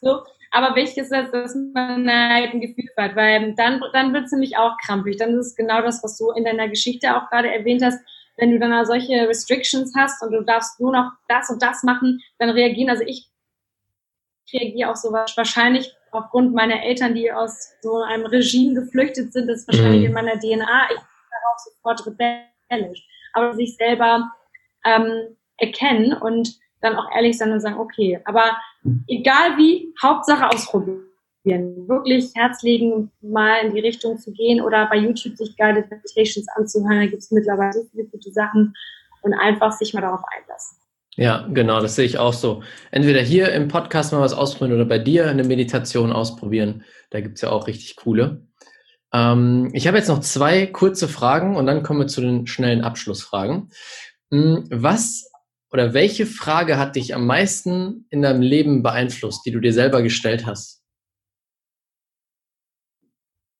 So, 0.00 0.22
aber 0.54 0.76
wichtig 0.76 0.98
ist, 0.98 1.10
dass 1.10 1.56
man 1.74 2.08
halt 2.08 2.54
ein 2.54 2.60
Gefühl 2.60 2.88
hat, 2.96 3.16
weil 3.16 3.54
dann, 3.56 3.82
dann 3.92 4.12
wird 4.12 4.26
es 4.26 4.32
nämlich 4.32 4.56
auch 4.56 4.76
krampfig. 4.86 5.16
Dann 5.16 5.36
ist 5.36 5.46
es 5.46 5.56
genau 5.56 5.82
das, 5.82 6.02
was 6.04 6.16
du 6.16 6.30
in 6.30 6.44
deiner 6.44 6.68
Geschichte 6.68 7.16
auch 7.16 7.28
gerade 7.28 7.52
erwähnt 7.52 7.82
hast. 7.84 7.98
Wenn 8.36 8.52
du 8.52 8.60
dann 8.60 8.86
solche 8.86 9.28
Restrictions 9.28 9.92
hast 9.96 10.22
und 10.22 10.30
du 10.30 10.42
darfst 10.42 10.78
nur 10.78 10.92
noch 10.92 11.10
das 11.28 11.50
und 11.50 11.60
das 11.60 11.82
machen, 11.82 12.20
dann 12.38 12.50
reagieren, 12.50 12.88
also 12.88 13.02
ich 13.04 13.28
reagiere 14.52 14.92
auch 14.92 14.96
so 14.96 15.10
wahrscheinlich 15.12 15.92
aufgrund 16.12 16.54
meiner 16.54 16.84
Eltern, 16.84 17.16
die 17.16 17.32
aus 17.32 17.72
so 17.82 18.02
einem 18.02 18.26
Regime 18.26 18.74
geflüchtet 18.74 19.32
sind, 19.32 19.48
das 19.48 19.60
ist 19.60 19.68
wahrscheinlich 19.68 20.02
mhm. 20.02 20.06
in 20.06 20.12
meiner 20.12 20.38
DNA, 20.38 20.84
ich 20.90 20.96
bin 20.96 21.06
darauf 21.30 21.58
sofort 21.58 22.06
rebellisch. 22.06 23.04
Aber 23.32 23.54
sich 23.54 23.76
selber 23.76 24.30
ähm, 24.84 25.36
erkennen 25.56 26.12
und 26.12 26.54
dann 26.80 26.96
auch 26.96 27.10
ehrlich 27.12 27.36
sein 27.38 27.50
und 27.50 27.58
sagen, 27.58 27.78
okay, 27.78 28.20
aber 28.24 28.56
egal 29.08 29.56
wie, 29.56 29.92
Hauptsache 30.02 30.48
ausprobieren. 30.48 31.04
Wirklich 31.44 32.30
Herz 32.34 32.62
legen, 32.62 33.10
mal 33.20 33.58
in 33.64 33.74
die 33.74 33.80
Richtung 33.80 34.18
zu 34.18 34.32
gehen 34.32 34.62
oder 34.62 34.88
bei 34.88 34.96
YouTube 34.96 35.36
sich 35.36 35.56
Guided 35.56 35.90
Meditations 35.90 36.46
anzuhören. 36.56 37.00
Da 37.00 37.06
gibt 37.06 37.22
es 37.22 37.30
mittlerweile 37.30 37.72
so 37.72 37.84
viele 37.90 38.04
gute 38.04 38.30
Sachen 38.32 38.74
und 39.22 39.34
einfach 39.34 39.72
sich 39.72 39.92
mal 39.92 40.00
darauf 40.00 40.22
einlassen. 40.36 40.78
Ja, 41.16 41.46
genau, 41.52 41.80
das 41.80 41.94
sehe 41.94 42.06
ich 42.06 42.18
auch 42.18 42.32
so. 42.32 42.62
Entweder 42.90 43.20
hier 43.20 43.52
im 43.52 43.68
Podcast 43.68 44.12
mal 44.12 44.20
was 44.20 44.32
ausprobieren 44.32 44.76
oder 44.76 44.88
bei 44.88 44.98
dir 44.98 45.28
eine 45.28 45.44
Meditation 45.44 46.12
ausprobieren. 46.12 46.84
Da 47.10 47.20
gibt 47.20 47.36
es 47.36 47.42
ja 47.42 47.50
auch 47.50 47.68
richtig 47.68 47.96
coole. 47.96 48.48
Ähm, 49.12 49.70
ich 49.74 49.86
habe 49.86 49.96
jetzt 49.96 50.08
noch 50.08 50.20
zwei 50.20 50.66
kurze 50.66 51.06
Fragen 51.06 51.56
und 51.56 51.66
dann 51.66 51.84
kommen 51.84 52.00
wir 52.00 52.06
zu 52.08 52.20
den 52.20 52.46
schnellen 52.46 52.82
Abschlussfragen. 52.82 53.70
Hm, 54.30 54.66
was 54.70 55.30
oder 55.74 55.92
welche 55.92 56.24
Frage 56.24 56.78
hat 56.78 56.94
dich 56.94 57.16
am 57.16 57.26
meisten 57.26 58.06
in 58.10 58.22
deinem 58.22 58.42
Leben 58.42 58.84
beeinflusst, 58.84 59.44
die 59.44 59.50
du 59.50 59.58
dir 59.58 59.72
selber 59.72 60.02
gestellt 60.02 60.46
hast? 60.46 60.84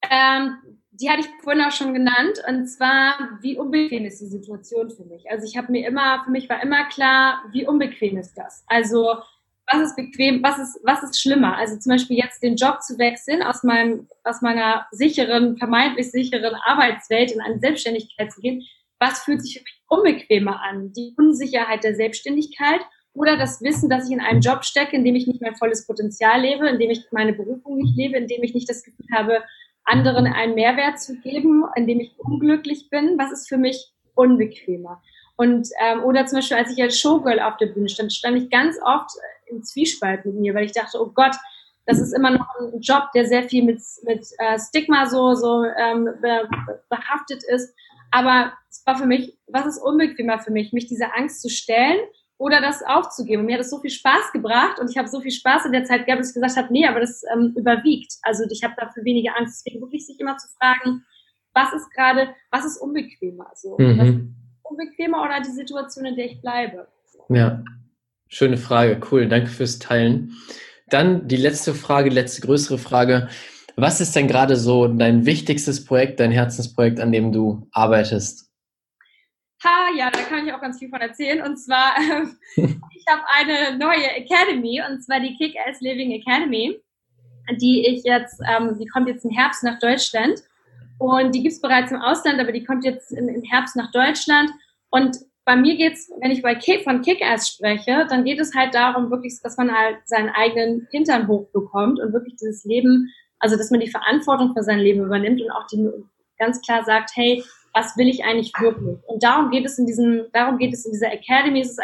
Ähm, 0.09 0.55
die 0.93 1.11
hatte 1.11 1.23
ich 1.23 1.27
vorhin 1.43 1.65
auch 1.65 1.73
schon 1.73 1.93
genannt, 1.93 2.41
und 2.49 2.69
zwar, 2.69 3.19
wie 3.41 3.59
unbequem 3.59 4.05
ist 4.05 4.21
die 4.21 4.29
Situation 4.29 4.91
für 4.91 5.05
mich? 5.05 5.29
Also 5.29 5.45
ich 5.45 5.57
habe 5.57 5.73
mir 5.73 5.89
immer, 5.89 6.23
für 6.23 6.31
mich 6.31 6.49
war 6.49 6.63
immer 6.63 6.85
klar, 6.85 7.43
wie 7.51 7.67
unbequem 7.67 8.17
ist 8.17 8.35
das? 8.35 8.63
Also 8.69 9.17
was 9.67 9.89
ist 9.89 9.97
bequem, 9.97 10.41
was 10.41 10.61
ist, 10.61 10.79
was 10.85 11.03
ist 11.03 11.21
schlimmer? 11.21 11.57
Also 11.57 11.77
zum 11.81 11.91
Beispiel 11.91 12.19
jetzt 12.19 12.45
den 12.45 12.55
Job 12.55 12.81
zu 12.81 12.97
wechseln, 12.97 13.43
aus 13.43 13.65
meinem, 13.65 14.07
aus 14.23 14.41
meiner 14.41 14.87
sicheren, 14.93 15.57
vermeintlich 15.57 16.13
sicheren 16.13 16.55
Arbeitswelt 16.65 17.33
in 17.33 17.41
eine 17.41 17.59
Selbstständigkeit 17.59 18.31
zu 18.31 18.41
gehen, 18.41 18.63
was 19.01 19.25
fühlt 19.25 19.43
sich 19.43 19.55
für 19.55 19.65
mich 19.65 19.84
unbequemer 19.95 20.61
an? 20.63 20.93
Die 20.93 21.15
Unsicherheit 21.17 21.85
der 21.85 21.95
Selbstständigkeit 21.95 22.81
oder 23.13 23.37
das 23.37 23.63
Wissen, 23.63 23.89
dass 23.89 24.07
ich 24.07 24.13
in 24.13 24.21
einem 24.21 24.41
Job 24.41 24.65
stecke, 24.65 24.97
in 24.97 25.05
dem 25.05 25.15
ich 25.15 25.27
nicht 25.27 25.41
mein 25.41 25.57
volles 25.57 25.87
Potenzial 25.87 26.41
lebe, 26.41 26.69
in 26.69 26.79
dem 26.79 26.91
ich 26.91 27.07
meine 27.13 27.33
Berufung 27.33 27.77
nicht 27.77 27.97
lebe, 27.97 28.17
in 28.17 28.27
dem 28.27 28.43
ich 28.43 28.55
nicht 28.55 28.69
das 28.69 28.83
Gefühl 28.83 29.07
habe, 29.15 29.43
anderen 29.85 30.27
einen 30.27 30.55
Mehrwert 30.55 31.01
zu 31.01 31.21
geben, 31.21 31.65
in 31.77 31.87
dem 31.87 32.01
ich 32.01 32.19
unglücklich 32.19 32.89
bin. 32.91 33.19
Was 33.19 33.33
ist 33.33 33.49
für 33.49 33.59
mich 33.59 33.93
unbequemer? 34.15 35.03
Und 35.37 35.69
ähm, 35.81 36.03
oder 36.05 36.27
zum 36.27 36.39
Beispiel, 36.39 36.57
als 36.57 36.73
ich 36.73 36.83
als 36.83 36.99
Showgirl 36.99 37.41
auf 37.41 37.57
der 37.57 37.67
Bühne 37.67 37.89
stand, 37.89 38.13
stand 38.13 38.37
ich 38.37 38.51
ganz 38.51 38.79
oft 38.83 39.11
im 39.47 39.63
Zwiespalt 39.63 40.25
mit 40.25 40.37
mir, 40.37 40.55
weil 40.55 40.65
ich 40.65 40.73
dachte, 40.73 41.01
oh 41.01 41.11
Gott, 41.13 41.35
das 41.87 41.99
ist 41.99 42.13
immer 42.13 42.31
noch 42.31 42.47
ein 42.59 42.81
Job, 42.81 43.11
der 43.15 43.27
sehr 43.27 43.43
viel 43.43 43.63
mit, 43.65 43.81
mit 44.05 44.27
äh, 44.39 44.59
Stigma 44.59 45.07
so, 45.07 45.35
so 45.35 45.65
ähm, 45.65 46.09
behaftet 46.89 47.43
ist. 47.45 47.75
Aber 48.15 48.53
es 48.71 48.87
war 48.87 48.97
für 48.97 49.07
mich, 49.07 49.37
was 49.49 49.67
ist 49.67 49.83
unbequemer 49.83 50.39
für 50.39 50.53
mich, 50.53 50.73
mich 50.73 50.87
dieser 50.87 51.17
Angst 51.17 51.43
zu 51.43 51.49
stellen 51.49 51.99
oder 52.39 52.61
das 52.61 52.81
aufzugeben. 52.85 53.41
Und 53.41 53.47
mir 53.47 53.55
hat 53.55 53.63
es 53.63 53.71
so 53.71 53.81
viel 53.81 53.91
Spaß 53.91 54.31
gebracht 54.33 54.79
und 54.79 54.89
ich 54.89 54.97
habe 54.97 55.09
so 55.09 55.21
viel 55.21 55.33
Spaß 55.33 55.67
in 55.67 55.73
der 55.73 55.85
Zeit 55.85 56.07
gehabt, 56.07 56.21
dass 56.21 56.29
ich 56.29 56.35
gesagt 56.35 56.57
habe, 56.57 56.73
nee, 56.73 56.87
aber 56.87 57.01
das 57.01 57.25
ähm, 57.35 57.55
überwiegt. 57.57 58.15
Also 58.23 58.45
ich 58.49 58.63
habe 58.63 58.75
dafür 58.77 59.05
weniger 59.05 59.37
Angst. 59.37 59.65
Deswegen 59.67 59.83
wirklich 59.83 60.07
sich 60.07 60.21
immer 60.21 60.37
zu 60.39 60.47
fragen, 60.57 61.03
was 61.55 61.73
ist 61.73 61.91
gerade, 61.91 62.29
was 62.53 62.65
ist 62.65 62.79
unbequemer? 62.79 63.51
Also, 63.51 63.77
mhm. 63.79 64.37
unbequemer 64.63 65.21
oder 65.21 65.41
die 65.41 65.51
Situation, 65.51 66.05
in 66.05 66.15
der 66.15 66.27
ich 66.27 66.41
bleibe? 66.41 66.87
Ja, 67.31 67.65
schöne 68.29 68.59
Frage. 68.59 69.01
Cool, 69.11 69.27
danke 69.27 69.49
fürs 69.49 69.81
Teilen. 69.81 70.37
Dann 70.89 71.27
die 71.27 71.37
letzte 71.37 71.75
Frage, 71.75 72.11
die 72.11 72.17
letzte 72.17 72.43
größere 72.43 72.79
Frage. 72.79 73.29
Was 73.77 74.01
ist 74.01 74.15
denn 74.15 74.29
gerade 74.29 74.57
so 74.57 74.87
dein 74.87 75.27
wichtigstes 75.27 75.85
Projekt, 75.85 76.21
dein 76.21 76.31
Herzensprojekt, 76.31 77.01
an 77.01 77.11
dem 77.11 77.33
du 77.33 77.67
arbeitest? 77.73 78.51
Ha, 79.65 79.89
ja, 79.97 80.11
da 80.11 80.21
kann 80.21 80.47
ich 80.47 80.53
auch 80.53 80.61
ganz 80.61 80.79
viel 80.79 80.91
von 80.91 81.01
erzählen. 81.01 81.43
Und 81.43 81.57
zwar, 81.57 81.95
ich 82.57 83.05
habe 83.09 83.23
eine 83.37 83.79
neue 83.79 84.11
Academy, 84.17 84.81
und 84.89 85.03
zwar 85.03 85.21
die 85.21 85.35
Kick-Ass 85.37 85.81
Living 85.81 86.13
Academy, 86.13 86.79
die 87.61 87.87
ich 87.87 88.05
jetzt, 88.05 88.41
ähm, 88.49 88.79
die 88.79 88.87
kommt 88.87 89.09
jetzt 89.09 89.25
im 89.25 89.31
Herbst 89.31 89.65
nach 89.65 89.79
Deutschland. 89.79 90.41
Und 90.99 91.35
die 91.35 91.43
gibt 91.43 91.55
es 91.55 91.61
bereits 91.61 91.91
im 91.91 92.01
Ausland, 92.01 92.41
aber 92.41 92.53
die 92.53 92.63
kommt 92.63 92.85
jetzt 92.85 93.11
im, 93.11 93.29
im 93.29 93.43
Herbst 93.43 93.75
nach 93.75 93.91
Deutschland. 93.91 94.51
Und 94.91 95.17
bei 95.45 95.57
mir 95.57 95.77
geht's, 95.77 96.11
wenn 96.21 96.31
ich 96.31 96.43
bei 96.43 96.55
Kick, 96.55 96.85
von 96.85 97.03
Kick-Ass 97.03 97.49
spreche, 97.49 98.07
dann 98.09 98.25
geht 98.25 98.39
es 98.39 98.55
halt 98.55 98.75
darum, 98.75 99.11
wirklich, 99.11 99.41
dass 99.43 99.57
man 99.57 99.73
halt 99.73 99.97
seinen 100.05 100.31
eigenen 100.31 100.87
Hintern 100.91 101.27
hochbekommt 101.27 102.01
und 102.01 102.13
wirklich 102.13 102.37
dieses 102.37 102.65
Leben, 102.65 103.11
also 103.45 103.57
dass 103.57 103.71
man 103.71 103.81
die 103.81 103.91
Verantwortung 103.91 104.55
für 104.55 104.63
sein 104.63 104.79
Leben 104.79 105.05
übernimmt 105.05 105.43
und 105.43 105.51
auch 105.51 105.67
die 105.67 105.87
ganz 106.39 106.63
klar 106.63 106.83
sagt, 106.83 107.11
hey, 107.15 107.45
was 107.75 107.95
will 107.99 108.09
ich 108.09 108.25
eigentlich 108.25 108.53
wirklich? 108.59 108.97
Und 109.07 109.23
darum 109.23 109.51
geht 109.51 109.67
es 109.67 109.79
in 109.79 109.85
diesem, 109.85 110.25
darum 110.33 110.57
geht 110.57 110.73
es 110.73 110.87
in 110.87 110.93
dieser 110.93 111.13
Academy. 111.13 111.61
Es 111.61 111.73
ist 111.73 111.81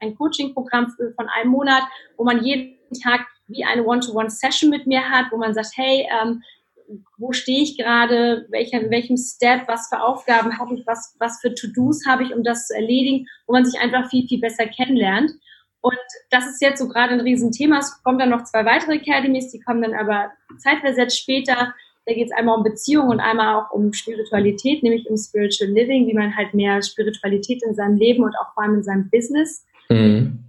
ein 0.00 0.16
Coaching-Programm 0.16 0.90
von 1.16 1.28
einem 1.28 1.50
Monat, 1.50 1.82
wo 2.16 2.24
man 2.24 2.42
jeden 2.42 2.78
Tag 3.02 3.26
wie 3.48 3.62
eine 3.62 3.84
One-to-One-Session 3.84 4.70
mit 4.70 4.86
mir 4.86 5.02
hat, 5.02 5.26
wo 5.30 5.36
man 5.36 5.52
sagt, 5.52 5.72
hey, 5.74 6.08
ähm, 6.22 6.42
wo 7.18 7.32
stehe 7.32 7.62
ich 7.62 7.76
gerade, 7.76 8.46
welcher, 8.48 8.80
in 8.80 8.90
welchem 8.90 9.18
Step, 9.18 9.68
was 9.68 9.88
für 9.90 10.02
Aufgaben 10.02 10.58
habe 10.58 10.74
ich, 10.74 10.86
was, 10.86 11.14
was 11.18 11.40
für 11.42 11.54
To-Dos 11.54 12.06
habe 12.06 12.22
ich, 12.22 12.34
um 12.34 12.42
das 12.42 12.68
zu 12.68 12.74
erledigen, 12.74 13.26
wo 13.46 13.52
man 13.52 13.66
sich 13.66 13.78
einfach 13.78 14.08
viel, 14.08 14.26
viel 14.26 14.40
besser 14.40 14.66
kennenlernt. 14.66 15.30
Und 15.82 15.96
das 16.30 16.46
ist 16.46 16.60
jetzt 16.60 16.78
so 16.78 16.88
gerade 16.88 17.14
ein 17.14 17.20
Riesenthema. 17.20 17.78
Es 17.78 18.02
kommen 18.02 18.18
dann 18.18 18.30
noch 18.30 18.44
zwei 18.44 18.64
weitere 18.64 18.96
Academies, 18.96 19.50
die 19.50 19.60
kommen 19.60 19.82
dann 19.82 19.94
aber 19.94 20.30
zeitversetzt 20.58 21.18
später. 21.18 21.74
Da 22.06 22.14
geht 22.14 22.26
es 22.26 22.36
einmal 22.36 22.58
um 22.58 22.64
Beziehung 22.64 23.08
und 23.08 23.20
einmal 23.20 23.56
auch 23.56 23.70
um 23.70 23.92
Spiritualität, 23.92 24.82
nämlich 24.82 25.08
um 25.08 25.16
Spiritual 25.16 25.70
Living, 25.70 26.06
wie 26.06 26.14
man 26.14 26.36
halt 26.36 26.54
mehr 26.54 26.82
Spiritualität 26.82 27.62
in 27.62 27.74
seinem 27.74 27.96
Leben 27.96 28.24
und 28.24 28.34
auch 28.36 28.52
vor 28.54 28.62
allem 28.62 28.76
in 28.76 28.82
seinem 28.82 29.08
Business 29.10 29.64
mhm. 29.88 30.44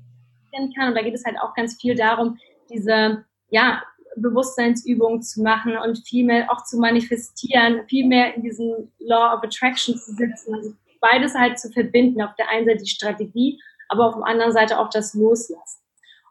kann. 0.52 0.90
Und 0.90 0.96
da 0.96 1.02
geht 1.02 1.14
es 1.14 1.26
halt 1.26 1.38
auch 1.42 1.54
ganz 1.54 1.80
viel 1.80 1.96
darum, 1.96 2.38
diese 2.70 3.26
ja, 3.50 3.84
Bewusstseinsübungen 4.16 5.22
zu 5.22 5.42
machen 5.42 5.78
und 5.78 6.06
viel 6.06 6.26
mehr 6.26 6.52
auch 6.52 6.64
zu 6.64 6.78
manifestieren, 6.78 7.82
viel 7.88 8.08
mehr 8.08 8.36
in 8.36 8.44
diesem 8.44 8.92
Law 9.00 9.36
of 9.36 9.44
Attraction 9.44 9.96
zu 9.96 10.14
sitzen. 10.14 10.56
Also 10.56 10.74
beides 11.00 11.36
halt 11.36 11.60
zu 11.60 11.70
verbinden. 11.72 12.22
Auf 12.22 12.36
der 12.36 12.50
einen 12.50 12.66
Seite 12.66 12.84
die 12.84 12.90
Strategie, 12.90 13.60
aber 13.92 14.08
auf 14.08 14.16
der 14.16 14.26
anderen 14.26 14.54
Seite 14.54 14.80
auch 14.80 14.90
das 14.90 15.14
Loslassen. 15.14 15.82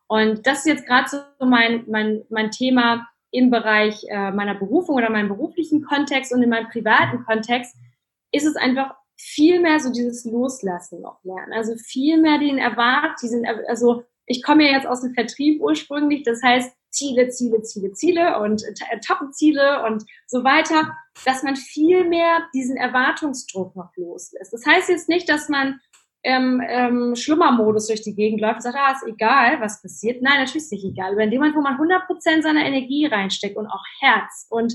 Und 0.08 0.46
das 0.46 0.60
ist 0.60 0.66
jetzt 0.66 0.86
gerade 0.86 1.08
so 1.08 1.46
mein, 1.46 1.84
mein, 1.86 2.24
mein 2.30 2.50
Thema 2.50 3.06
im 3.30 3.50
Bereich 3.50 4.04
äh, 4.08 4.32
meiner 4.32 4.54
Berufung 4.54 4.96
oder 4.96 5.10
meinem 5.10 5.28
beruflichen 5.28 5.84
Kontext 5.84 6.32
und 6.32 6.42
in 6.42 6.50
meinem 6.50 6.68
privaten 6.68 7.24
Kontext 7.24 7.76
ist 8.32 8.46
es 8.46 8.56
einfach 8.56 8.94
viel 9.16 9.60
mehr 9.60 9.78
so 9.78 9.92
dieses 9.92 10.24
Loslassen 10.24 11.02
noch 11.02 11.22
lernen. 11.22 11.52
Also 11.52 11.76
viel 11.76 12.20
mehr 12.20 12.38
den 12.38 12.58
Erwart, 12.58 13.20
diesen, 13.22 13.46
also 13.68 14.02
ich 14.26 14.42
komme 14.42 14.64
ja 14.64 14.72
jetzt 14.72 14.86
aus 14.86 15.02
dem 15.02 15.12
Vertrieb 15.12 15.60
ursprünglich, 15.60 16.22
das 16.22 16.42
heißt 16.42 16.74
Ziele, 16.90 17.28
Ziele, 17.28 17.62
Ziele, 17.62 17.92
Ziele 17.92 18.40
und 18.40 18.64
Etappenziele 18.90 19.84
und 19.84 20.04
so 20.26 20.42
weiter, 20.42 20.96
dass 21.24 21.42
man 21.42 21.54
viel 21.54 22.04
mehr 22.04 22.48
diesen 22.54 22.76
Erwartungsdruck 22.76 23.76
noch 23.76 23.90
loslässt. 23.96 24.52
Das 24.52 24.66
heißt 24.66 24.88
jetzt 24.88 25.08
nicht, 25.08 25.28
dass 25.28 25.48
man 25.48 25.80
ähm, 26.22 26.62
ähm, 26.66 27.16
Schlummermodus 27.16 27.86
durch 27.86 28.02
die 28.02 28.14
Gegend 28.14 28.40
läuft 28.40 28.56
und 28.56 28.62
sagt, 28.62 28.76
ah, 28.78 28.92
ist 28.92 29.06
egal, 29.06 29.60
was 29.60 29.80
passiert. 29.80 30.22
Nein, 30.22 30.38
natürlich 30.38 30.64
ist 30.64 30.72
nicht 30.72 30.84
egal. 30.84 31.12
Aber 31.12 31.22
in 31.22 31.30
dem 31.30 31.40
Moment, 31.40 31.56
wo 31.56 31.62
man 31.62 31.78
100% 31.78 32.42
seiner 32.42 32.64
Energie 32.64 33.06
reinsteckt 33.06 33.56
und 33.56 33.66
auch 33.66 33.84
Herz 34.00 34.46
und 34.50 34.74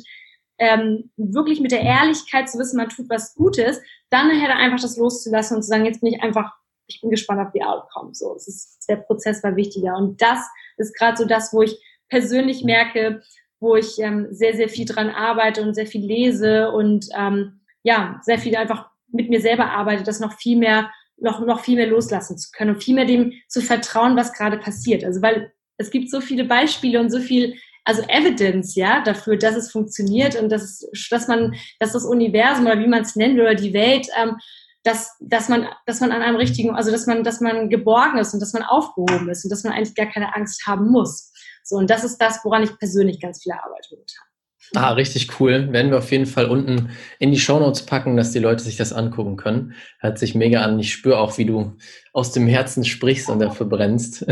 ähm, 0.58 1.12
wirklich 1.18 1.60
mit 1.60 1.72
der 1.72 1.82
Ehrlichkeit 1.82 2.50
zu 2.50 2.58
wissen, 2.58 2.78
man 2.78 2.90
tut 2.90 3.10
was 3.10 3.36
Gutes, 3.36 3.82
dann 4.10 4.28
nachher 4.28 4.56
einfach 4.56 4.80
das 4.80 4.98
loszulassen 4.98 5.58
und 5.58 5.64
zu 5.64 5.70
sagen, 5.70 5.86
jetzt 5.86 6.02
bin 6.02 6.14
ich 6.14 6.24
einfach, 6.24 6.54
ich 6.88 7.02
bin 7.02 7.12
gespannt 7.12 7.42
auf 7.42 7.52
die 7.52 7.64
Outcome. 7.64 8.14
So, 8.14 8.36
es 8.36 8.48
ist, 8.48 8.86
der 8.90 8.98
Prozess 8.98 9.44
war 9.44 9.56
wichtiger. 9.56 9.96
Und 9.96 10.22
das 10.22 10.40
ist 10.78 10.98
gerade 10.98 11.18
so 11.18 11.26
das, 11.26 11.54
wo 11.54 11.62
ich 11.62 11.78
persönlich 12.10 12.64
merke, 12.64 13.22
wo 13.60 13.76
ich 13.76 14.00
ähm, 14.00 14.28
sehr, 14.32 14.56
sehr 14.56 14.70
viel 14.70 14.86
dran 14.86 15.10
arbeite 15.10 15.62
und 15.62 15.74
sehr 15.74 15.88
viel 15.88 16.06
lese 16.06 16.72
und 16.72 17.08
ähm, 17.16 17.62
ja, 17.84 18.20
sehr 18.24 18.40
viel 18.40 18.56
einfach 18.56 18.90
mit 19.08 19.30
mir 19.30 19.42
selber 19.42 19.72
arbeite, 19.72 20.04
das 20.04 20.20
noch 20.20 20.34
viel 20.34 20.58
mehr 20.58 20.92
noch, 21.18 21.46
noch 21.46 21.62
viel 21.62 21.76
mehr 21.76 21.88
loslassen 21.88 22.38
zu 22.38 22.50
können 22.52 22.76
und 22.76 22.84
viel 22.84 22.96
mehr 22.96 23.06
dem 23.06 23.34
zu 23.48 23.62
vertrauen, 23.62 24.16
was 24.16 24.34
gerade 24.34 24.58
passiert. 24.58 25.04
Also 25.04 25.22
weil 25.22 25.52
es 25.78 25.90
gibt 25.90 26.10
so 26.10 26.22
viele 26.22 26.46
Beispiele 26.46 27.00
und 27.00 27.10
so 27.10 27.20
viel, 27.20 27.56
also 27.84 28.02
Evidence, 28.04 28.76
ja, 28.76 29.04
dafür, 29.04 29.38
dass 29.38 29.56
es 29.56 29.72
funktioniert 29.72 30.36
und 30.36 30.50
dass, 30.50 30.88
dass 31.10 31.28
man, 31.28 31.56
dass 31.80 31.94
das 31.94 32.06
Universum 32.06 32.66
oder 32.66 32.80
wie 32.80 32.88
man 32.88 33.04
es 33.04 33.16
nennt 33.16 33.40
oder 33.40 33.56
die 33.56 33.74
Welt, 33.74 34.08
ähm, 34.22 34.38
dass, 34.84 35.16
dass 35.20 35.50
man, 35.50 35.68
dass 35.86 36.00
man 36.00 36.12
an 36.12 36.22
einem 36.22 36.36
richtigen, 36.36 36.76
also 36.76 36.92
dass 36.92 37.08
man, 37.08 37.24
dass 37.24 37.42
man 37.42 37.70
geborgen 37.70 38.20
ist 38.20 38.34
und 38.34 38.40
dass 38.40 38.54
man 38.54 38.64
aufgehoben 38.64 39.30
ist 39.30 39.44
und 39.44 39.50
dass 39.50 39.64
man 39.64 39.74
eigentlich 39.74 39.96
gar 39.96 40.06
keine 40.06 40.36
Angst 40.36 40.66
haben 40.68 40.90
muss. 40.90 41.32
So, 41.64 41.76
und 41.76 41.90
das 41.90 42.04
ist 42.04 42.18
das, 42.18 42.40
woran 42.44 42.64
ich 42.64 42.78
persönlich 42.78 43.20
ganz 43.20 43.42
viel 43.42 43.52
arbeite 43.52 43.90
momentan. 43.92 44.26
Ah, 44.74 44.92
richtig 44.92 45.40
cool. 45.40 45.72
Werden 45.72 45.92
wir 45.92 46.00
auf 46.00 46.12
jeden 46.12 46.26
Fall 46.26 46.50
unten 46.50 46.90
in 47.20 47.32
die 47.32 47.40
Shownotes 47.40 47.86
packen, 47.86 48.18
dass 48.18 48.32
die 48.32 48.40
Leute 48.40 48.64
sich 48.64 48.78
das 48.78 48.94
angucken 48.94 49.38
können. 49.38 49.76
Hört 50.00 50.18
sich 50.18 50.36
mega 50.36 50.62
an. 50.62 50.80
Ich 50.80 50.92
spüre 50.92 51.20
auch, 51.20 51.38
wie 51.38 51.46
du 51.46 51.78
aus 52.14 52.32
dem 52.32 52.48
Herzen 52.48 52.84
sprichst 52.84 53.30
und 53.30 53.40
dafür 53.40 53.68
brennst. 53.68 54.26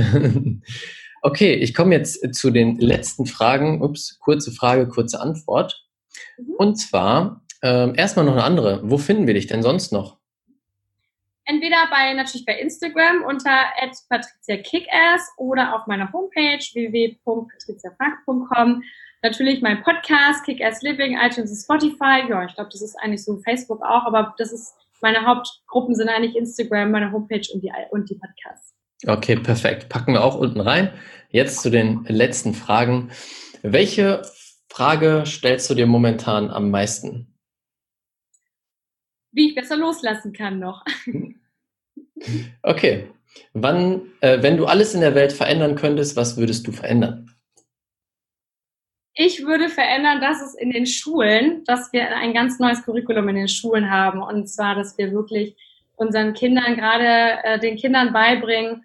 okay, 1.21 1.53
ich 1.53 1.73
komme 1.73 1.95
jetzt 1.95 2.35
zu 2.35 2.49
den 2.49 2.77
letzten 2.77 3.25
Fragen. 3.25 3.81
Ups, 3.81 4.19
kurze 4.19 4.51
Frage, 4.51 4.87
kurze 4.87 5.21
Antwort. 5.21 5.85
Mhm. 6.37 6.55
Und 6.57 6.75
zwar 6.77 7.45
äh, 7.61 7.95
erstmal 7.95 8.25
noch 8.25 8.33
eine 8.33 8.43
andere. 8.43 8.81
Wo 8.83 8.97
finden 8.97 9.27
wir 9.27 9.35
dich 9.35 9.47
denn 9.47 9.63
sonst 9.63 9.91
noch? 9.91 10.17
Entweder 11.45 11.87
bei 11.91 12.13
natürlich 12.13 12.45
bei 12.45 12.57
Instagram 12.57 13.25
unter 13.27 13.65
@patriziakickass 14.09 15.29
oder 15.37 15.75
auf 15.75 15.87
meiner 15.87 16.13
Homepage 16.13 16.63
www.patriziafrank.com 16.73 18.81
Natürlich 19.23 19.61
mein 19.61 19.81
Podcast, 19.83 20.43
Kick-Ass 20.43 20.81
Living, 20.81 21.17
iTunes 21.17 21.49
und 21.49 21.57
Spotify. 21.57 22.29
Ja, 22.29 22.45
ich 22.45 22.55
glaube, 22.55 22.69
das 22.69 22.81
ist 22.81 22.97
eigentlich 23.01 23.23
so 23.23 23.37
Facebook 23.37 23.81
auch, 23.81 24.05
aber 24.05 24.35
das 24.37 24.51
ist, 24.51 24.73
meine 25.01 25.25
Hauptgruppen 25.25 25.95
sind 25.95 26.09
eigentlich 26.09 26.35
Instagram, 26.35 26.91
meine 26.91 27.09
Homepage 27.13 27.47
und 27.53 27.63
die, 27.63 27.71
und 27.91 28.09
die 28.09 28.15
Podcasts. 28.15 28.75
Okay, 29.07 29.37
perfekt. 29.37 29.87
Packen 29.87 30.13
wir 30.13 30.23
auch 30.25 30.35
unten 30.35 30.59
rein. 30.59 30.91
Jetzt 31.29 31.61
zu 31.61 31.69
den 31.69 32.03
letzten 32.09 32.53
Fragen. 32.53 33.11
Welche 33.61 34.23
Frage 34.67 35.23
stellst 35.25 35.69
du 35.69 35.73
dir 35.73 35.87
momentan 35.87 36.49
am 36.49 36.69
meisten? 36.69 37.33
Wie 39.31 39.49
ich 39.49 39.55
besser 39.55 39.77
loslassen 39.77 40.33
kann 40.33 40.59
noch. 40.59 40.83
Okay. 42.61 43.09
Wann, 43.53 44.03
äh, 44.21 44.41
wenn 44.41 44.55
du 44.55 44.65
alles 44.65 44.93
in 44.93 45.01
der 45.01 45.15
Welt 45.15 45.33
verändern 45.33 45.75
könntest, 45.75 46.15
was 46.15 46.37
würdest 46.37 46.65
du 46.67 46.71
verändern? 46.71 47.32
Ich 49.15 49.45
würde 49.45 49.69
verändern, 49.69 50.21
dass 50.21 50.41
es 50.41 50.55
in 50.55 50.71
den 50.71 50.87
Schulen, 50.87 51.63
dass 51.65 51.93
wir 51.93 52.09
ein 52.15 52.33
ganz 52.33 52.57
neues 52.59 52.83
Curriculum 52.83 53.29
in 53.29 53.35
den 53.35 53.47
Schulen 53.47 53.91
haben. 53.91 54.23
Und 54.23 54.47
zwar, 54.47 54.75
dass 54.75 54.97
wir 54.97 55.11
wirklich 55.11 55.55
unseren 55.95 56.33
Kindern, 56.33 56.75
gerade 56.75 57.43
äh, 57.43 57.59
den 57.59 57.77
Kindern 57.77 58.11
beibringen, 58.11 58.83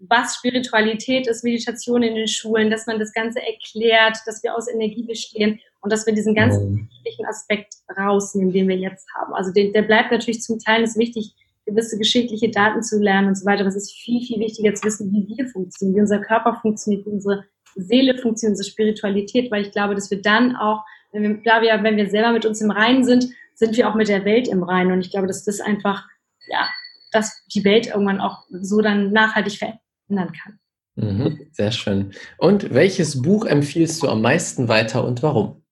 was 0.00 0.36
Spiritualität 0.36 1.26
ist, 1.26 1.44
Meditation 1.44 2.02
in 2.02 2.14
den 2.14 2.28
Schulen, 2.28 2.70
dass 2.70 2.86
man 2.86 2.98
das 2.98 3.12
Ganze 3.12 3.40
erklärt, 3.40 4.16
dass 4.26 4.42
wir 4.42 4.54
aus 4.54 4.68
Energie 4.68 5.02
bestehen 5.02 5.60
und 5.80 5.92
dass 5.92 6.06
wir 6.06 6.14
diesen 6.14 6.34
ganzen 6.34 6.88
wichtigen 7.04 7.28
Aspekt 7.28 7.74
rausnehmen, 7.96 8.52
den 8.52 8.68
wir 8.68 8.76
jetzt 8.76 9.06
haben. 9.14 9.34
Also 9.34 9.52
den, 9.52 9.72
der 9.72 9.82
bleibt 9.82 10.12
natürlich 10.12 10.40
zum 10.40 10.58
Teil 10.58 10.82
ist 10.82 10.96
wichtig, 10.96 11.34
gewisse 11.66 11.98
geschichtliche 11.98 12.50
Daten 12.50 12.82
zu 12.82 12.98
lernen 12.98 13.28
und 13.28 13.34
so 13.34 13.44
weiter. 13.44 13.64
Das 13.64 13.76
ist 13.76 13.92
viel, 13.92 14.22
viel 14.24 14.40
wichtiger 14.40 14.72
zu 14.74 14.84
wissen, 14.84 15.12
wie 15.12 15.36
wir 15.36 15.46
funktionieren, 15.48 15.96
wie 15.96 16.00
unser 16.00 16.20
Körper 16.20 16.58
funktioniert, 16.62 17.04
wie 17.04 17.10
unsere 17.10 17.44
Seele 17.74 18.18
funktioniert, 18.18 18.58
unsere 18.58 18.70
Spiritualität, 18.70 19.50
weil 19.50 19.62
ich 19.62 19.72
glaube, 19.72 19.94
dass 19.94 20.10
wir 20.10 20.20
dann 20.20 20.56
auch, 20.56 20.84
wenn 21.12 21.22
wir, 21.22 21.34
glaube 21.38 21.66
ja, 21.66 21.82
wenn 21.82 21.96
wir 21.96 22.10
selber 22.10 22.32
mit 22.32 22.46
uns 22.46 22.60
im 22.60 22.70
Reinen 22.70 23.04
sind, 23.04 23.28
sind 23.54 23.76
wir 23.76 23.88
auch 23.88 23.94
mit 23.94 24.08
der 24.08 24.24
Welt 24.24 24.48
im 24.48 24.62
Reinen. 24.62 24.92
Und 24.92 25.00
ich 25.00 25.10
glaube, 25.10 25.26
dass 25.26 25.44
das 25.44 25.60
einfach, 25.60 26.06
ja, 26.48 26.68
dass 27.12 27.44
die 27.54 27.64
Welt 27.64 27.88
irgendwann 27.88 28.20
auch 28.20 28.44
so 28.50 28.80
dann 28.80 29.12
nachhaltig 29.12 29.58
verändern 29.58 30.32
kann. 30.32 30.58
Mhm, 30.96 31.48
sehr 31.52 31.70
schön. 31.70 32.12
Und 32.38 32.74
welches 32.74 33.22
Buch 33.22 33.46
empfiehlst 33.46 34.02
du 34.02 34.08
am 34.08 34.20
meisten 34.20 34.68
weiter 34.68 35.04
und 35.04 35.22
warum? 35.22 35.62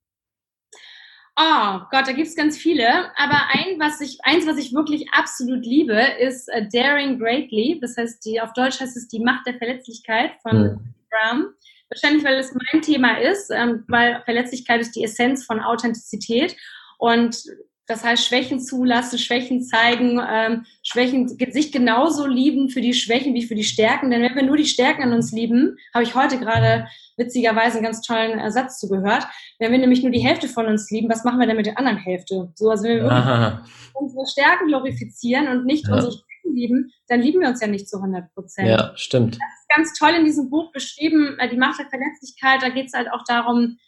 Oh 1.38 1.80
Gott, 1.90 2.06
da 2.06 2.12
gibt 2.12 2.28
es 2.28 2.36
ganz 2.36 2.56
viele. 2.56 2.88
Aber 3.16 3.48
ein, 3.50 3.78
was 3.78 4.00
ich, 4.00 4.18
eins, 4.22 4.46
was 4.46 4.56
ich 4.56 4.72
wirklich 4.72 5.06
absolut 5.12 5.66
liebe, 5.66 6.00
ist 6.18 6.48
uh, 6.48 6.66
Daring 6.72 7.18
Greatly. 7.18 7.78
Das 7.80 7.96
heißt, 7.96 8.24
die, 8.24 8.40
auf 8.40 8.54
Deutsch 8.54 8.80
heißt 8.80 8.96
es 8.96 9.08
Die 9.08 9.20
Macht 9.20 9.46
der 9.46 9.58
Verletzlichkeit 9.58 10.32
von 10.40 10.62
mhm. 10.62 10.94
Bram. 11.10 11.46
Wahrscheinlich, 11.88 12.24
weil 12.24 12.38
es 12.38 12.52
mein 12.52 12.82
Thema 12.82 13.18
ist, 13.18 13.50
ähm, 13.50 13.84
weil 13.88 14.22
Verletzlichkeit 14.24 14.80
ist 14.80 14.96
die 14.96 15.04
Essenz 15.04 15.44
von 15.44 15.60
Authentizität. 15.60 16.56
Und 16.98 17.44
Das 17.88 18.02
heißt, 18.02 18.26
Schwächen 18.26 18.58
zulassen, 18.58 19.16
Schwächen 19.16 19.62
zeigen, 19.62 20.20
ähm, 20.28 20.64
Schwächen 20.82 21.28
sich 21.28 21.70
genauso 21.70 22.26
lieben 22.26 22.68
für 22.68 22.80
die 22.80 22.94
Schwächen 22.94 23.32
wie 23.34 23.46
für 23.46 23.54
die 23.54 23.62
Stärken. 23.62 24.10
Denn 24.10 24.22
wenn 24.22 24.34
wir 24.34 24.42
nur 24.42 24.56
die 24.56 24.66
Stärken 24.66 25.04
an 25.04 25.12
uns 25.12 25.30
lieben, 25.30 25.76
habe 25.94 26.02
ich 26.02 26.16
heute 26.16 26.40
gerade 26.40 26.88
witzigerweise 27.16 27.76
einen 27.76 27.84
ganz 27.84 28.00
tollen 28.02 28.40
Ersatz 28.40 28.80
zugehört. 28.80 29.24
Wenn 29.60 29.70
wir 29.70 29.78
nämlich 29.78 30.02
nur 30.02 30.10
die 30.10 30.26
Hälfte 30.26 30.48
von 30.48 30.66
uns 30.66 30.90
lieben, 30.90 31.08
was 31.08 31.22
machen 31.22 31.38
wir 31.38 31.46
denn 31.46 31.56
mit 31.56 31.66
der 31.66 31.78
anderen 31.78 31.98
Hälfte? 31.98 32.50
So, 32.56 32.70
also 32.70 32.82
wenn 32.82 33.04
wir 33.04 33.64
unsere 33.94 34.26
Stärken 34.26 34.66
glorifizieren 34.66 35.46
und 35.46 35.64
nicht 35.64 35.86
ja. 35.86 35.94
unsere 35.94 36.10
Schwächen 36.10 36.26
lieben, 36.54 36.92
dann 37.08 37.20
lieben 37.20 37.40
wir 37.40 37.48
uns 37.48 37.60
ja 37.60 37.66
nicht 37.66 37.88
zu 37.88 37.96
100 37.96 38.32
Prozent. 38.34 38.68
Ja, 38.68 38.92
stimmt. 38.96 39.34
Das 39.34 39.60
ist 39.60 39.68
ganz 39.74 39.98
toll 39.98 40.10
in 40.18 40.24
diesem 40.24 40.50
Buch 40.50 40.72
beschrieben, 40.72 41.36
äh, 41.38 41.48
die 41.48 41.56
Macht 41.56 41.78
der 41.78 41.88
Verletzlichkeit. 41.88 42.62
Da 42.62 42.68
geht 42.68 42.86
es 42.86 42.92
halt 42.92 43.10
auch 43.12 43.24
darum, 43.26 43.78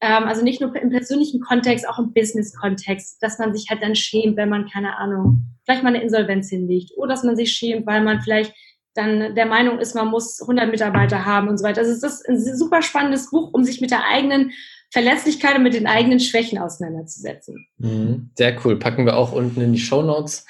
ähm, 0.00 0.24
also 0.24 0.42
nicht 0.42 0.60
nur 0.60 0.74
im 0.76 0.90
persönlichen 0.90 1.40
Kontext, 1.40 1.88
auch 1.88 1.98
im 1.98 2.12
Business-Kontext, 2.12 3.22
dass 3.22 3.38
man 3.38 3.54
sich 3.54 3.70
halt 3.70 3.82
dann 3.82 3.94
schämt, 3.94 4.36
wenn 4.36 4.48
man, 4.48 4.68
keine 4.68 4.96
Ahnung, 4.96 5.44
vielleicht 5.64 5.82
mal 5.82 5.90
eine 5.90 6.02
Insolvenz 6.02 6.50
hinlegt 6.50 6.92
oder 6.96 7.08
dass 7.08 7.24
man 7.24 7.36
sich 7.36 7.52
schämt, 7.52 7.86
weil 7.86 8.02
man 8.02 8.20
vielleicht 8.20 8.54
dann 8.94 9.34
der 9.34 9.46
Meinung 9.46 9.78
ist, 9.78 9.94
man 9.94 10.08
muss 10.08 10.40
100 10.40 10.70
Mitarbeiter 10.70 11.24
haben 11.24 11.48
und 11.48 11.58
so 11.58 11.64
weiter. 11.64 11.80
Also 11.80 11.92
es 11.92 12.02
ist 12.02 12.28
ein 12.28 12.38
super 12.38 12.80
spannendes 12.80 13.30
Buch, 13.30 13.50
um 13.52 13.64
sich 13.64 13.80
mit 13.80 13.90
der 13.90 14.04
eigenen 14.04 14.52
Verletzlichkeit 14.94 15.56
und 15.56 15.64
mit 15.64 15.74
den 15.74 15.88
eigenen 15.88 16.20
Schwächen 16.20 16.56
auseinanderzusetzen. 16.56 17.66
Mhm. 17.78 18.30
Sehr 18.36 18.56
cool. 18.64 18.78
Packen 18.78 19.06
wir 19.06 19.16
auch 19.16 19.32
unten 19.32 19.60
in 19.60 19.72
die 19.72 19.80
Show 19.80 20.02
Notes. 20.02 20.46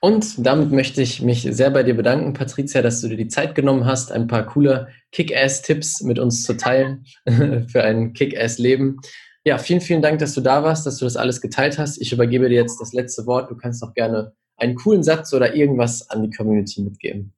Und 0.00 0.46
damit 0.46 0.70
möchte 0.70 1.02
ich 1.02 1.20
mich 1.20 1.42
sehr 1.42 1.70
bei 1.70 1.82
dir 1.82 1.94
bedanken, 1.94 2.32
Patricia, 2.32 2.80
dass 2.80 3.00
du 3.00 3.08
dir 3.08 3.16
die 3.16 3.26
Zeit 3.26 3.56
genommen 3.56 3.86
hast, 3.86 4.12
ein 4.12 4.28
paar 4.28 4.46
coole 4.46 4.86
Kick-Ass-Tipps 5.10 6.02
mit 6.02 6.20
uns 6.20 6.44
zu 6.44 6.56
teilen 6.56 7.06
für 7.26 7.82
ein 7.82 8.12
Kick-Ass-Leben. 8.12 9.00
Ja, 9.42 9.58
vielen, 9.58 9.80
vielen 9.80 10.00
Dank, 10.00 10.20
dass 10.20 10.32
du 10.32 10.42
da 10.42 10.62
warst, 10.62 10.86
dass 10.86 10.98
du 10.98 11.04
das 11.04 11.16
alles 11.16 11.40
geteilt 11.40 11.76
hast. 11.76 12.00
Ich 12.00 12.12
übergebe 12.12 12.48
dir 12.48 12.54
jetzt 12.54 12.80
das 12.80 12.92
letzte 12.92 13.26
Wort. 13.26 13.50
Du 13.50 13.56
kannst 13.56 13.82
auch 13.82 13.94
gerne 13.94 14.32
einen 14.58 14.76
coolen 14.76 15.02
Satz 15.02 15.32
oder 15.32 15.56
irgendwas 15.56 16.08
an 16.08 16.22
die 16.22 16.30
Community 16.30 16.82
mitgeben. 16.82 17.34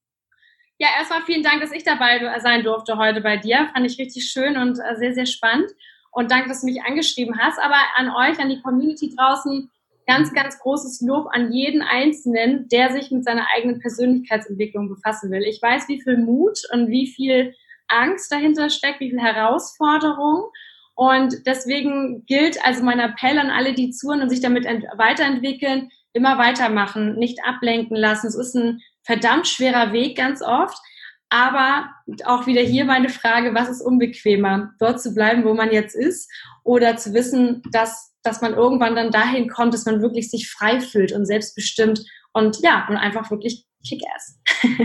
Ja, 0.76 0.88
erstmal 0.98 1.22
vielen 1.22 1.42
Dank, 1.42 1.62
dass 1.62 1.72
ich 1.72 1.84
dabei 1.84 2.20
sein 2.40 2.64
durfte 2.64 2.98
heute 2.98 3.22
bei 3.22 3.38
dir. 3.38 3.70
Fand 3.72 3.90
ich 3.90 3.98
richtig 3.98 4.26
schön 4.26 4.58
und 4.58 4.78
äh, 4.78 4.96
sehr, 4.98 5.14
sehr 5.14 5.26
spannend. 5.26 5.70
Und 6.10 6.30
danke, 6.30 6.48
dass 6.48 6.60
du 6.60 6.66
mich 6.66 6.82
angeschrieben 6.82 7.38
hast. 7.38 7.58
Aber 7.58 7.76
an 7.96 8.10
euch, 8.10 8.38
an 8.40 8.48
die 8.48 8.60
Community 8.62 9.14
draußen, 9.16 9.70
ganz, 10.06 10.32
ganz 10.32 10.58
großes 10.58 11.02
Lob 11.02 11.28
an 11.32 11.52
jeden 11.52 11.82
Einzelnen, 11.82 12.68
der 12.68 12.90
sich 12.90 13.10
mit 13.10 13.24
seiner 13.24 13.46
eigenen 13.54 13.80
Persönlichkeitsentwicklung 13.80 14.88
befassen 14.88 15.30
will. 15.30 15.42
Ich 15.42 15.62
weiß, 15.62 15.88
wie 15.88 16.00
viel 16.00 16.16
Mut 16.16 16.58
und 16.72 16.88
wie 16.88 17.06
viel 17.06 17.54
Angst 17.86 18.32
dahinter 18.32 18.70
steckt, 18.70 19.00
wie 19.00 19.10
viel 19.10 19.20
Herausforderung. 19.20 20.50
Und 20.94 21.46
deswegen 21.46 22.24
gilt 22.26 22.64
also 22.64 22.82
mein 22.82 23.00
Appell 23.00 23.38
an 23.38 23.50
alle, 23.50 23.72
die 23.72 23.90
zuhören 23.90 24.22
und 24.22 24.30
sich 24.30 24.40
damit 24.40 24.64
weiterentwickeln, 24.64 25.90
immer 26.12 26.38
weitermachen, 26.38 27.14
nicht 27.14 27.38
ablenken 27.44 27.96
lassen. 27.96 28.26
Es 28.26 28.34
ist 28.34 28.54
ein 28.54 28.80
verdammt 29.02 29.46
schwerer 29.46 29.92
Weg 29.92 30.16
ganz 30.16 30.42
oft. 30.42 30.76
Aber 31.30 31.88
auch 32.24 32.46
wieder 32.48 32.60
hier 32.60 32.84
meine 32.84 33.08
Frage, 33.08 33.54
was 33.54 33.68
ist 33.68 33.80
unbequemer? 33.80 34.72
Dort 34.80 35.00
zu 35.00 35.14
bleiben, 35.14 35.44
wo 35.44 35.54
man 35.54 35.72
jetzt 35.72 35.94
ist 35.94 36.28
oder 36.64 36.96
zu 36.96 37.14
wissen, 37.14 37.62
dass, 37.70 38.12
dass 38.24 38.42
man 38.42 38.54
irgendwann 38.54 38.96
dann 38.96 39.12
dahin 39.12 39.48
kommt, 39.48 39.72
dass 39.72 39.86
man 39.86 40.02
wirklich 40.02 40.28
sich 40.28 40.50
frei 40.50 40.80
fühlt 40.80 41.12
und 41.12 41.26
selbstbestimmt 41.26 42.04
und 42.32 42.58
ja, 42.62 42.84
und 42.88 42.96
einfach 42.96 43.30
wirklich 43.30 43.64
kick-ass. 43.86 44.40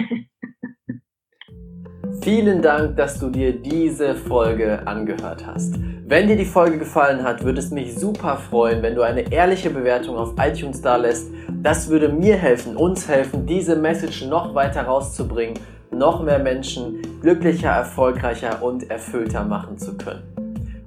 Vielen 2.21 2.61
Dank, 2.61 2.95
dass 2.95 3.19
du 3.19 3.29
dir 3.29 3.51
diese 3.51 4.15
Folge 4.15 4.87
angehört 4.87 5.45
hast. 5.45 5.75
Wenn 6.07 6.27
dir 6.27 6.35
die 6.35 6.45
Folge 6.45 6.77
gefallen 6.77 7.23
hat, 7.23 7.43
würde 7.43 7.59
es 7.59 7.71
mich 7.71 7.95
super 7.95 8.37
freuen, 8.37 8.83
wenn 8.83 8.95
du 8.95 9.01
eine 9.01 9.31
ehrliche 9.31 9.71
Bewertung 9.71 10.15
auf 10.15 10.35
iTunes 10.37 10.81
da 10.81 10.95
lässt. 10.95 11.27
Das 11.61 11.89
würde 11.89 12.09
mir 12.09 12.35
helfen, 12.37 12.77
uns 12.77 13.07
helfen, 13.07 13.45
diese 13.47 13.75
Message 13.75 14.25
noch 14.25 14.53
weiter 14.53 14.83
rauszubringen 14.83 15.59
noch 15.97 16.21
mehr 16.21 16.39
Menschen 16.39 17.01
glücklicher, 17.21 17.69
erfolgreicher 17.69 18.61
und 18.61 18.89
erfüllter 18.89 19.43
machen 19.43 19.77
zu 19.77 19.97
können. 19.97 20.23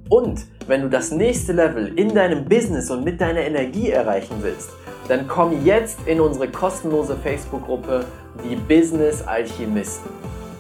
Und 0.09 0.47
wenn 0.67 0.83
du 0.83 0.89
das 0.89 1.11
nächste 1.11 1.53
Level 1.53 1.93
in 1.99 2.15
deinem 2.15 2.45
Business 2.45 2.91
und 2.91 3.05
mit 3.05 3.21
deiner 3.21 3.41
Energie 3.41 3.91
erreichen 3.91 4.37
willst, 4.41 4.71
dann 5.09 5.27
komm 5.27 5.65
jetzt 5.65 5.99
in 6.07 6.21
unsere 6.21 6.49
kostenlose 6.49 7.17
Facebook-Gruppe, 7.17 8.05
die 8.45 8.57
Business 8.57 9.27
Alchemisten. 9.27 10.11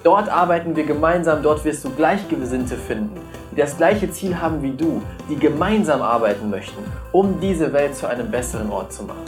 Dort 0.04 0.30
arbeiten 0.30 0.74
wir 0.76 0.84
gemeinsam, 0.84 1.42
dort 1.42 1.64
wirst 1.64 1.84
du 1.84 1.90
Gleichgesinnte 1.90 2.76
finden, 2.76 3.20
die 3.52 3.56
das 3.56 3.76
gleiche 3.76 4.10
Ziel 4.10 4.40
haben 4.40 4.62
wie 4.62 4.70
du, 4.70 5.02
die 5.28 5.36
gemeinsam 5.36 6.02
arbeiten 6.02 6.50
möchten, 6.50 6.82
um 7.12 7.40
diese 7.40 7.72
Welt 7.72 7.94
zu 7.94 8.06
einem 8.08 8.30
besseren 8.30 8.70
Ort 8.70 8.92
zu 8.92 9.02
machen. 9.02 9.24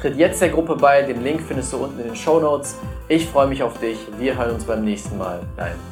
Tritt 0.00 0.16
jetzt 0.16 0.42
der 0.42 0.48
Gruppe 0.48 0.76
bei, 0.76 1.02
den 1.02 1.22
Link 1.22 1.40
findest 1.40 1.72
du 1.72 1.76
unten 1.76 2.00
in 2.00 2.06
den 2.08 2.16
Show 2.16 2.40
Notes. 2.40 2.76
Ich 3.12 3.26
freue 3.26 3.46
mich 3.46 3.62
auf 3.62 3.78
dich. 3.78 3.98
Wir 4.18 4.38
hören 4.38 4.52
uns 4.54 4.64
beim 4.64 4.86
nächsten 4.86 5.18
Mal. 5.18 5.40
Dein. 5.54 5.91